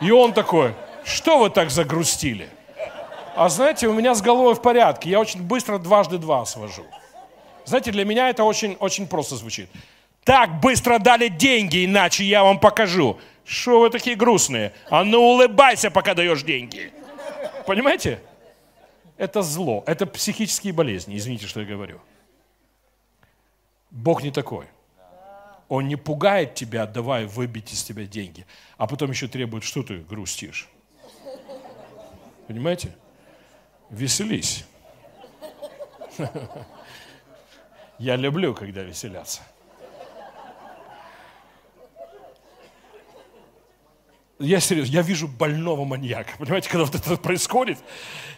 И 0.00 0.10
он 0.10 0.32
такой, 0.32 0.74
что 1.04 1.38
вы 1.38 1.50
так 1.50 1.70
загрустили? 1.70 2.48
А 3.34 3.48
знаете, 3.48 3.88
у 3.88 3.92
меня 3.92 4.14
с 4.14 4.22
головой 4.22 4.54
в 4.54 4.62
порядке. 4.62 5.10
Я 5.10 5.20
очень 5.20 5.42
быстро 5.42 5.78
дважды 5.78 6.18
два 6.18 6.44
свожу. 6.46 6.84
Знаете, 7.64 7.90
для 7.90 8.04
меня 8.04 8.30
это 8.30 8.44
очень, 8.44 8.76
очень 8.78 9.08
просто 9.08 9.36
звучит. 9.36 9.68
Так 10.24 10.60
быстро 10.60 10.98
дали 10.98 11.28
деньги, 11.28 11.84
иначе 11.84 12.24
я 12.24 12.44
вам 12.44 12.58
покажу. 12.58 13.18
Что 13.46 13.80
вы 13.80 13.90
такие 13.90 14.16
грустные? 14.16 14.72
А 14.90 15.04
ну 15.04 15.20
улыбайся, 15.20 15.90
пока 15.90 16.14
даешь 16.14 16.42
деньги. 16.42 16.92
Понимаете? 17.64 18.20
Это 19.16 19.40
зло, 19.42 19.84
это 19.86 20.04
психические 20.04 20.72
болезни, 20.72 21.16
извините, 21.16 21.46
что 21.46 21.60
я 21.60 21.66
говорю. 21.66 22.00
Бог 23.90 24.22
не 24.24 24.32
такой. 24.32 24.66
Он 25.68 25.86
не 25.88 25.96
пугает 25.96 26.54
тебя, 26.54 26.86
давай 26.86 27.24
выбить 27.24 27.72
из 27.72 27.82
тебя 27.82 28.04
деньги, 28.04 28.46
а 28.76 28.86
потом 28.86 29.10
еще 29.10 29.28
требует, 29.28 29.64
что 29.64 29.82
ты 29.82 29.98
грустишь. 29.98 30.68
Понимаете? 32.48 32.94
Веселись. 33.90 34.64
Я 37.98 38.16
люблю, 38.16 38.54
когда 38.54 38.82
веселятся. 38.82 39.42
Я 44.38 44.60
серьезно, 44.60 44.92
я 44.92 45.00
вижу 45.00 45.28
больного 45.28 45.84
маньяка. 45.84 46.30
Понимаете, 46.38 46.68
когда 46.68 46.84
вот 46.84 46.94
это 46.94 47.16
происходит, 47.16 47.78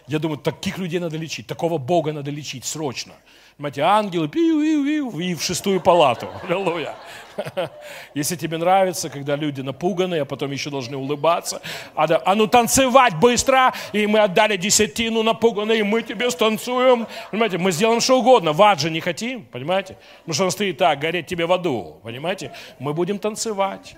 я 0.07 0.19
думаю, 0.19 0.37
таких 0.37 0.77
людей 0.77 0.99
надо 0.99 1.17
лечить, 1.17 1.45
такого 1.45 1.77
Бога 1.77 2.13
надо 2.13 2.31
лечить 2.31 2.63
срочно. 2.63 3.13
Понимаете, 3.57 3.81
ангелы 3.81 4.29
пиу, 4.29 4.61
пиу, 4.61 4.85
пиу, 4.85 5.19
и 5.19 5.35
в 5.35 5.43
шестую 5.43 5.81
палату. 5.81 6.29
Аллилуйя. 6.47 6.95
Если 8.13 8.37
тебе 8.37 8.57
нравится, 8.57 9.09
когда 9.09 9.35
люди 9.35 9.59
напуганы, 9.59 10.19
а 10.19 10.25
потом 10.25 10.51
еще 10.51 10.69
должны 10.69 10.95
улыбаться, 10.95 11.61
а, 11.95 12.07
да, 12.07 12.21
а 12.25 12.35
ну 12.35 12.47
танцевать 12.47 13.15
быстро, 13.17 13.73
и 13.91 14.07
мы 14.07 14.19
отдали 14.19 14.55
десятину 14.55 15.21
напуганные, 15.21 15.79
и 15.79 15.83
мы 15.83 16.01
тебе 16.01 16.31
станцуем. 16.31 17.07
Понимаете, 17.31 17.57
мы 17.57 17.73
сделаем 17.73 17.99
что 17.99 18.19
угодно, 18.19 18.53
в 18.53 18.61
ад 18.61 18.79
же 18.79 18.89
не 18.89 19.01
хотим, 19.01 19.43
понимаете? 19.43 19.97
Потому 20.19 20.33
что 20.33 20.45
он 20.45 20.51
стоит 20.51 20.77
так, 20.77 20.97
гореть 20.97 21.27
тебе 21.27 21.45
в 21.45 21.51
аду, 21.51 21.99
понимаете? 22.03 22.53
Мы 22.79 22.93
будем 22.93 23.19
танцевать. 23.19 23.97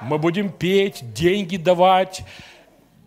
Мы 0.00 0.18
будем 0.18 0.50
петь, 0.50 1.12
деньги 1.12 1.56
давать, 1.56 2.22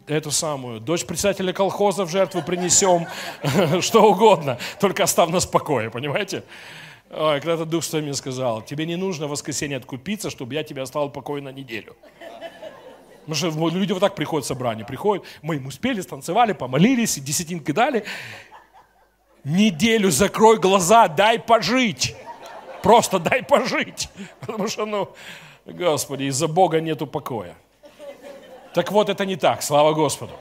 эту 0.07 0.31
самую, 0.31 0.81
дочь 0.81 1.05
председателя 1.05 1.53
колхоза 1.53 2.05
в 2.05 2.09
жертву 2.09 2.41
принесем, 2.41 3.07
что 3.81 4.03
угодно, 4.03 4.57
только 4.79 5.03
оставь 5.03 5.29
нас 5.29 5.45
в 5.45 5.51
покое, 5.51 5.89
понимаете? 5.89 6.43
Ой, 7.09 7.39
когда-то 7.39 7.65
Дух 7.65 7.83
Святой 7.83 8.01
мне 8.01 8.13
сказал, 8.13 8.61
тебе 8.61 8.85
не 8.85 8.95
нужно 8.95 9.27
в 9.27 9.31
воскресенье 9.31 9.77
откупиться, 9.77 10.29
чтобы 10.29 10.53
я 10.53 10.63
тебя 10.63 10.83
оставил 10.83 11.07
в 11.07 11.11
покое 11.11 11.41
на 11.41 11.51
неделю. 11.51 11.95
Потому 13.25 13.35
что 13.35 13.69
люди 13.69 13.91
вот 13.91 13.99
так 13.99 14.15
приходят 14.15 14.45
в 14.45 14.47
собрание, 14.47 14.85
приходят, 14.85 15.25
мы 15.41 15.57
им 15.57 15.67
успели, 15.67 16.01
станцевали, 16.01 16.53
помолились, 16.53 17.19
десятинки 17.19 17.71
дали. 17.71 18.03
Неделю 19.43 20.09
закрой 20.11 20.59
глаза, 20.59 21.07
дай 21.07 21.39
пожить. 21.39 22.15
Просто 22.81 23.19
дай 23.19 23.43
пожить. 23.43 24.09
Потому 24.39 24.67
что, 24.67 24.85
ну, 24.85 25.13
Господи, 25.65 26.23
из-за 26.23 26.47
Бога 26.47 26.81
нету 26.81 27.07
покоя. 27.07 27.55
Так 28.73 28.91
вот, 28.91 29.09
это 29.09 29.25
не 29.25 29.35
так, 29.35 29.61
слава 29.61 29.93
Господу. 29.93 30.33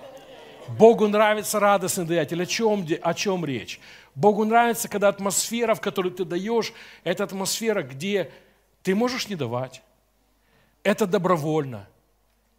Богу 0.68 1.09
нравится 1.09 1.59
радостный 1.59 2.05
даятель. 2.05 2.43
О 2.43 2.47
чем, 2.47 2.87
о 3.03 3.14
чем 3.14 3.45
речь? 3.45 3.81
Богу 4.14 4.45
нравится, 4.45 4.89
когда 4.89 5.09
атмосфера, 5.09 5.75
в 5.75 5.81
которой 5.81 6.12
ты 6.12 6.25
даешь, 6.25 6.73
это 7.03 7.25
атмосфера, 7.25 7.83
где 7.83 8.31
ты 8.83 8.95
можешь 8.95 9.29
не 9.29 9.35
давать. 9.35 9.83
Это 10.83 11.07
добровольно. 11.07 11.89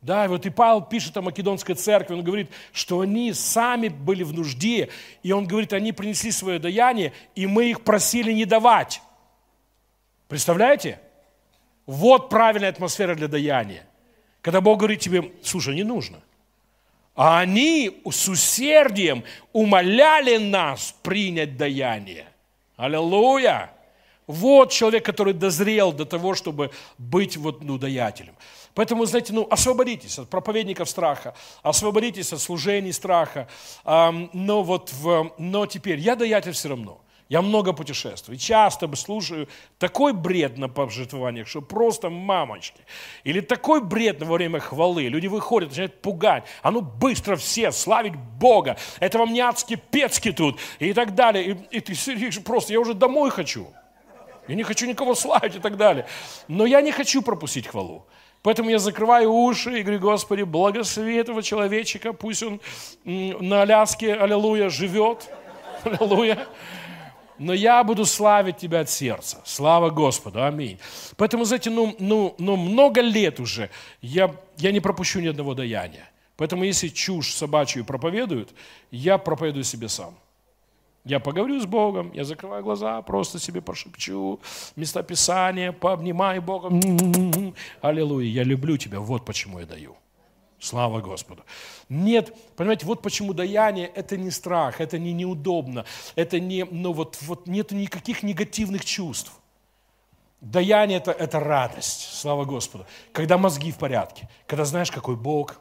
Да, 0.02 0.28
вот 0.28 0.46
и 0.46 0.50
Павел 0.50 0.82
пишет 0.82 1.16
о 1.18 1.22
Македонской 1.22 1.76
церкви, 1.76 2.16
он 2.16 2.24
говорит, 2.24 2.50
что 2.74 3.02
они 3.02 3.34
сами 3.34 3.88
были 3.88 4.24
в 4.24 4.34
нужде, 4.34 4.90
и 5.22 5.32
он 5.32 5.46
говорит, 5.46 5.74
они 5.74 5.92
принесли 5.92 6.32
свое 6.32 6.58
даяние, 6.58 7.14
и 7.36 7.46
мы 7.46 7.70
их 7.70 7.84
просили 7.84 8.32
не 8.32 8.46
давать. 8.46 9.02
Представляете? 10.28 11.00
Вот 11.92 12.30
правильная 12.30 12.70
атмосфера 12.70 13.16
для 13.16 13.28
даяния. 13.28 13.86
Когда 14.42 14.62
Бог 14.62 14.80
говорит 14.80 15.02
тебе, 15.02 15.34
слушай, 15.44 15.76
не 15.76 15.84
нужно. 15.84 16.22
А 17.16 17.42
они 17.42 18.02
с 18.10 18.30
усердием 18.30 19.26
умоляли 19.52 20.38
нас 20.38 20.96
принять 21.04 21.58
даяние. 21.58 22.28
Аллилуйя! 22.78 23.72
Вот 24.26 24.72
человек, 24.72 25.04
который 25.04 25.34
дозрел 25.34 25.92
до 25.92 26.06
того, 26.06 26.34
чтобы 26.34 26.72
быть 26.98 27.36
вот, 27.36 27.62
ну, 27.62 27.78
даятелем. 27.78 28.36
Поэтому, 28.74 29.04
знаете, 29.04 29.34
ну, 29.34 29.46
освободитесь 29.52 30.18
от 30.18 30.30
проповедников 30.30 30.90
страха, 30.90 31.36
освободитесь 31.62 32.32
от 32.32 32.40
служений 32.40 32.94
страха. 32.94 33.50
Но 33.84 34.64
вот, 34.64 34.94
в, 34.94 35.34
но 35.38 35.66
теперь, 35.66 36.00
я 36.00 36.16
даятель 36.16 36.54
все 36.54 36.70
равно– 36.70 37.01
я 37.32 37.42
много 37.42 37.72
путешествую, 37.72 38.38
часто 38.38 38.94
слушаю 38.94 39.48
такой 39.80 40.12
бред 40.12 40.58
на 40.58 40.68
пожертвованиях, 40.68 41.48
что 41.48 41.62
просто 41.62 42.10
мамочки. 42.10 42.82
Или 43.24 43.40
такой 43.40 43.82
бред 43.82 44.22
во 44.22 44.34
время 44.34 44.60
хвалы. 44.60 45.04
Люди 45.08 45.28
выходят, 45.28 45.70
начинают 45.70 46.02
пугать. 46.02 46.44
А 46.62 46.72
ну 46.72 46.82
быстро 46.82 47.38
все, 47.38 47.72
славить 47.72 48.18
Бога. 48.18 48.76
Это 49.00 49.18
вам 49.18 49.32
не 49.32 49.40
адски 49.40 49.78
пецки 49.92 50.34
тут. 50.34 50.60
И 50.80 50.92
так 50.92 51.16
далее. 51.16 51.46
И, 51.72 51.78
и 51.78 51.80
ты 51.80 51.96
сидишь 51.96 52.44
просто, 52.44 52.74
я 52.74 52.82
уже 52.82 52.94
домой 52.94 53.30
хочу. 53.32 53.66
Я 54.50 54.56
не 54.56 54.64
хочу 54.64 54.86
никого 54.86 55.16
славить 55.16 55.56
и 55.56 55.60
так 55.60 55.78
далее. 55.78 56.08
Но 56.50 56.66
я 56.66 56.82
не 56.82 56.92
хочу 56.92 57.22
пропустить 57.22 57.66
хвалу. 57.66 58.06
Поэтому 58.42 58.70
я 58.70 58.78
закрываю 58.78 59.32
уши 59.32 59.80
и 59.80 59.84
говорю, 59.84 60.02
Господи, 60.02 60.42
благослови 60.42 61.16
этого 61.16 61.42
человечика, 61.42 62.12
пусть 62.12 62.44
он 62.44 62.60
на 63.06 63.62
Аляске, 63.62 64.16
аллилуйя, 64.16 64.68
живет, 64.68 65.30
аллилуйя 65.86 66.46
но 67.42 67.54
я 67.54 67.84
буду 67.84 68.06
славить 68.06 68.58
Тебя 68.58 68.82
от 68.82 68.90
сердца. 68.90 69.42
Слава 69.46 69.90
Господу, 69.90 70.44
аминь. 70.44 70.78
Поэтому, 71.18 71.44
знаете, 71.46 71.70
ну, 71.70 71.96
ну, 72.00 72.36
ну 72.38 72.56
много 72.56 73.02
лет 73.02 73.40
уже 73.40 73.70
я, 74.02 74.34
я 74.58 74.72
не 74.72 74.80
пропущу 74.80 75.20
ни 75.20 75.28
одного 75.28 75.54
даяния. 75.54 76.10
Поэтому, 76.38 76.64
если 76.64 76.88
чушь 76.88 77.34
собачью 77.34 77.84
проповедуют, 77.86 78.50
я 78.92 79.18
проповедую 79.18 79.64
себе 79.64 79.90
сам. 79.90 80.14
Я 81.04 81.20
поговорю 81.20 81.60
с 81.60 81.66
Богом, 81.66 82.12
я 82.14 82.24
закрываю 82.24 82.64
глаза, 82.64 83.02
просто 83.02 83.40
себе 83.40 83.60
пошепчу 83.62 84.40
места 84.76 85.02
Писания, 85.02 85.72
пообнимаю 85.72 86.44
Бога. 86.44 86.70
Аллилуйя, 87.82 88.30
я 88.30 88.44
люблю 88.44 88.78
Тебя, 88.78 89.00
вот 89.00 89.26
почему 89.26 89.60
я 89.60 89.66
даю. 89.66 89.96
Слава 90.62 91.02
Господу. 91.02 91.44
Нет, 91.90 92.36
понимаете, 92.56 92.86
вот 92.86 93.02
почему 93.02 93.34
даяние– 93.34 93.88
это 93.96 94.16
не 94.16 94.30
страх, 94.30 94.80
это 94.80 95.00
не 95.00 95.12
неудобно, 95.12 95.86
это 96.16 96.40
не, 96.40 96.66
ну 96.66 96.94
вот, 96.94 97.18
вот 97.22 97.48
нет 97.48 97.72
никаких 97.72 98.22
негативных 98.22 98.86
чувств. 98.86 99.32
Даяние 100.40 101.00
это,– 101.00 101.12
это 101.20 101.40
радость, 101.40 102.14
слава 102.14 102.46
Господу. 102.46 102.86
Когда 103.12 103.40
мозги 103.40 103.72
в 103.72 103.78
порядке, 103.78 104.30
когда 104.46 104.64
знаешь, 104.64 104.92
какой 104.92 105.16
Бог, 105.16 105.60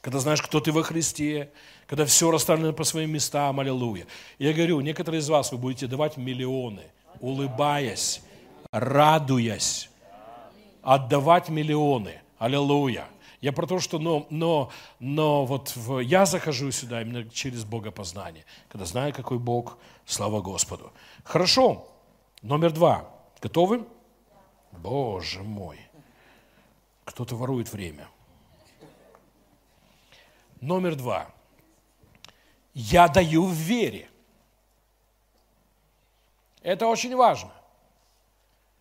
когда 0.00 0.18
знаешь, 0.18 0.42
кто 0.42 0.58
ты 0.58 0.72
во 0.72 0.82
Христе, 0.82 1.52
когда 1.86 2.04
все 2.04 2.32
расставлено 2.32 2.72
по 2.72 2.82
своим 2.82 3.12
местам, 3.12 3.60
аллилуйя. 3.60 4.08
Я 4.40 4.52
говорю, 4.52 4.80
некоторые 4.80 5.20
из 5.20 5.28
вас 5.28 5.52
вы 5.52 5.58
будете 5.58 5.86
давать 5.86 6.16
миллионы, 6.16 6.82
улыбаясь, 7.20 8.20
радуясь, 8.72 9.90
отдавать 10.82 11.48
миллионы, 11.48 12.20
аллилуйя. 12.38 13.06
Я 13.40 13.52
про 13.52 13.66
то, 13.66 13.78
что 13.78 13.98
но, 13.98 14.26
но, 14.30 14.70
но 14.98 15.46
вот 15.46 15.74
в, 15.76 16.00
я 16.00 16.26
захожу 16.26 16.70
сюда 16.72 17.02
именно 17.02 17.28
через 17.30 17.64
богопознание, 17.64 18.44
когда 18.68 18.84
знаю, 18.84 19.14
какой 19.14 19.38
Бог, 19.38 19.78
слава 20.06 20.40
Господу. 20.40 20.92
Хорошо, 21.22 21.88
номер 22.42 22.72
два. 22.72 23.08
Готовы? 23.40 23.86
Боже 24.72 25.42
мой, 25.44 25.78
кто-то 27.04 27.36
ворует 27.36 27.72
время. 27.72 28.08
Номер 30.60 30.96
два. 30.96 31.30
Я 32.74 33.06
даю 33.06 33.46
в 33.46 33.52
вере. 33.52 34.08
Это 36.62 36.88
очень 36.88 37.14
важно. 37.14 37.52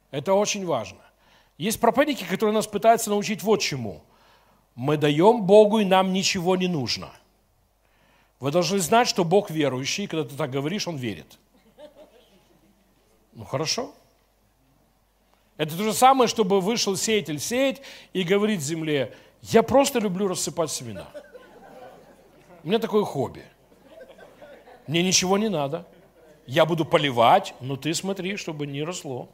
Это 0.10 0.34
очень 0.34 0.66
важно. 0.66 0.99
Есть 1.60 1.80
проповедники, 1.80 2.24
которые 2.24 2.55
нас 2.55 2.66
пытаются 2.66 3.12
научить 3.12 3.43
вот 3.43 3.62
чему– 3.62 4.03
мы 4.78 4.95
даем 4.95 5.41
Богу, 5.41 5.80
и 5.80 5.86
нам 5.86 6.13
ничего 6.13 6.55
не 6.55 6.67
нужно. 6.67 7.09
Вы 8.39 8.51
должны 8.51 8.78
знать, 8.78 9.07
что 9.07 9.25
Бог 9.25 9.49
верующий, 9.49 10.03
и 10.03 10.07
когда 10.07 10.30
ты 10.30 10.36
так 10.36 10.51
говоришь, 10.51 10.88
Он 10.88 10.95
верит. 10.97 11.39
Ну 13.34 13.43
хорошо. 13.43 13.91
Это 15.57 15.75
то 15.75 15.84
же 15.84 15.93
самое, 15.93 16.28
чтобы 16.28 16.61
вышел 16.61 16.95
сеятель 16.95 17.39
сеять 17.39 17.82
и 18.13 18.21
говорит 18.21 18.61
земле, 18.61 19.15
я 19.41 19.63
просто 19.63 19.97
люблю 19.97 20.28
рассыпать 20.28 20.69
семена. 20.69 21.07
У 22.63 22.67
меня 22.67 22.78
такое 22.78 23.03
хобби. 23.03 23.43
Мне 24.86 25.01
ничего 25.01 25.39
не 25.39 25.49
надо. 25.49 25.88
Я 26.45 26.67
буду 26.67 26.86
поливать, 26.86 27.55
но 27.61 27.78
ты 27.78 27.95
смотри, 27.95 28.38
чтобы 28.38 28.67
не 28.67 28.84
росло. 28.84 29.28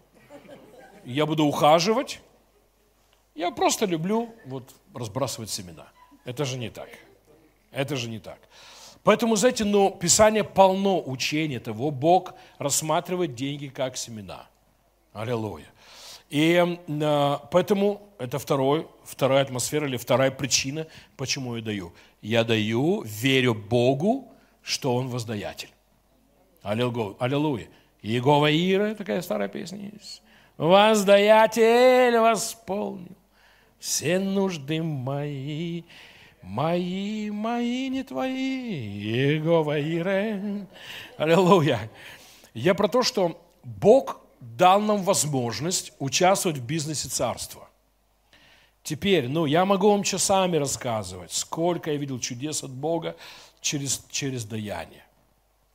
Я 1.04 1.26
буду 1.26 1.44
ухаживать, 1.44 2.22
я 3.36 3.52
просто 3.52 3.86
люблю 3.86 4.34
вот 4.46 4.74
разбрасывать 4.94 5.50
семена. 5.50 5.88
Это 6.26 6.46
же 6.46 6.58
не 6.58 6.70
так. 6.70 6.90
Это 7.72 7.96
же 7.96 8.10
не 8.10 8.20
так. 8.20 8.40
Поэтому, 9.04 9.36
знаете, 9.36 9.66
ну, 9.66 9.92
Писание 9.92 10.44
полно 10.44 11.02
учения 11.02 11.60
того, 11.60 11.92
Бог 11.92 12.36
рассматривает 12.58 13.36
деньги 13.36 13.68
как 13.68 13.98
семена. 13.98 14.48
Аллилуйя. 15.12 15.66
И 16.30 16.78
э, 16.88 17.38
поэтому 17.52 18.02
это 18.18 18.40
второй, 18.40 18.88
вторая 19.04 19.44
атмосфера 19.44 19.88
или 19.88 19.98
вторая 19.98 20.32
причина, 20.32 20.88
почему 21.18 21.56
я 21.58 21.62
даю. 21.62 21.94
Я 22.22 22.44
даю, 22.44 23.02
верю 23.02 23.54
Богу, 23.54 24.32
что 24.62 24.96
Он 24.96 25.10
воздаятель. 25.10 25.70
Аллилуйя. 26.62 27.68
Иегова 28.02 28.52
Ира, 28.52 28.96
такая 28.96 29.22
старая 29.22 29.50
песня 29.50 29.92
есть. 29.94 30.22
Воздаятель 30.58 32.18
восполнил 32.18 33.16
все 33.84 34.18
нужды 34.18 34.82
мои, 34.82 35.84
мои, 36.42 37.30
мои, 37.30 37.90
не 37.90 38.04
твои, 38.04 38.32
Иегова 38.32 39.78
Ире. 39.78 40.68
Аллилуйя. 41.18 41.92
Я 42.54 42.76
про 42.76 42.88
то, 42.88 43.04
что 43.04 43.38
Бог 43.66 44.22
дал 44.40 44.80
нам 44.80 45.04
возможность 45.04 45.92
участвовать 46.00 46.60
в 46.60 46.66
бизнесе 46.66 47.10
царства. 47.10 47.68
Теперь, 48.84 49.28
ну, 49.28 49.46
я 49.46 49.66
могу 49.66 49.90
вам 49.92 50.04
часами 50.04 50.56
рассказывать, 50.56 51.34
сколько 51.34 51.92
я 51.92 51.98
видел 51.98 52.20
чудес 52.20 52.64
от 52.64 52.72
Бога 52.72 53.18
через, 53.60 54.06
через 54.10 54.46
даяние. 54.46 55.04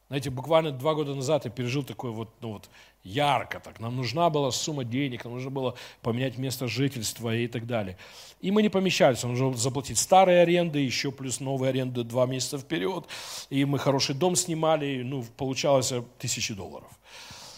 Знаете, 0.08 0.30
буквально 0.30 0.70
два 0.70 0.94
года 0.94 1.14
назад 1.14 1.44
я 1.44 1.50
пережил 1.50 1.84
такое 1.84 2.10
вот, 2.10 2.30
ну 2.40 2.54
вот, 2.54 2.70
ярко 3.04 3.60
так. 3.60 3.80
Нам 3.80 3.96
нужна 3.96 4.30
была 4.30 4.50
сумма 4.50 4.84
денег, 4.84 5.24
нам 5.24 5.34
нужно 5.34 5.50
было 5.50 5.74
поменять 6.02 6.38
место 6.38 6.68
жительства 6.68 7.34
и 7.34 7.46
так 7.46 7.66
далее. 7.66 7.96
И 8.40 8.50
мы 8.50 8.62
не 8.62 8.68
помещались, 8.68 9.22
нам 9.22 9.32
нужно 9.32 9.54
заплатить 9.54 9.98
старые 9.98 10.42
аренды, 10.42 10.78
еще 10.78 11.10
плюс 11.10 11.40
новые 11.40 11.70
аренды 11.70 12.04
два 12.04 12.26
месяца 12.26 12.58
вперед. 12.58 13.06
И 13.50 13.64
мы 13.64 13.78
хороший 13.78 14.14
дом 14.14 14.36
снимали, 14.36 15.02
ну, 15.02 15.24
получалось 15.36 15.92
тысячи 16.18 16.54
долларов. 16.54 16.88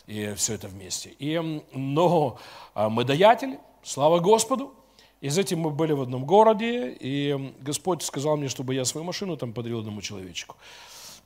И 0.07 0.33
все 0.37 0.55
это 0.55 0.69
вместе. 0.69 1.11
И, 1.19 1.39
но 1.73 2.39
а, 2.75 2.89
мы 2.89 3.05
даятели, 3.05 3.59
слава 3.83 4.19
Господу. 4.19 4.75
И 5.21 5.29
с 5.29 5.37
этим 5.37 5.61
мы 5.61 5.71
были 5.71 5.93
в 5.93 6.01
одном 6.01 6.25
городе, 6.25 6.97
и 6.99 7.53
Господь 7.61 8.03
сказал 8.03 8.39
мне, 8.39 8.49
чтобы 8.49 8.75
я 8.75 8.87
свою 8.87 9.05
машину 9.05 9.37
там 9.37 9.53
подарил 9.53 9.81
одному 9.81 10.01
человечку. 10.01 10.57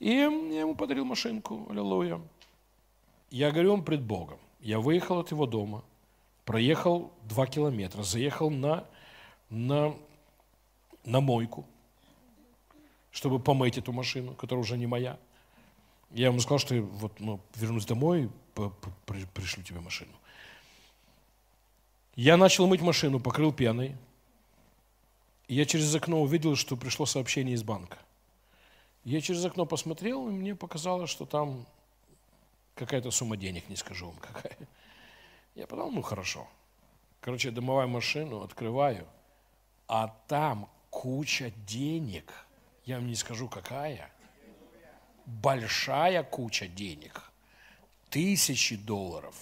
И 0.01 0.11
я 0.11 0.61
ему 0.61 0.75
подарил 0.75 1.05
машинку, 1.05 1.67
аллилуйя. 1.71 2.21
Я 3.35 3.51
говорю 3.51 3.73
вам 3.73 3.85
пред 3.85 4.01
Богом. 4.01 4.39
Я 4.61 4.79
выехал 4.79 5.19
от 5.19 5.33
его 5.33 5.45
дома, 5.45 5.83
проехал 6.45 7.13
два 7.25 7.49
километра, 7.49 8.05
заехал 8.05 8.49
на, 8.49 8.87
на, 9.51 9.97
на 11.05 11.21
мойку, 11.21 11.67
чтобы 13.11 13.41
помыть 13.41 13.77
эту 13.77 13.91
машину, 13.91 14.35
которая 14.35 14.63
уже 14.63 14.79
не 14.79 14.87
моя. 14.87 15.19
Я 16.13 16.29
ему 16.29 16.39
сказал, 16.39 16.61
что 16.61 16.81
вот, 16.81 17.19
ну, 17.19 17.41
вернусь 17.57 17.87
домой, 17.87 18.31
при, 19.05 19.25
пришлю 19.35 19.65
тебе 19.65 19.81
машину. 19.81 20.13
Я 22.15 22.37
начал 22.37 22.69
мыть 22.69 22.83
машину, 22.83 23.19
покрыл 23.19 23.53
пеной. 23.53 23.97
Я 25.49 25.65
через 25.65 25.93
окно 25.93 26.23
увидел, 26.23 26.55
что 26.55 26.77
пришло 26.77 27.05
сообщение 27.05 27.57
из 27.57 27.65
банка. 27.65 27.99
Я 29.03 29.21
через 29.21 29.45
окно 29.45 29.67
посмотрел, 29.67 30.29
и 30.29 30.31
мне 30.31 30.55
показалось, 30.55 31.11
что 31.11 31.27
там 31.27 31.67
какая-то 32.75 33.11
сумма 33.11 33.37
денег, 33.37 33.69
не 33.69 33.77
скажу 33.77 34.07
вам 34.07 34.17
какая. 34.17 34.57
Я 35.55 35.67
подумал, 35.67 35.93
ну 35.93 36.03
хорошо. 36.03 36.49
Короче, 37.21 37.51
домовая 37.51 37.87
машину 37.87 38.43
открываю, 38.43 39.07
а 39.89 40.09
там 40.29 40.69
куча 40.91 41.53
денег. 41.67 42.33
Я 42.85 42.97
вам 42.97 43.07
не 43.07 43.15
скажу, 43.15 43.49
какая. 43.49 44.11
Большая 45.27 46.23
куча 46.23 46.67
денег. 46.67 47.23
Тысячи 48.11 48.77
долларов. 48.77 49.35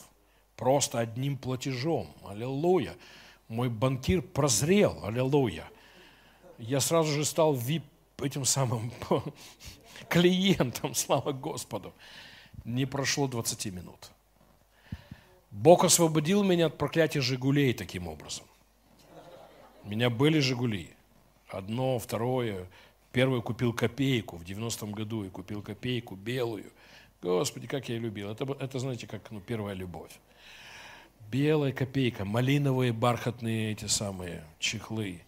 Просто 0.56 1.00
одним 1.00 1.36
платежом. 1.36 2.14
Аллилуйя. 2.24 2.94
Мой 3.48 3.68
банкир 3.68 4.22
прозрел. 4.22 5.04
Аллилуйя. 5.04 5.68
Я 6.58 6.78
сразу 6.80 7.10
же 7.10 7.24
стал 7.24 7.56
VIP 7.56 7.82
этим 8.22 8.44
самым 8.44 8.92
клиентом, 10.08 10.94
слава 10.94 11.32
Господу. 11.32 11.92
Не 12.64 12.86
прошло 12.86 13.26
20 13.28 13.66
минут. 13.66 14.10
Бог 15.50 15.84
освободил 15.84 16.42
меня 16.42 16.66
от 16.66 16.78
проклятия 16.78 17.20
«Жигулей» 17.20 17.74
таким 17.74 18.08
образом. 18.08 18.46
У 19.84 19.88
меня 19.88 20.10
были 20.10 20.38
«Жигули». 20.38 20.90
Одно, 21.48 21.98
второе. 21.98 22.66
Первый 23.12 23.42
купил 23.42 23.74
копейку 23.74 24.36
в 24.36 24.42
90-м 24.42 24.92
году 24.92 25.24
и 25.24 25.28
купил 25.28 25.60
копейку 25.60 26.14
белую. 26.14 26.70
Господи, 27.20 27.66
как 27.66 27.88
я 27.88 27.98
любил. 27.98 28.30
Это, 28.30 28.44
это 28.58 28.78
знаете, 28.78 29.06
как 29.06 29.30
ну, 29.30 29.40
первая 29.40 29.74
любовь. 29.74 30.12
Белая 31.30 31.72
копейка, 31.72 32.24
малиновые 32.24 32.92
бархатные 32.92 33.72
эти 33.72 33.86
самые 33.86 34.44
чехлы. 34.58 35.20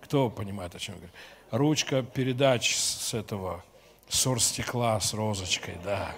Кто 0.00 0.30
понимает, 0.30 0.74
о 0.74 0.78
чем 0.78 0.96
я 0.96 1.00
говорю? 1.00 1.14
ручка 1.52 2.02
передач 2.02 2.74
с 2.76 3.14
этого 3.14 3.62
стекла 4.08 4.98
с 4.98 5.14
розочкой, 5.14 5.76
да. 5.84 6.14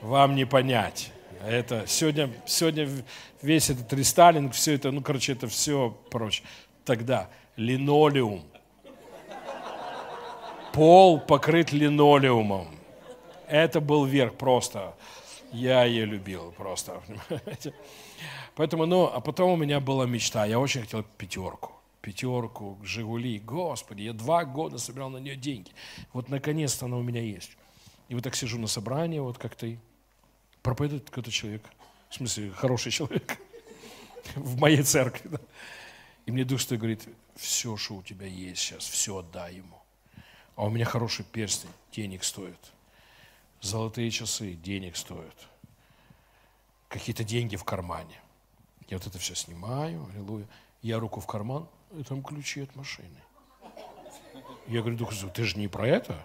Вам 0.00 0.34
не 0.34 0.44
понять. 0.44 1.12
Это 1.46 1.86
сегодня, 1.86 2.30
сегодня 2.46 2.88
весь 3.42 3.70
этот 3.70 3.92
рестайлинг, 3.92 4.52
все 4.52 4.74
это, 4.74 4.90
ну, 4.90 5.02
короче, 5.02 5.32
это 5.32 5.46
все 5.48 5.90
прочее. 6.10 6.46
Тогда 6.84 7.28
линолеум. 7.56 8.44
Пол 10.72 11.20
покрыт 11.20 11.72
линолеумом. 11.72 12.68
Это 13.48 13.80
был 13.80 14.04
верх 14.04 14.34
просто. 14.34 14.94
Я 15.52 15.84
ее 15.84 16.04
любил 16.04 16.52
просто. 16.52 17.02
Поэтому, 18.54 18.86
ну, 18.86 19.06
а 19.06 19.20
потом 19.20 19.50
у 19.50 19.56
меня 19.56 19.80
была 19.80 20.06
мечта. 20.06 20.46
Я 20.46 20.58
очень 20.60 20.82
хотел 20.82 21.04
пятерку 21.18 21.72
пятерку, 22.00 22.78
Жигули. 22.82 23.38
Господи, 23.38 24.02
я 24.02 24.12
два 24.12 24.44
года 24.44 24.78
собирал 24.78 25.10
на 25.10 25.18
нее 25.18 25.36
деньги. 25.36 25.70
Вот 26.12 26.28
наконец-то 26.28 26.86
она 26.86 26.96
у 26.96 27.02
меня 27.02 27.20
есть. 27.20 27.56
И 28.08 28.14
вот 28.14 28.24
так 28.24 28.34
сижу 28.34 28.58
на 28.58 28.66
собрании, 28.66 29.18
вот 29.18 29.38
как-то 29.38 29.66
и 29.66 29.76
проповедует 30.62 31.08
какой-то 31.08 31.30
человек. 31.30 31.62
В 32.08 32.14
смысле, 32.14 32.50
хороший 32.50 32.92
человек. 32.92 33.38
В 34.34 34.58
моей 34.58 34.82
церкви. 34.82 35.28
Да. 35.28 35.38
И 36.26 36.32
мне 36.32 36.44
Дух 36.44 36.60
Святой 36.60 36.78
говорит, 36.78 37.08
все, 37.36 37.76
что 37.76 37.94
у 37.94 38.02
тебя 38.02 38.26
есть 38.26 38.60
сейчас, 38.60 38.86
все 38.86 39.18
отдай 39.18 39.56
ему. 39.56 39.78
А 40.56 40.64
у 40.64 40.70
меня 40.70 40.84
хороший 40.84 41.24
перстень, 41.24 41.70
денег 41.92 42.22
стоит. 42.24 42.58
Золотые 43.60 44.10
часы, 44.10 44.52
денег 44.54 44.96
стоят. 44.96 45.36
Какие-то 46.88 47.24
деньги 47.24 47.56
в 47.56 47.64
кармане. 47.64 48.20
Я 48.88 48.98
вот 48.98 49.06
это 49.06 49.18
все 49.18 49.34
снимаю, 49.34 50.06
аллилуйя. 50.12 50.46
Я 50.82 50.98
руку 50.98 51.20
в 51.20 51.26
карман, 51.26 51.68
и 51.96 52.02
там 52.02 52.22
ключи 52.22 52.62
от 52.62 52.74
машины. 52.76 53.08
Я 54.66 54.80
говорю, 54.80 54.96
Дух 54.96 55.12
ты 55.32 55.44
же 55.44 55.58
не 55.58 55.68
про 55.68 55.86
это? 55.86 56.22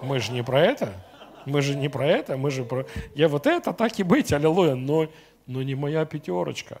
Мы 0.00 0.18
же 0.18 0.32
не 0.32 0.42
про 0.42 0.60
это? 0.60 1.04
Мы 1.46 1.62
же 1.62 1.76
не 1.76 1.88
про 1.88 2.06
это, 2.06 2.36
мы 2.36 2.50
же 2.50 2.64
про... 2.64 2.86
Я 3.14 3.28
вот 3.28 3.46
это, 3.46 3.72
так 3.72 3.98
и 3.98 4.02
быть, 4.02 4.32
аллилуйя, 4.32 4.74
но, 4.74 5.08
но 5.46 5.62
не 5.62 5.74
моя 5.74 6.04
пятерочка. 6.04 6.80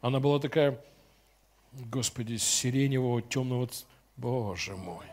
Она 0.00 0.20
была 0.20 0.38
такая, 0.38 0.80
господи, 1.72 2.36
сиреневого, 2.36 3.22
темного... 3.22 3.68
Боже 4.16 4.76
мой. 4.76 5.06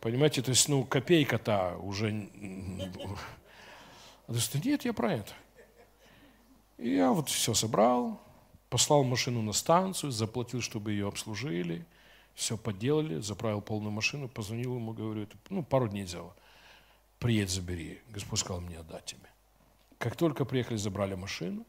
Понимаете, 0.00 0.42
то 0.42 0.50
есть, 0.50 0.68
ну, 0.68 0.84
копейка-то 0.84 1.76
уже... 1.80 2.28
А 4.26 4.32
нет, 4.64 4.84
я 4.84 4.92
про 4.92 5.14
это. 5.14 5.32
И 6.78 6.96
я 6.96 7.12
вот 7.12 7.28
все 7.28 7.54
собрал, 7.54 8.20
послал 8.68 9.04
машину 9.04 9.42
на 9.42 9.52
станцию, 9.52 10.10
заплатил, 10.10 10.60
чтобы 10.60 10.90
ее 10.90 11.06
обслужили, 11.06 11.86
все 12.34 12.56
поделали, 12.56 13.20
заправил 13.20 13.60
полную 13.60 13.92
машину, 13.92 14.28
позвонил 14.28 14.74
ему, 14.74 14.92
говорю, 14.92 15.28
ну, 15.50 15.62
пару 15.62 15.86
дней 15.86 16.04
взяло. 16.04 16.34
Приедь, 17.22 17.50
забери. 17.50 18.00
Господь 18.10 18.40
сказал 18.40 18.60
мне 18.60 18.78
отдать 18.78 19.04
тебе. 19.04 19.20
Как 19.98 20.16
только 20.16 20.44
приехали, 20.44 20.76
забрали 20.76 21.14
машину, 21.14 21.64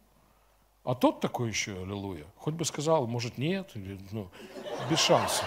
а 0.84 0.96
тот 0.96 1.22
такой 1.22 1.50
еще, 1.50 1.74
аллилуйя, 1.74 2.26
хоть 2.38 2.56
бы 2.56 2.66
сказал, 2.66 3.06
может, 3.06 3.38
нет, 3.38 3.70
или, 3.76 4.00
ну, 4.12 4.30
без 4.90 5.00
шанса. 5.00 5.44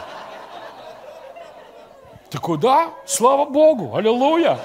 Такой, 2.31 2.57
да, 2.59 2.95
слава 3.05 3.51
Богу, 3.51 3.97
аллилуйя. 3.97 4.61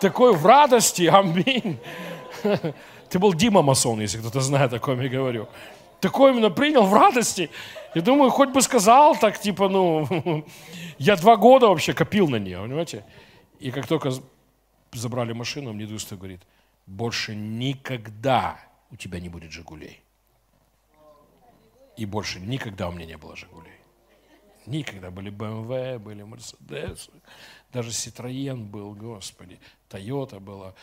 Такой 0.00 0.34
в 0.34 0.46
радости, 0.46 1.02
аминь. 1.02 1.78
Ты 3.10 3.18
был 3.18 3.34
Дима 3.34 3.60
Масон, 3.60 4.00
если 4.00 4.18
кто-то 4.18 4.40
знает, 4.40 4.72
о 4.72 4.78
ком 4.78 5.00
я 5.02 5.10
говорю 5.10 5.48
такое 6.00 6.32
именно 6.32 6.50
принял 6.50 6.84
в 6.84 6.94
радости. 6.94 7.50
Я 7.94 8.02
думаю, 8.02 8.30
хоть 8.30 8.50
бы 8.50 8.62
сказал 8.62 9.16
так, 9.16 9.38
типа, 9.38 9.68
ну, 9.68 10.44
я 10.98 11.16
два 11.16 11.36
года 11.36 11.68
вообще 11.68 11.92
копил 11.92 12.28
на 12.28 12.36
нее, 12.36 12.58
понимаете? 12.58 13.04
И 13.60 13.70
как 13.70 13.86
только 13.86 14.10
забрали 14.92 15.32
машину, 15.32 15.72
мне 15.72 15.86
Дух 15.86 16.00
говорит, 16.10 16.40
больше 16.86 17.36
никогда 17.36 18.58
у 18.90 18.96
тебя 18.96 19.20
не 19.20 19.28
будет 19.28 19.52
«Жигулей». 19.52 20.02
И 21.96 22.06
больше 22.06 22.40
никогда 22.40 22.88
у 22.88 22.92
меня 22.92 23.06
не 23.06 23.18
было 23.18 23.36
«Жигулей». 23.36 23.78
Никогда 24.66 25.10
были 25.10 25.30
BMW, 25.30 25.98
были 25.98 26.24
Mercedes, 26.24 27.10
даже 27.72 27.90
Citroën 27.90 28.56
был, 28.56 28.94
Господи, 28.94 29.58
Toyota 29.88 30.40
было, 30.40 30.74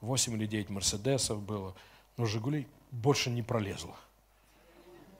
8 0.00 0.34
или 0.34 0.46
9 0.46 0.70
Мерседесов 0.70 1.42
было, 1.42 1.74
но 2.16 2.26
Жигулей 2.26 2.66
больше 2.90 3.30
не 3.30 3.42
пролезло. 3.42 3.96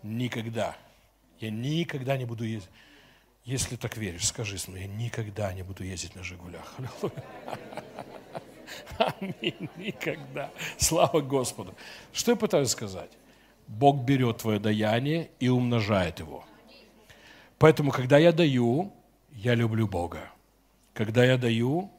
Никогда. 0.02 0.76
Я 1.38 1.50
никогда 1.50 2.16
не 2.16 2.24
буду 2.24 2.44
ездить. 2.44 2.70
Если 3.45 3.76
так 3.76 3.97
веришь, 3.97 4.26
скажи 4.26 4.59
с 4.59 4.68
я 4.68 4.86
никогда 4.86 5.53
не 5.53 5.62
буду 5.62 5.82
ездить 5.82 6.14
на 6.14 6.22
Жигулях. 6.22 6.74
Аминь. 8.99 9.68
Никогда. 9.76 10.51
Слава 10.78 11.20
Господу. 11.20 11.74
Что 12.12 12.32
я 12.32 12.36
пытаюсь 12.36 12.70
сказать? 12.70 13.11
Бог 13.66 14.03
берет 14.03 14.38
твое 14.38 14.59
даяние 14.59 15.30
и 15.41 15.49
умножает 15.49 16.18
его. 16.18 16.45
Поэтому, 17.59 17.91
когда 17.91 18.18
я 18.18 18.32
даю, 18.32 18.93
я 19.32 19.55
люблю 19.55 19.86
Бога. 19.86 20.30
Когда 20.93 21.24
я 21.24 21.38
даю, 21.38 21.91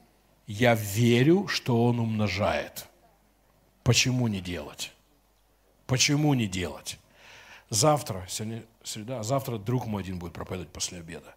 я 0.48 0.76
верю, 0.76 1.48
что 1.48 1.86
Он 1.86 2.00
умножает. 2.00 2.88
Почему 3.84 4.28
не 4.28 4.42
делать? 4.42 4.92
Почему 5.88 6.34
не 6.34 6.48
делать? 6.48 7.00
Завтра, 7.70 8.26
сегодня 8.28 8.64
среда, 8.84 9.24
завтра 9.24 9.58
друг 9.58 9.86
мой 9.86 10.04
один 10.04 10.20
будет 10.20 10.34
проповедовать 10.34 10.72
после 10.72 11.00
обеда. 11.00 11.36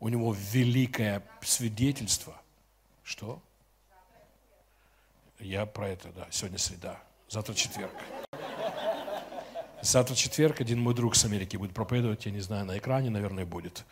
У 0.00 0.08
него 0.08 0.34
великое 0.52 1.22
свидетельство. 1.42 2.40
Что? 3.04 3.40
Я 5.38 5.66
про 5.66 5.88
это, 5.88 6.10
да. 6.12 6.26
Сегодня 6.30 6.58
среда. 6.58 7.00
Завтра 7.28 7.54
четверг. 7.54 7.92
Завтра 9.80 10.14
четверг 10.14 10.60
один 10.60 10.80
мой 10.80 10.94
друг 10.94 11.16
с 11.16 11.24
Америки 11.24 11.56
будет 11.56 11.74
проповедовать, 11.74 12.26
я 12.26 12.32
не 12.32 12.40
знаю, 12.40 12.64
на 12.64 12.78
экране, 12.78 13.10
наверное, 13.10 13.44
будет. 13.44 13.84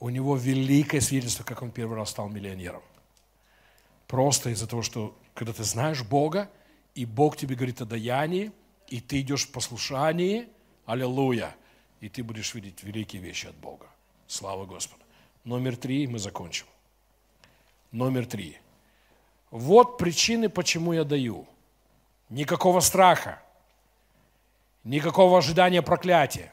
У 0.00 0.08
него 0.08 0.36
великое 0.36 1.00
свидетельство, 1.00 1.44
как 1.44 1.62
он 1.62 1.70
первый 1.70 1.96
раз 1.96 2.10
стал 2.10 2.28
миллионером. 2.28 2.82
Просто 4.08 4.50
из-за 4.50 4.66
того, 4.66 4.82
что 4.82 5.16
когда 5.34 5.52
ты 5.52 5.64
знаешь 5.64 6.02
Бога, 6.02 6.50
и 6.94 7.04
Бог 7.04 7.36
тебе 7.36 7.54
говорит 7.54 7.80
о 7.80 7.84
даянии, 7.84 8.52
и 8.88 9.00
ты 9.00 9.20
идешь 9.20 9.46
в 9.46 9.52
послушании, 9.52 10.48
аллилуйя, 10.86 11.54
и 12.06 12.08
ты 12.08 12.22
будешь 12.22 12.54
видеть 12.54 12.84
великие 12.84 13.20
вещи 13.20 13.48
от 13.48 13.56
Бога. 13.56 13.86
Слава 14.28 14.64
Господу. 14.64 15.02
Номер 15.42 15.76
три, 15.76 16.06
мы 16.06 16.20
закончим. 16.20 16.66
Номер 17.90 18.26
три. 18.26 18.58
Вот 19.50 19.98
причины, 19.98 20.48
почему 20.48 20.92
я 20.92 21.02
даю. 21.02 21.48
Никакого 22.28 22.78
страха, 22.78 23.42
никакого 24.84 25.38
ожидания 25.38 25.82
проклятия. 25.82 26.52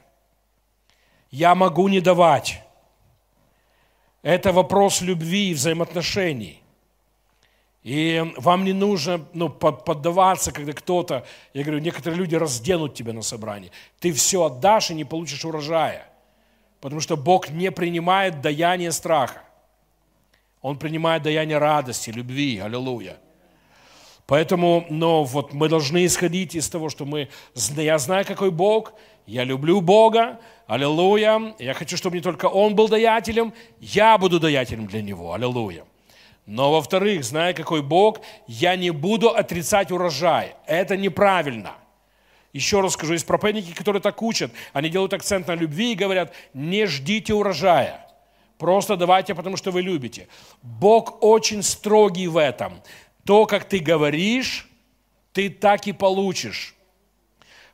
Я 1.29 1.53
могу 1.53 1.87
не 1.87 2.01
давать. 2.01 2.63
Это 4.23 4.51
вопрос 4.51 5.01
любви 5.01 5.51
и 5.51 5.53
взаимоотношений. 5.53 6.62
И 7.83 8.23
вам 8.37 8.63
не 8.63 8.71
нужно 8.71 9.25
ну, 9.33 9.49
поддаваться, 9.49 10.53
когда 10.53 10.71
кто-то, 10.71 11.25
я 11.53 11.63
говорю, 11.63 11.79
некоторые 11.79 12.17
люди 12.17 12.35
разденут 12.35 12.93
тебя 12.93 13.11
на 13.11 13.21
собрании. 13.21 13.71
Ты 13.99 14.13
все 14.13 14.45
отдашь 14.45 14.91
и 14.91 14.93
не 14.93 15.03
получишь 15.03 15.43
урожая. 15.43 16.07
Потому 16.79 17.01
что 17.01 17.17
Бог 17.17 17.49
не 17.49 17.71
принимает 17.71 18.41
даяние 18.41 18.91
страха. 18.93 19.43
Он 20.61 20.77
принимает 20.77 21.23
даяние 21.23 21.57
радости, 21.57 22.09
любви. 22.09 22.57
Аллилуйя. 22.59 23.17
Поэтому, 24.27 24.85
но 24.89 25.25
вот 25.25 25.53
мы 25.53 25.67
должны 25.67 26.05
исходить 26.05 26.55
из 26.55 26.69
того, 26.69 26.89
что 26.89 27.05
мы, 27.05 27.27
я 27.75 27.97
знаю, 27.97 28.25
какой 28.25 28.51
Бог, 28.51 28.93
я 29.25 29.43
люблю 29.43 29.81
Бога, 29.81 30.39
аллилуйя, 30.67 31.53
я 31.59 31.73
хочу, 31.73 31.97
чтобы 31.97 32.15
не 32.15 32.23
только 32.23 32.45
Он 32.45 32.75
был 32.75 32.87
даятелем, 32.87 33.53
я 33.81 34.17
буду 34.17 34.39
даятелем 34.39 34.87
для 34.87 35.01
Него, 35.01 35.33
аллилуйя. 35.33 35.83
Но, 36.45 36.71
во-вторых, 36.71 37.23
зная, 37.23 37.53
какой 37.53 37.81
Бог, 37.81 38.19
я 38.47 38.75
не 38.75 38.91
буду 38.91 39.29
отрицать 39.29 39.91
урожай. 39.91 40.55
Это 40.65 40.97
неправильно. 40.97 41.75
Еще 42.51 42.81
раз 42.81 42.93
скажу, 42.93 43.13
есть 43.13 43.25
проповедники, 43.25 43.73
которые 43.73 44.01
так 44.01 44.21
учат. 44.21 44.51
Они 44.73 44.89
делают 44.89 45.13
акцент 45.13 45.47
на 45.47 45.55
любви 45.55 45.93
и 45.93 45.95
говорят, 45.95 46.33
не 46.53 46.85
ждите 46.85 47.33
урожая. 47.33 48.05
Просто 48.57 48.95
давайте, 48.95 49.35
потому 49.35 49.57
что 49.57 49.71
вы 49.71 49.81
любите. 49.81 50.27
Бог 50.61 51.23
очень 51.23 51.63
строгий 51.63 52.27
в 52.27 52.37
этом. 52.37 52.81
То, 53.25 53.45
как 53.45 53.65
ты 53.65 53.79
говоришь, 53.79 54.69
ты 55.31 55.49
так 55.49 55.87
и 55.87 55.93
получишь. 55.93 56.75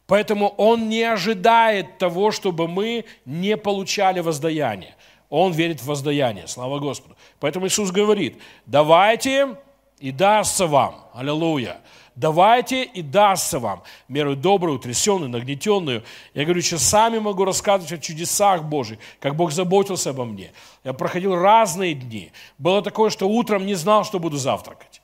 Поэтому 0.07 0.49
Он 0.57 0.89
не 0.89 1.03
ожидает 1.03 1.97
того, 1.97 2.31
чтобы 2.31 2.67
мы 2.67 3.05
не 3.25 3.57
получали 3.57 4.21
воздаяние. 4.21 4.95
Он 5.29 5.51
верит 5.51 5.81
в 5.81 5.85
воздаяние. 5.85 6.47
Слава 6.47 6.79
Господу. 6.79 7.15
Поэтому 7.39 7.67
Иисус 7.67 7.91
говорит, 7.91 8.37
давайте 8.65 9.57
и 9.99 10.11
дастся 10.11 10.65
вам. 10.67 10.95
Аллилуйя. 11.13 11.81
Давайте 12.15 12.83
и 12.83 13.01
дастся 13.01 13.59
вам. 13.59 13.83
Меру 14.09 14.35
добрую, 14.35 14.75
утрясенную, 14.75 15.29
нагнетенную. 15.29 16.03
Я 16.33 16.43
говорю, 16.43 16.61
часами 16.61 17.17
могу 17.19 17.45
рассказывать 17.45 17.93
о 17.93 17.97
чудесах 17.97 18.63
Божьих, 18.63 18.99
как 19.21 19.35
Бог 19.35 19.51
заботился 19.51 20.09
обо 20.09 20.25
мне. 20.25 20.51
Я 20.83 20.93
проходил 20.93 21.35
разные 21.35 21.93
дни. 21.93 22.31
Было 22.57 22.81
такое, 22.81 23.09
что 23.09 23.29
утром 23.29 23.65
не 23.65 23.75
знал, 23.75 24.03
что 24.03 24.19
буду 24.19 24.35
завтракать. 24.35 25.01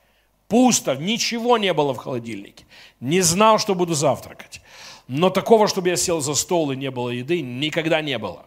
Пусто, 0.50 0.96
ничего 0.96 1.58
не 1.58 1.74
было 1.74 1.94
в 1.94 1.98
холодильнике. 1.98 2.66
Не 3.00 3.22
знал, 3.22 3.60
что 3.60 3.76
буду 3.76 3.94
завтракать. 3.94 4.62
Но 5.08 5.30
такого, 5.30 5.68
чтобы 5.68 5.90
я 5.90 5.96
сел 5.96 6.20
за 6.20 6.34
стол 6.34 6.72
и 6.72 6.76
не 6.76 6.92
было 6.92 7.10
еды, 7.10 7.42
никогда 7.42 8.02
не 8.02 8.18
было. 8.18 8.46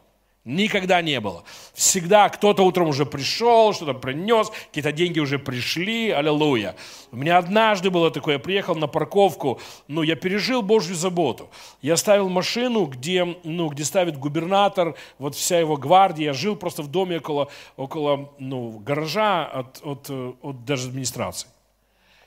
Никогда 0.48 1.02
не 1.02 1.20
было. 1.20 1.44
Всегда 1.74 2.30
кто-то 2.30 2.62
утром 2.62 2.88
уже 2.88 3.04
пришел, 3.04 3.74
что-то 3.74 3.92
принес, 3.92 4.48
какие-то 4.68 4.92
деньги 4.92 5.20
уже 5.20 5.38
пришли, 5.38 6.08
аллилуйя. 6.08 6.74
У 7.12 7.16
меня 7.16 7.36
однажды 7.36 7.90
было 7.90 8.10
такое, 8.10 8.36
я 8.36 8.38
приехал 8.38 8.74
на 8.74 8.86
парковку, 8.86 9.60
ну, 9.88 10.00
я 10.00 10.16
пережил 10.16 10.62
Божью 10.62 10.96
заботу. 10.96 11.50
Я 11.82 11.98
ставил 11.98 12.30
машину, 12.30 12.86
где, 12.86 13.26
ну, 13.44 13.68
где 13.68 13.84
ставит 13.84 14.16
губернатор, 14.16 14.94
вот 15.18 15.34
вся 15.34 15.60
его 15.60 15.76
гвардия. 15.76 16.28
Я 16.28 16.32
жил 16.32 16.56
просто 16.56 16.80
в 16.82 16.88
доме 16.88 17.18
около, 17.18 17.48
около 17.76 18.32
ну, 18.38 18.78
гаража 18.78 19.44
от, 19.44 19.82
от, 19.84 20.08
от 20.08 20.64
даже 20.64 20.88
администрации. 20.88 21.46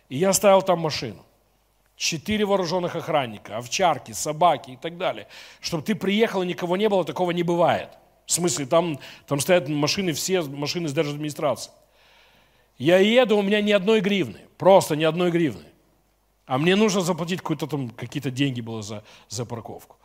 И 0.09 0.17
я 0.17 0.31
ставил 0.33 0.61
там 0.61 0.77
машину 0.77 1.25
четыре 1.95 2.45
вооруженных 2.45 2.95
охранника, 2.95 3.57
овчарки, 3.57 4.11
собаки 4.11 4.71
и 4.71 4.75
так 4.75 4.97
далее. 4.99 5.27
Чтобы 5.59 5.81
ты 5.81 5.95
приехал 5.95 6.43
и 6.43 6.47
никого 6.47 6.77
не 6.77 6.87
было, 6.87 7.03
такого 7.03 7.31
не 7.31 7.41
бывает. 7.41 7.89
В 8.31 8.33
смысле, 8.33 8.65
там, 8.65 8.97
там 9.27 9.41
стоят 9.41 9.67
машины, 9.67 10.13
все 10.13 10.41
машины 10.41 10.87
с 10.87 10.97
администрации. 10.97 11.69
Я 12.77 12.97
еду, 12.99 13.37
у 13.37 13.41
меня 13.41 13.61
ни 13.61 13.73
одной 13.73 13.99
гривны, 13.99 14.39
просто 14.57 14.95
ни 14.95 15.03
одной 15.03 15.31
гривны. 15.31 15.65
А 16.45 16.57
мне 16.57 16.77
нужно 16.77 17.01
заплатить 17.01 17.41
какие-то 17.41 17.67
там, 17.67 17.89
какие-то 17.89 18.31
деньги 18.31 18.61
было 18.61 18.83
за, 18.83 19.03
за 19.27 19.45
парковку. 19.45 19.97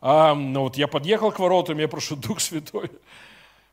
А, 0.00 0.34
ну 0.34 0.62
вот 0.62 0.78
я 0.78 0.88
подъехал 0.88 1.30
к 1.30 1.38
воротам, 1.38 1.78
я 1.78 1.86
прошу, 1.86 2.16
Дух 2.16 2.40
Святой, 2.40 2.90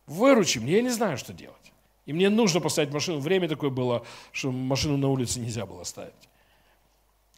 выручи 0.08 0.60
мне, 0.60 0.74
я 0.74 0.82
не 0.82 0.90
знаю, 0.90 1.18
что 1.18 1.32
делать. 1.32 1.72
И 2.06 2.12
мне 2.12 2.30
нужно 2.30 2.60
поставить 2.60 2.94
машину. 2.94 3.20
Время 3.20 3.48
такое 3.48 3.70
было, 3.70 4.06
что 4.34 4.52
машину 4.52 4.98
на 4.98 5.08
улице 5.08 5.40
нельзя 5.40 5.66
было 5.66 5.86
ставить. 5.86 6.28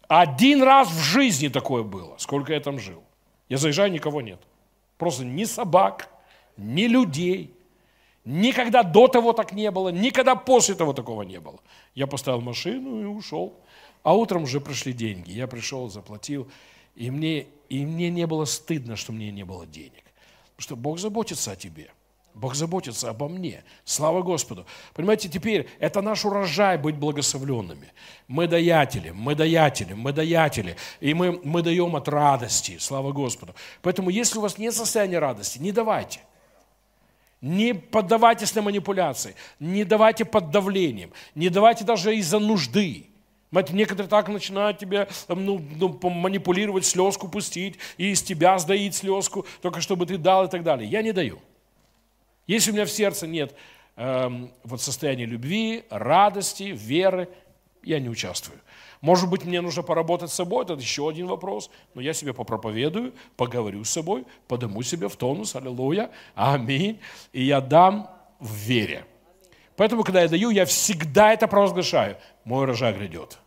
Один 0.07 0.63
раз 0.63 0.89
в 0.89 1.03
жизни 1.03 1.49
такое 1.49 1.83
было, 1.83 2.15
сколько 2.17 2.51
я 2.51 2.59
там 2.59 2.79
жил. 2.79 3.03
Я 3.47 3.59
заезжаю, 3.59 3.91
никого 3.91 4.21
нет. 4.21 4.41
Просто 4.97 5.23
ни 5.23 5.43
собак, 5.43 6.09
ни 6.57 6.83
людей. 6.83 7.53
Никогда 8.25 8.83
до 8.83 9.07
того 9.07 9.33
так 9.33 9.51
не 9.51 9.69
было, 9.71 9.89
никогда 9.89 10.35
после 10.35 10.75
того 10.75 10.93
такого 10.93 11.23
не 11.23 11.39
было. 11.39 11.59
Я 11.93 12.07
поставил 12.07 12.41
машину 12.41 13.01
и 13.01 13.05
ушел. 13.05 13.53
А 14.01 14.13
утром 14.13 14.43
уже 14.43 14.59
пришли 14.59 14.93
деньги. 14.93 15.31
Я 15.31 15.47
пришел, 15.47 15.89
заплатил. 15.89 16.49
И 16.95 17.09
мне, 17.09 17.47
и 17.69 17.85
мне 17.85 18.09
не 18.09 18.27
было 18.27 18.45
стыдно, 18.45 18.95
что 18.95 19.13
мне 19.13 19.31
не 19.31 19.43
было 19.43 19.65
денег. 19.65 20.03
Потому 20.55 20.63
что 20.63 20.75
Бог 20.75 20.99
заботится 20.99 21.51
о 21.51 21.55
тебе– 21.55 21.89
Бог 22.33 22.55
заботится 22.55 23.09
обо 23.09 23.27
мне. 23.27 23.63
Слава 23.85 24.21
Господу. 24.23 24.65
Понимаете, 24.93 25.29
теперь 25.29 25.67
это 25.79 26.01
наш 26.01 26.25
урожай 26.25 26.77
быть 26.77 26.95
благословленными. 26.95 27.93
Мы 28.27 28.47
даятели, 28.47 29.11
мы 29.11 29.35
даятели, 29.35 29.93
мы 29.93 30.13
даятели. 30.13 30.75
И 30.99 31.13
мы, 31.13 31.39
мы 31.43 31.61
даем 31.61 31.95
от 31.95 32.07
радости. 32.07 32.77
Слава 32.79 33.11
Господу. 33.11 33.53
Поэтому, 33.83 34.09
если 34.09 34.39
у 34.39 34.41
вас 34.41 34.57
нет 34.57 34.73
состояния 34.73 35.19
радости, 35.19 35.59
не 35.59 35.71
давайте. 35.71 36.21
Не 37.43 37.73
поддавайтесь 37.73 38.55
на 38.55 38.61
манипуляции, 38.61 39.35
не 39.59 39.83
давайте 39.83 40.23
под 40.23 40.49
давлением, 40.49 41.11
не 41.35 41.49
давайте 41.49 41.83
даже 41.83 42.15
из-за 42.15 42.39
нужды. 42.39 43.07
Некоторые 43.51 44.07
так 44.07 44.29
начинают 44.29 44.77
тебя 44.77 45.09
ну, 45.27 45.61
ну, 45.75 45.99
манипулировать, 46.09 46.85
слезку 46.85 47.27
пустить, 47.27 47.77
и 47.97 48.11
из 48.11 48.23
тебя 48.23 48.57
сдаить 48.59 48.95
слезку, 48.95 49.45
только 49.61 49.81
чтобы 49.81 50.05
ты 50.05 50.17
дал 50.17 50.45
и 50.45 50.49
так 50.49 50.63
далее. 50.63 50.89
Я 50.89 51.01
не 51.01 51.11
даю. 51.11 51.37
Если 52.47 52.71
у 52.71 52.75
меня 52.75 52.85
в 52.85 52.91
сердце 52.91 53.27
нет 53.27 53.53
э, 53.97 54.47
вот 54.63 54.81
состояния 54.81 55.25
любви, 55.25 55.83
радости, 55.89 56.71
веры, 56.73 57.27
я 57.83 57.99
не 57.99 58.07
участвую. 58.07 58.57
Может 59.03 59.29
быть, 59.29 59.43
мне 59.43 59.59
нужно 59.59 59.83
поработать 59.83 60.31
с 60.31 60.33
собой, 60.33 60.63
это 60.63 60.75
еще 60.75 61.09
один 61.09 61.27
вопрос, 61.27 61.69
но 61.93 61.99
я 61.99 62.13
себе 62.13 62.33
попроповедую, 62.33 63.13
поговорю 63.35 63.83
с 63.83 63.89
собой, 63.89 64.23
подыму 64.47 64.81
себе 64.81 65.09
в 65.09 65.17
тонус, 65.17 65.57
аллилуйя, 65.57 66.09
аминь, 66.35 67.01
и 67.33 67.43
я 67.43 67.59
дам 67.59 68.09
в 68.39 68.53
вере. 68.53 69.05
Поэтому, 69.75 70.05
когда 70.05 70.21
я 70.21 70.29
даю, 70.29 70.51
я 70.51 70.63
всегда 70.63 71.33
это 71.33 71.49
провозглашаю. 71.49 72.15
Мой 72.45 72.63
урожай 72.63 72.93
грядет. 72.93 73.39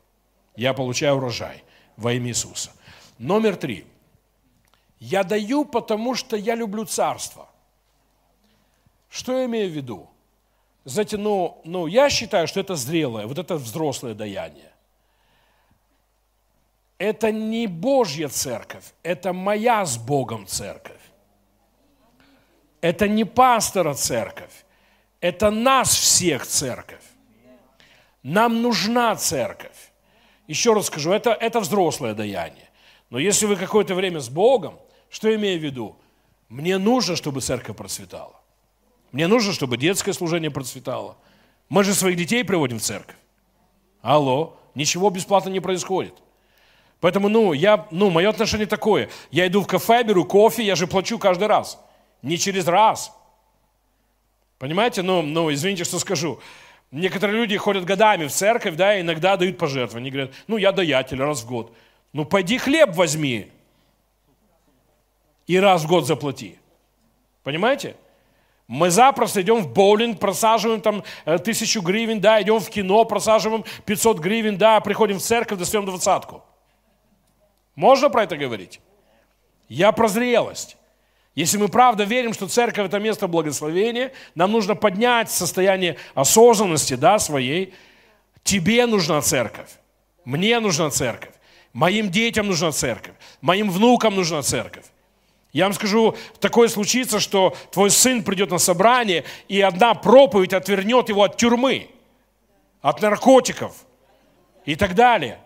Я 0.57 0.75
получаю 0.75 1.17
урожай 1.17 1.65
во 1.97 2.13
имя 2.13 2.29
Иисуса. 2.29 2.73
Номер 3.19 3.57
три. 3.57 3.87
Я 5.01 5.25
даю, 5.25 5.65
потому 5.65 6.15
что 6.15 6.37
я 6.37 6.55
люблю 6.55 6.85
царство. 6.85 7.49
Что 9.09 9.33
я 9.33 9.47
имею 9.47 9.71
в 9.71 9.75
виду? 9.75 10.07
Знаете, 10.85 11.17
ну, 11.17 11.63
ну, 11.65 11.87
я 11.87 12.11
считаю, 12.11 12.47
что 12.47 12.61
это 12.61 12.75
зрелое, 12.75 13.27
вот 13.27 13.39
это 13.39 13.55
взрослое 13.55 14.13
даяние. 14.13 14.76
Это 16.99 17.31
не 17.31 17.67
Божья 17.67 18.29
церковь, 18.29 18.85
это 19.03 19.33
моя 19.33 19.85
с 19.85 19.99
Богом 19.99 20.47
церковь. 20.47 21.01
Это 22.81 23.09
не 23.09 23.25
пастора 23.25 23.95
церковь, 23.95 24.65
это 25.21 25.51
нас 25.51 25.95
всех 25.95 26.47
церковь. 26.47 27.03
Нам 28.23 28.63
нужна 28.63 29.15
церковь. 29.17 29.93
Еще 30.47 30.73
раз 30.73 30.87
скажу, 30.87 31.13
это, 31.13 31.31
это 31.33 31.61
взрослое 31.61 32.15
даяние. 32.15 32.71
Но 33.11 33.19
если 33.19 33.47
вы 33.47 33.57
какое-то 33.57 33.95
время 33.95 34.21
с 34.21 34.29
Богом, 34.29 34.79
что 35.11 35.29
я 35.29 35.37
имею 35.37 35.61
в 35.61 35.63
виду? 35.63 35.97
Мне 36.49 36.79
нужно, 36.79 37.17
чтобы 37.17 37.41
церковь 37.41 37.77
процветала. 37.77 38.41
Мне 39.13 39.27
нужно, 39.27 39.53
чтобы 39.53 39.77
детское 39.77 40.13
служение 40.13 40.51
процветало. 40.51 41.17
Мы 41.69 41.85
же 41.85 41.95
своих 41.95 42.17
детей 42.17 42.45
приводим 42.45 42.79
в 42.79 42.83
церковь. 42.83 43.17
Алло, 44.01 44.59
ничего 44.75 45.11
бесплатно 45.11 45.51
не 45.51 45.61
происходит. 45.61 46.15
Поэтому, 47.01 47.29
ну, 47.29 47.53
я, 47.53 47.87
ну, 47.91 48.11
мое 48.11 48.31
отношение 48.31 48.67
такое. 48.67 49.11
Я 49.31 49.47
иду 49.47 49.61
в 49.61 49.67
кафе, 49.67 50.03
беру 50.03 50.25
кофе, 50.25 50.63
я 50.63 50.75
же 50.75 50.87
плачу 50.87 51.19
каждый 51.19 51.47
раз. 51.47 51.79
Не 52.23 52.39
через 52.39 52.67
раз. 52.67 53.13
Понимаете? 54.59 55.03
Ну, 55.03 55.23
ну, 55.23 55.53
извините, 55.53 55.85
что 55.85 55.99
скажу. 55.99 56.41
Некоторые 56.91 57.39
люди 57.39 57.57
ходят 57.57 57.85
годами 57.85 58.27
в 58.27 58.33
церковь, 58.33 58.77
да, 58.77 58.97
и 58.97 59.03
иногда 59.03 59.37
дают 59.37 59.59
пожертвования. 59.59 60.05
Они 60.05 60.11
говорят, 60.11 60.35
ну, 60.47 60.57
я 60.57 60.73
даятель 60.73 61.19
раз 61.19 61.43
в 61.43 61.47
год. 61.47 61.73
Ну, 62.13 62.25
пойди 62.25 62.57
хлеб 62.57 62.95
возьми 62.95 63.51
и 65.47 65.59
раз 65.59 65.85
в 65.85 65.89
год 65.89 66.07
заплати. 66.07 66.59
Понимаете? 67.43 67.97
Мы 68.69 68.91
запросто 68.91 69.43
идем 69.43 69.63
в 69.63 69.73
боулинг, 69.73 70.19
просаживаем 70.19 70.81
там 70.81 71.05
э, 71.25 71.39
тысячу 71.39 71.83
гривен, 71.83 72.21
да, 72.21 72.43
идем 72.43 72.59
в 72.59 72.69
кино, 72.69 73.05
просаживаем 73.05 73.65
500 73.85 74.19
гривен, 74.19 74.57
да, 74.59 74.81
приходим 74.81 75.19
в 75.19 75.23
церковь, 75.23 75.59
достаем 75.59 75.85
двадцатку. 75.85 76.43
Можно 77.77 78.09
про 78.09 78.25
это 78.25 78.37
говорить? 78.37 78.81
Я 79.69 79.93
про 79.93 80.09
зрелость. 80.09 80.77
Если 81.35 81.59
мы 81.59 81.69
правда 81.69 82.05
верим, 82.05 82.33
что 82.33 82.49
церковь– 82.49 82.87
это 82.89 82.99
место 82.99 83.29
благословения, 83.29 84.13
нам 84.35 84.53
нужно 84.53 84.75
поднять 84.75 85.31
состояние 85.31 85.99
осознанности 86.15 86.95
да, 86.95 87.19
своей. 87.19 87.75
Тебе 88.43 88.87
нужна 88.87 89.21
церковь, 89.21 89.69
мне 90.25 90.59
нужна 90.61 90.89
церковь, 90.89 91.35
моим 91.75 92.11
детям 92.11 92.47
нужна 92.47 92.73
церковь, 92.73 93.15
моим 93.43 93.71
внукам 93.71 94.15
нужна 94.15 94.41
церковь. 94.43 94.85
Я 95.53 95.65
вам 95.65 95.75
скажу, 95.75 96.17
такое 96.41 96.69
случится, 96.69 97.21
что 97.21 97.55
твой 97.71 97.91
сын 97.91 98.23
придет 98.23 98.51
на 98.51 98.59
собрание, 98.59 99.25
и 99.49 99.61
одна 99.61 99.95
проповедь 99.95 100.55
отвернет 100.55 101.11
его 101.11 101.25
от 101.25 101.37
тюрьмы, 101.37 101.91
от 102.81 103.03
наркотиков 103.03 103.75
и 104.65 104.75
так 104.75 104.95
далее. 104.95 105.39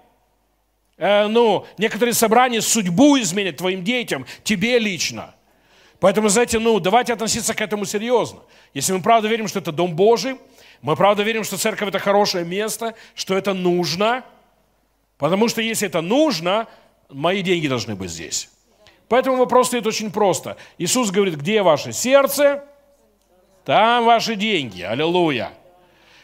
Э, 1.00 1.26
ну, 1.26 1.66
некоторые 1.78 2.14
собрания 2.14 2.62
судьбу 2.62 3.18
изменят 3.18 3.56
твоим 3.56 3.82
детям, 3.82 4.24
тебе 4.44 4.78
лично– 4.78 5.34
Поэтому, 6.00 6.30
знаете, 6.30 6.58
ну, 6.58 6.80
давайте 6.80 7.12
относиться 7.12 7.54
к 7.54 7.60
этому 7.60 7.84
серьезно. 7.84 8.40
Если 8.72 8.92
мы 8.94 9.02
правда 9.02 9.28
верим, 9.28 9.46
что 9.46 9.58
это 9.58 9.70
Дом 9.70 9.94
Божий, 9.94 10.38
мы 10.80 10.96
правда 10.96 11.22
верим, 11.22 11.44
что 11.44 11.58
церковь– 11.58 11.88
это 11.90 11.98
хорошее 11.98 12.46
место, 12.46 12.94
что 13.14 13.36
это 13.36 13.52
нужно, 13.52 14.24
потому 15.18 15.48
что 15.48 15.60
если 15.60 15.86
это 15.86 16.00
нужно, 16.00 16.66
мои 17.10 17.42
деньги 17.42 17.68
должны 17.68 17.94
быть 17.96 18.10
здесь. 18.10 18.48
Поэтому 19.08 19.36
вопрос 19.36 19.66
стоит 19.66 19.86
очень 19.86 20.10
просто. 20.10 20.56
Иисус 20.78 21.10
говорит, 21.10 21.34
где 21.34 21.62
ваше 21.62 21.92
сердце, 21.92 22.64
там 23.66 24.06
ваши 24.06 24.36
деньги. 24.36 24.80
Аллилуйя. 24.80 25.52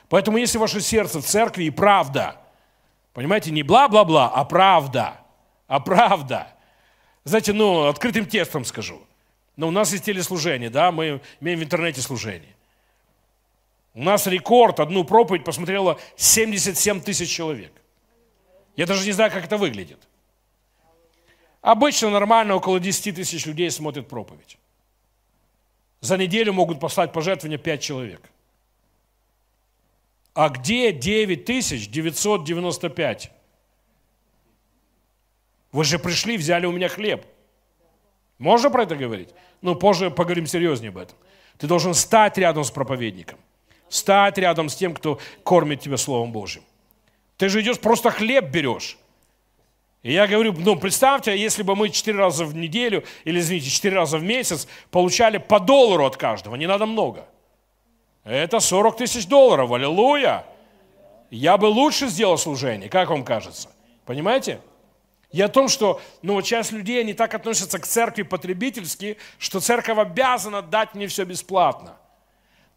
Поэтому 0.09 0.39
если 0.39 0.57
ваше 0.57 0.81
сердце 0.81 1.20
в 1.20 1.27
церкви 1.27 1.64
и 1.64 1.70
правда, 1.70 2.37
понимаете, 3.17 3.51
не 3.51 3.64
бла-бла-бла, 3.64 4.31
а 4.33 4.45
правда, 4.45 5.19
а 5.67 5.81
правда. 5.81 6.47
Знаете, 7.25 7.53
ну, 7.53 7.89
открытым 7.89 8.27
текстом 8.27 8.64
скажу– 8.64 9.03
но 9.57 9.69
у 9.69 9.71
нас 9.71 9.93
есть 9.93 10.05
телеслужение, 10.05 10.71
да, 10.71 10.93
мы 10.93 11.21
имеем 11.41 11.61
в 11.61 11.64
интернете 11.64 12.03
служение. 12.03 12.55
У 13.95 14.03
нас 14.03 14.27
рекорд, 14.27 14.79
одну 14.81 15.05
проповедь 15.05 15.45
посмотрело 15.45 15.99
77 16.17 17.01
тысяч 17.01 17.31
человек. 17.31 17.73
Я 18.77 18.85
даже 18.87 19.07
не 19.07 19.12
знаю, 19.12 19.31
как 19.31 19.45
это 19.47 19.57
выглядит. 19.57 19.99
Обычно 21.62 22.11
нормально 22.11 22.55
около 22.55 22.79
10 22.79 23.17
тысяч 23.17 23.47
людей 23.47 23.71
смотрят 23.71 24.07
проповедь. 24.07 24.59
За 26.01 26.19
неделю 26.19 26.53
могут 26.53 26.79
послать 26.79 27.12
пожертвования 27.12 27.59
5 27.59 27.83
человек. 27.83 28.21
А 30.37 30.51
где 30.51 30.93
9 30.93 31.45
тысяч 31.45 31.89
995? 31.89 33.32
Вы 35.72 35.84
же 35.84 35.99
пришли, 35.99 36.37
взяли 36.37 36.66
у 36.66 36.72
меня 36.72 36.89
хлеб– 36.89 37.26
можно 38.39 38.70
про 38.70 38.82
это 38.82 38.97
говорить? 38.97 39.30
Ну, 39.62 39.74
позже 39.74 40.11
поговорим 40.11 40.47
серьезнее 40.47 40.91
об 40.91 40.99
этом. 40.99 41.16
Ты 41.59 41.66
должен 41.66 41.95
стать 41.95 42.37
рядом 42.39 42.64
с 42.64 42.70
проповедником. 42.70 43.39
Стать 43.89 44.37
рядом 44.39 44.68
с 44.68 44.76
тем, 44.76 44.95
кто 44.95 45.18
кормит 45.43 45.80
тебя 45.80 45.97
Словом 45.97 46.32
Божьим. 46.32 46.62
Ты 47.39 47.49
же 47.49 47.61
идешь, 47.62 47.78
просто 47.78 48.11
хлеб 48.11 48.47
берешь. 48.51 48.99
И 50.03 50.12
я 50.12 50.26
говорю, 50.26 50.53
ну, 50.53 50.76
представьте, 50.76 51.37
если 51.37 51.62
бы 51.62 51.74
мы 51.74 51.89
четыре 51.89 52.18
раза 52.18 52.45
в 52.45 52.55
неделю, 52.55 53.05
или, 53.24 53.41
извините, 53.41 53.70
четыре 53.70 53.97
раза 53.97 54.18
в 54.18 54.22
месяц 54.22 54.68
получали 54.91 55.39
по 55.39 55.59
доллару 55.59 56.05
от 56.05 56.16
каждого, 56.16 56.57
не 56.57 56.66
надо 56.66 56.87
много. 56.87 57.26
Это 58.27 58.59
40 58.59 58.97
тысяч 58.97 59.29
долларов, 59.29 59.70
аллилуйя. 59.70 60.45
Я 61.31 61.57
бы 61.57 61.66
лучше 61.66 62.09
сделал 62.09 62.37
служение, 62.37 62.89
как 62.89 63.09
вам 63.09 63.24
кажется? 63.24 63.70
Понимаете? 64.05 64.61
И 65.31 65.41
о 65.41 65.49
том, 65.49 65.68
что 65.68 66.01
ну, 66.22 66.43
часть 66.43 66.72
людей, 66.72 67.01
они 67.01 67.14
так 67.14 67.35
относятся 67.35 67.79
к 67.79 67.87
церкви 67.87 68.22
потребительски, 68.22 69.16
что 69.39 69.61
церковь 69.61 69.99
обязана 69.99 70.61
дать 70.61 70.95
мне 70.95 71.07
все 71.07 71.24
бесплатно. 71.24 71.97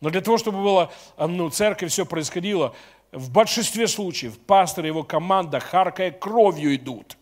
Но 0.02 0.12
для 0.12 0.22
того, 0.22 0.38
чтобы 0.38 0.62
было, 0.62 0.92
а, 1.18 1.28
ну, 1.28 1.50
церковь 1.50 1.92
все 1.92 2.06
происходило, 2.06 2.76
в 3.12 3.32
большинстве 3.32 3.88
случаев 3.88 4.38
пастор 4.38 4.86
и 4.86 4.90
его 4.90 5.04
команда, 5.04 5.60
харкая 5.60 6.12
кровью, 6.12 6.76
идут. 6.76 7.18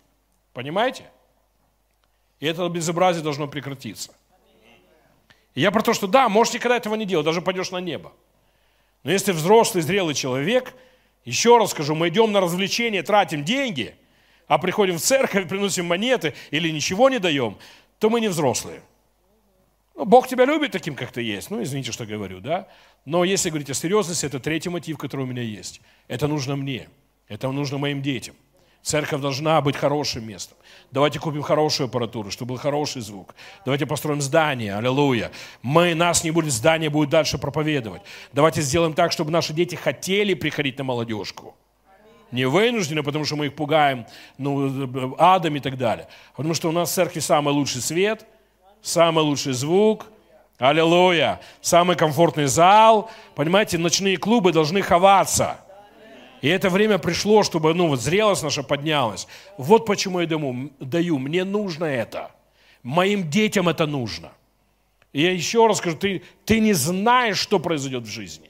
Понимаете? 0.51 1.05
И 2.41 2.45
это 2.45 2.67
безобразие 2.67 3.23
должно 3.23 3.47
прекратиться. 3.47 4.11
Я 5.57 5.71
про 5.71 5.81
то, 5.81 5.93
что 5.93 6.07
да, 6.07 6.29
можешь 6.29 6.53
никогда 6.53 6.77
этого 6.77 6.95
не 6.95 7.05
делать, 7.05 7.25
даже 7.25 7.41
пойдешь 7.41 7.71
на 7.71 7.81
небо. 7.81 8.13
Но 9.03 9.11
если 9.11 9.31
взрослый, 9.31 9.81
зрелый 9.81 10.13
человек, 10.13 10.73
еще 11.25 11.57
раз 11.57 11.71
скажу, 11.71 11.95
мы 11.95 12.09
идем 12.09 12.31
на 12.31 12.39
развлечения, 12.39 13.03
тратим 13.03 13.43
деньги– 13.43 13.95
а 14.47 14.57
приходим 14.57 14.97
в 14.97 15.01
церковь, 15.01 15.47
приносим 15.49 15.85
монеты 15.85 16.33
или 16.51 16.69
ничего 16.69 17.09
не 17.09 17.19
даем, 17.19 17.57
то 17.99 18.09
мы 18.09 18.21
не 18.21 18.29
взрослые. 18.29 18.81
Ну, 19.95 20.05
Бог 20.05 20.27
тебя 20.27 20.45
любит 20.45 20.71
таким, 20.71 20.95
как 20.95 21.11
ты 21.11 21.21
есть. 21.21 21.49
Ну, 21.49 21.61
извините, 21.61 21.91
что 21.91 22.05
говорю, 22.05 22.39
да? 22.39 22.67
Но 23.05 23.23
если 23.23 23.49
говорить 23.49 23.69
о 23.69 23.73
серьезности, 23.73 24.25
это 24.25 24.39
третий 24.39 24.69
мотив, 24.69 24.97
который 24.97 25.23
у 25.23 25.25
меня 25.25 25.41
есть. 25.41 25.81
Это 26.07 26.27
нужно 26.27 26.55
мне. 26.55 26.87
Это 27.27 27.51
нужно 27.51 27.77
моим 27.77 28.01
детям. 28.01 28.35
Церковь 28.87 29.19
должна 29.19 29.59
быть 29.59 29.75
хорошим 29.75 30.25
местом. 30.25 30.57
Давайте 30.91 31.19
купим 31.19 31.41
хорошую 31.41 31.87
аппаратуру, 31.87 32.31
чтобы 32.31 32.53
был 32.53 32.57
хороший 32.57 33.01
звук. 33.01 33.35
Давайте 33.65 33.85
построим 33.85 34.21
здание, 34.21 34.77
аллилуйя. 34.77 35.29
Мы, 35.61 35.93
нас 35.93 36.23
не 36.23 36.31
будет, 36.31 36.53
здание 36.53 36.89
будет 36.89 37.09
дальше 37.09 37.37
проповедовать. 37.37 38.01
Давайте 38.31 38.61
сделаем 38.61 38.93
так, 38.93 39.11
чтобы 39.11 39.29
наши 39.29 39.51
дети 39.51 39.75
хотели 39.75 40.35
приходить 40.35 40.77
на 40.77 40.85
молодежку 40.85 41.53
не 42.31 42.45
вынуждены, 42.45 43.03
потому 43.03 43.25
что 43.25 43.35
мы 43.35 43.47
их 43.47 43.55
пугаем 43.55 44.05
ну, 44.37 45.15
адом 45.17 45.57
и 45.57 45.59
так 45.59 45.77
далее. 45.77 46.07
Потому 46.37 46.53
что 46.53 46.69
у 46.69 46.71
нас 46.71 46.89
в 46.89 46.93
церкви 46.93 47.19
самый 47.19 47.53
лучший 47.53 47.81
свет, 47.81 48.25
самый 48.81 49.21
лучший 49.25 49.51
звук, 49.51 50.05
аллилуйя, 50.59 51.41
самый 51.59 51.97
комфортный 51.97 52.45
зал. 52.45 53.11
Понимаете, 53.35 53.77
ночные 53.77 54.15
клубы 54.15 54.53
должны 54.53 54.81
ховаться. 54.81 55.57
И 56.41 56.47
это 56.47 56.69
время 56.69 56.97
пришло, 56.97 57.43
чтобы 57.43 57.73
ну, 57.73 57.87
вот 57.87 58.01
зрелость 58.01 58.43
наша 58.43 58.63
поднялась. 58.63 59.27
Вот 59.57 59.85
почему 59.85 60.19
я 60.19 60.27
даю, 60.27 60.71
даю. 60.79 61.17
Мне 61.17 61.43
нужно 61.43 61.85
это. 61.85 62.31
Моим 62.83 63.29
детям 63.29 63.69
это 63.69 63.87
нужно. 63.87 64.31
И 65.13 65.21
я 65.21 65.31
еще 65.31 65.65
раз 65.67 65.77
скажу, 65.79 65.97
ты, 65.97 66.21
ты 66.45 66.59
не 66.59 66.73
знаешь, 66.73 67.37
что 67.37 67.59
произойдет 67.59 68.03
в 68.03 68.09
жизни. 68.09 68.49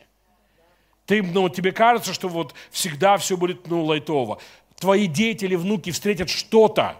Ты, 1.05 1.23
ну, 1.23 1.47
тебе 1.47 1.71
кажется, 1.71 2.13
что 2.13 2.27
вот 2.27 2.53
всегда 2.69 3.17
все 3.17 3.37
будет, 3.37 3.67
ну, 3.67 3.83
лайтово. 3.85 4.39
Твои 4.75 5.07
дети 5.07 5.45
или 5.45 5.55
внуки 5.55 5.91
встретят 5.91 6.29
что-то, 6.29 6.97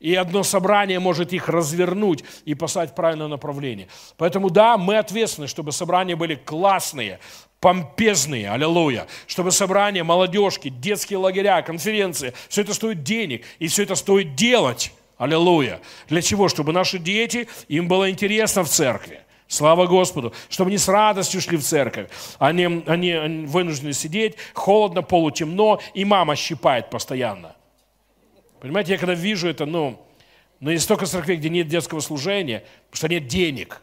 и 0.00 0.14
одно 0.14 0.42
собрание 0.42 1.00
может 1.00 1.32
их 1.32 1.48
развернуть 1.48 2.24
и 2.44 2.54
послать 2.54 2.92
в 2.92 2.94
правильное 2.94 3.26
направление. 3.26 3.88
Поэтому 4.16 4.50
да, 4.50 4.78
мы 4.78 4.98
ответственны, 4.98 5.48
чтобы 5.48 5.72
собрания 5.72 6.16
были 6.16 6.36
классные, 6.36 7.18
помпезные, 7.60 8.50
аллилуйя, 8.50 9.06
чтобы 9.26 9.50
собрания, 9.50 10.04
молодежки, 10.04 10.68
детские 10.68 11.18
лагеря, 11.18 11.62
конференции, 11.62 12.32
все 12.48 12.62
это 12.62 12.74
стоит 12.74 13.02
денег, 13.02 13.44
и 13.58 13.66
все 13.66 13.82
это 13.82 13.96
стоит 13.96 14.34
делать, 14.36 14.92
аллилуйя. 15.16 15.80
Для 16.08 16.22
чего? 16.22 16.48
Чтобы 16.48 16.72
наши 16.72 16.98
дети, 16.98 17.48
им 17.66 17.88
было 17.88 18.10
интересно 18.10 18.62
в 18.62 18.68
церкви. 18.68 19.20
Слава 19.48 19.86
Господу, 19.86 20.34
чтобы 20.50 20.68
они 20.68 20.78
с 20.78 20.88
радостью 20.88 21.40
шли 21.40 21.56
в 21.56 21.64
церковь. 21.64 22.10
Они, 22.38 22.84
они, 22.86 23.12
они 23.12 23.46
вынуждены 23.46 23.94
сидеть, 23.94 24.36
холодно, 24.52 25.02
полутемно, 25.02 25.78
и 25.94 26.04
мама 26.04 26.36
щипает 26.36 26.90
постоянно. 26.90 27.56
Понимаете, 28.60 28.92
я 28.92 28.98
когда 28.98 29.14
вижу 29.14 29.48
это, 29.48 29.66
ну, 29.66 30.04
но 30.60 30.70
есть 30.70 30.84
столько 30.84 31.06
церквей, 31.06 31.36
где 31.36 31.48
нет 31.48 31.68
детского 31.68 32.00
служения, 32.00 32.64
потому 32.90 32.96
что 32.96 33.08
нет 33.08 33.26
денег. 33.28 33.80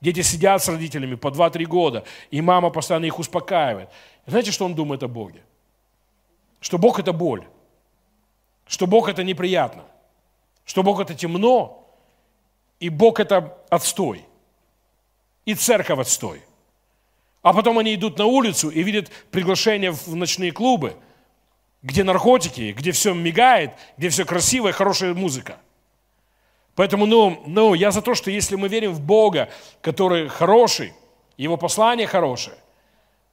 Дети 0.00 0.22
сидят 0.22 0.62
с 0.62 0.68
родителями 0.68 1.16
по 1.16 1.28
2-3 1.28 1.64
года, 1.64 2.04
и 2.30 2.40
мама 2.40 2.70
постоянно 2.70 3.06
их 3.06 3.18
успокаивает. 3.18 3.88
Знаете, 4.26 4.52
что 4.52 4.64
он 4.64 4.74
думает 4.74 5.02
о 5.02 5.08
Боге? 5.08 5.42
Что 6.60 6.78
Бог– 6.78 6.98
это 7.00 7.12
боль. 7.12 7.44
Что 8.66 8.86
Бог– 8.86 9.08
это 9.10 9.24
неприятно. 9.24 9.84
Что 10.64 10.82
Бог– 10.82 11.00
это 11.00 11.14
темно. 11.14 11.88
И 12.78 12.88
Бог– 12.88 13.20
это 13.20 13.58
отстой. 13.70 14.24
И 15.44 15.54
церковь 15.54 15.98
отстой. 15.98 16.42
А 17.42 17.52
потом 17.52 17.78
они 17.78 17.94
идут 17.94 18.18
на 18.18 18.26
улицу 18.26 18.70
и 18.70 18.82
видят 18.82 19.10
приглашение 19.30 19.90
в 19.90 20.14
ночные 20.14 20.52
клубы– 20.52 20.94
где 21.82 22.04
наркотики, 22.04 22.72
где 22.76 22.92
все 22.92 23.14
мигает, 23.14 23.72
где 23.96 24.08
все 24.08 24.24
красиво 24.24 24.68
и 24.68 24.72
хорошая 24.72 25.14
музыка. 25.14 25.56
Поэтому, 26.74 27.06
ну, 27.06 27.42
ну, 27.46 27.74
я 27.74 27.90
за 27.90 28.02
то, 28.02 28.14
что 28.14 28.30
если 28.30 28.56
мы 28.56 28.68
верим 28.68 28.92
в 28.92 29.00
Бога, 29.00 29.48
который 29.80 30.28
хороший, 30.28 30.92
Его 31.36 31.56
послание 31.56 32.06
хорошее, 32.06 32.56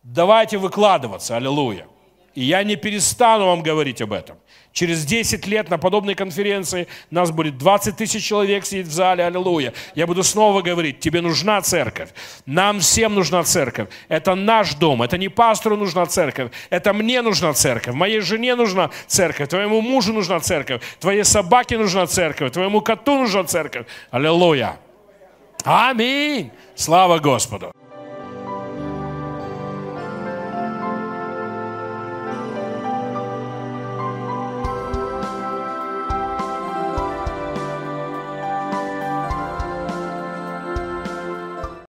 давайте 0.03 0.57
выкладываться, 0.57 1.35
аллилуйя. 1.35 1.87
И 2.35 2.43
я 2.43 2.63
не 2.63 2.75
перестану 2.75 3.45
вам 3.45 3.61
говорить 3.61 4.01
об 4.01 4.13
этом. 4.13 4.37
Через 4.71 5.05
10 5.05 5.45
лет 5.45 5.69
на 5.69 5.77
подобной 5.77 6.15
конференции 6.15 6.87
нас 7.11 7.29
будет 7.29 7.59
20 7.59 7.95
тысяч 7.95 8.25
человек 8.25 8.65
сидеть 8.65 8.87
в 8.87 8.91
зале, 8.91 9.23
аллилуйя. 9.23 9.71
Я 9.93 10.07
буду 10.07 10.23
снова 10.23 10.63
говорить, 10.63 10.99
тебе 10.99 11.21
нужна 11.21 11.61
церковь. 11.61 12.09
Нам 12.47 12.79
всем 12.79 13.13
нужна 13.13 13.43
церковь. 13.43 13.89
Это 14.07 14.33
наш 14.33 14.73
дом. 14.73 15.03
Это 15.03 15.19
не 15.19 15.29
пастору 15.29 15.77
нужна 15.77 16.07
церковь. 16.07 16.51
Это 16.71 16.91
мне 16.91 17.21
нужна 17.21 17.53
церковь. 17.53 17.93
Моей 17.93 18.21
жене 18.21 18.55
нужна 18.55 18.89
церковь. 19.05 19.49
Твоему 19.49 19.81
мужу 19.81 20.11
нужна 20.11 20.39
церковь. 20.39 20.81
Твоей 20.99 21.23
собаке 21.23 21.77
нужна 21.77 22.07
церковь. 22.07 22.51
Твоему 22.51 22.81
коту 22.81 23.19
нужна 23.19 23.43
церковь. 23.43 23.85
Аллилуйя. 24.09 24.79
Аминь. 25.63 26.49
Слава 26.75 27.19
Господу. 27.19 27.71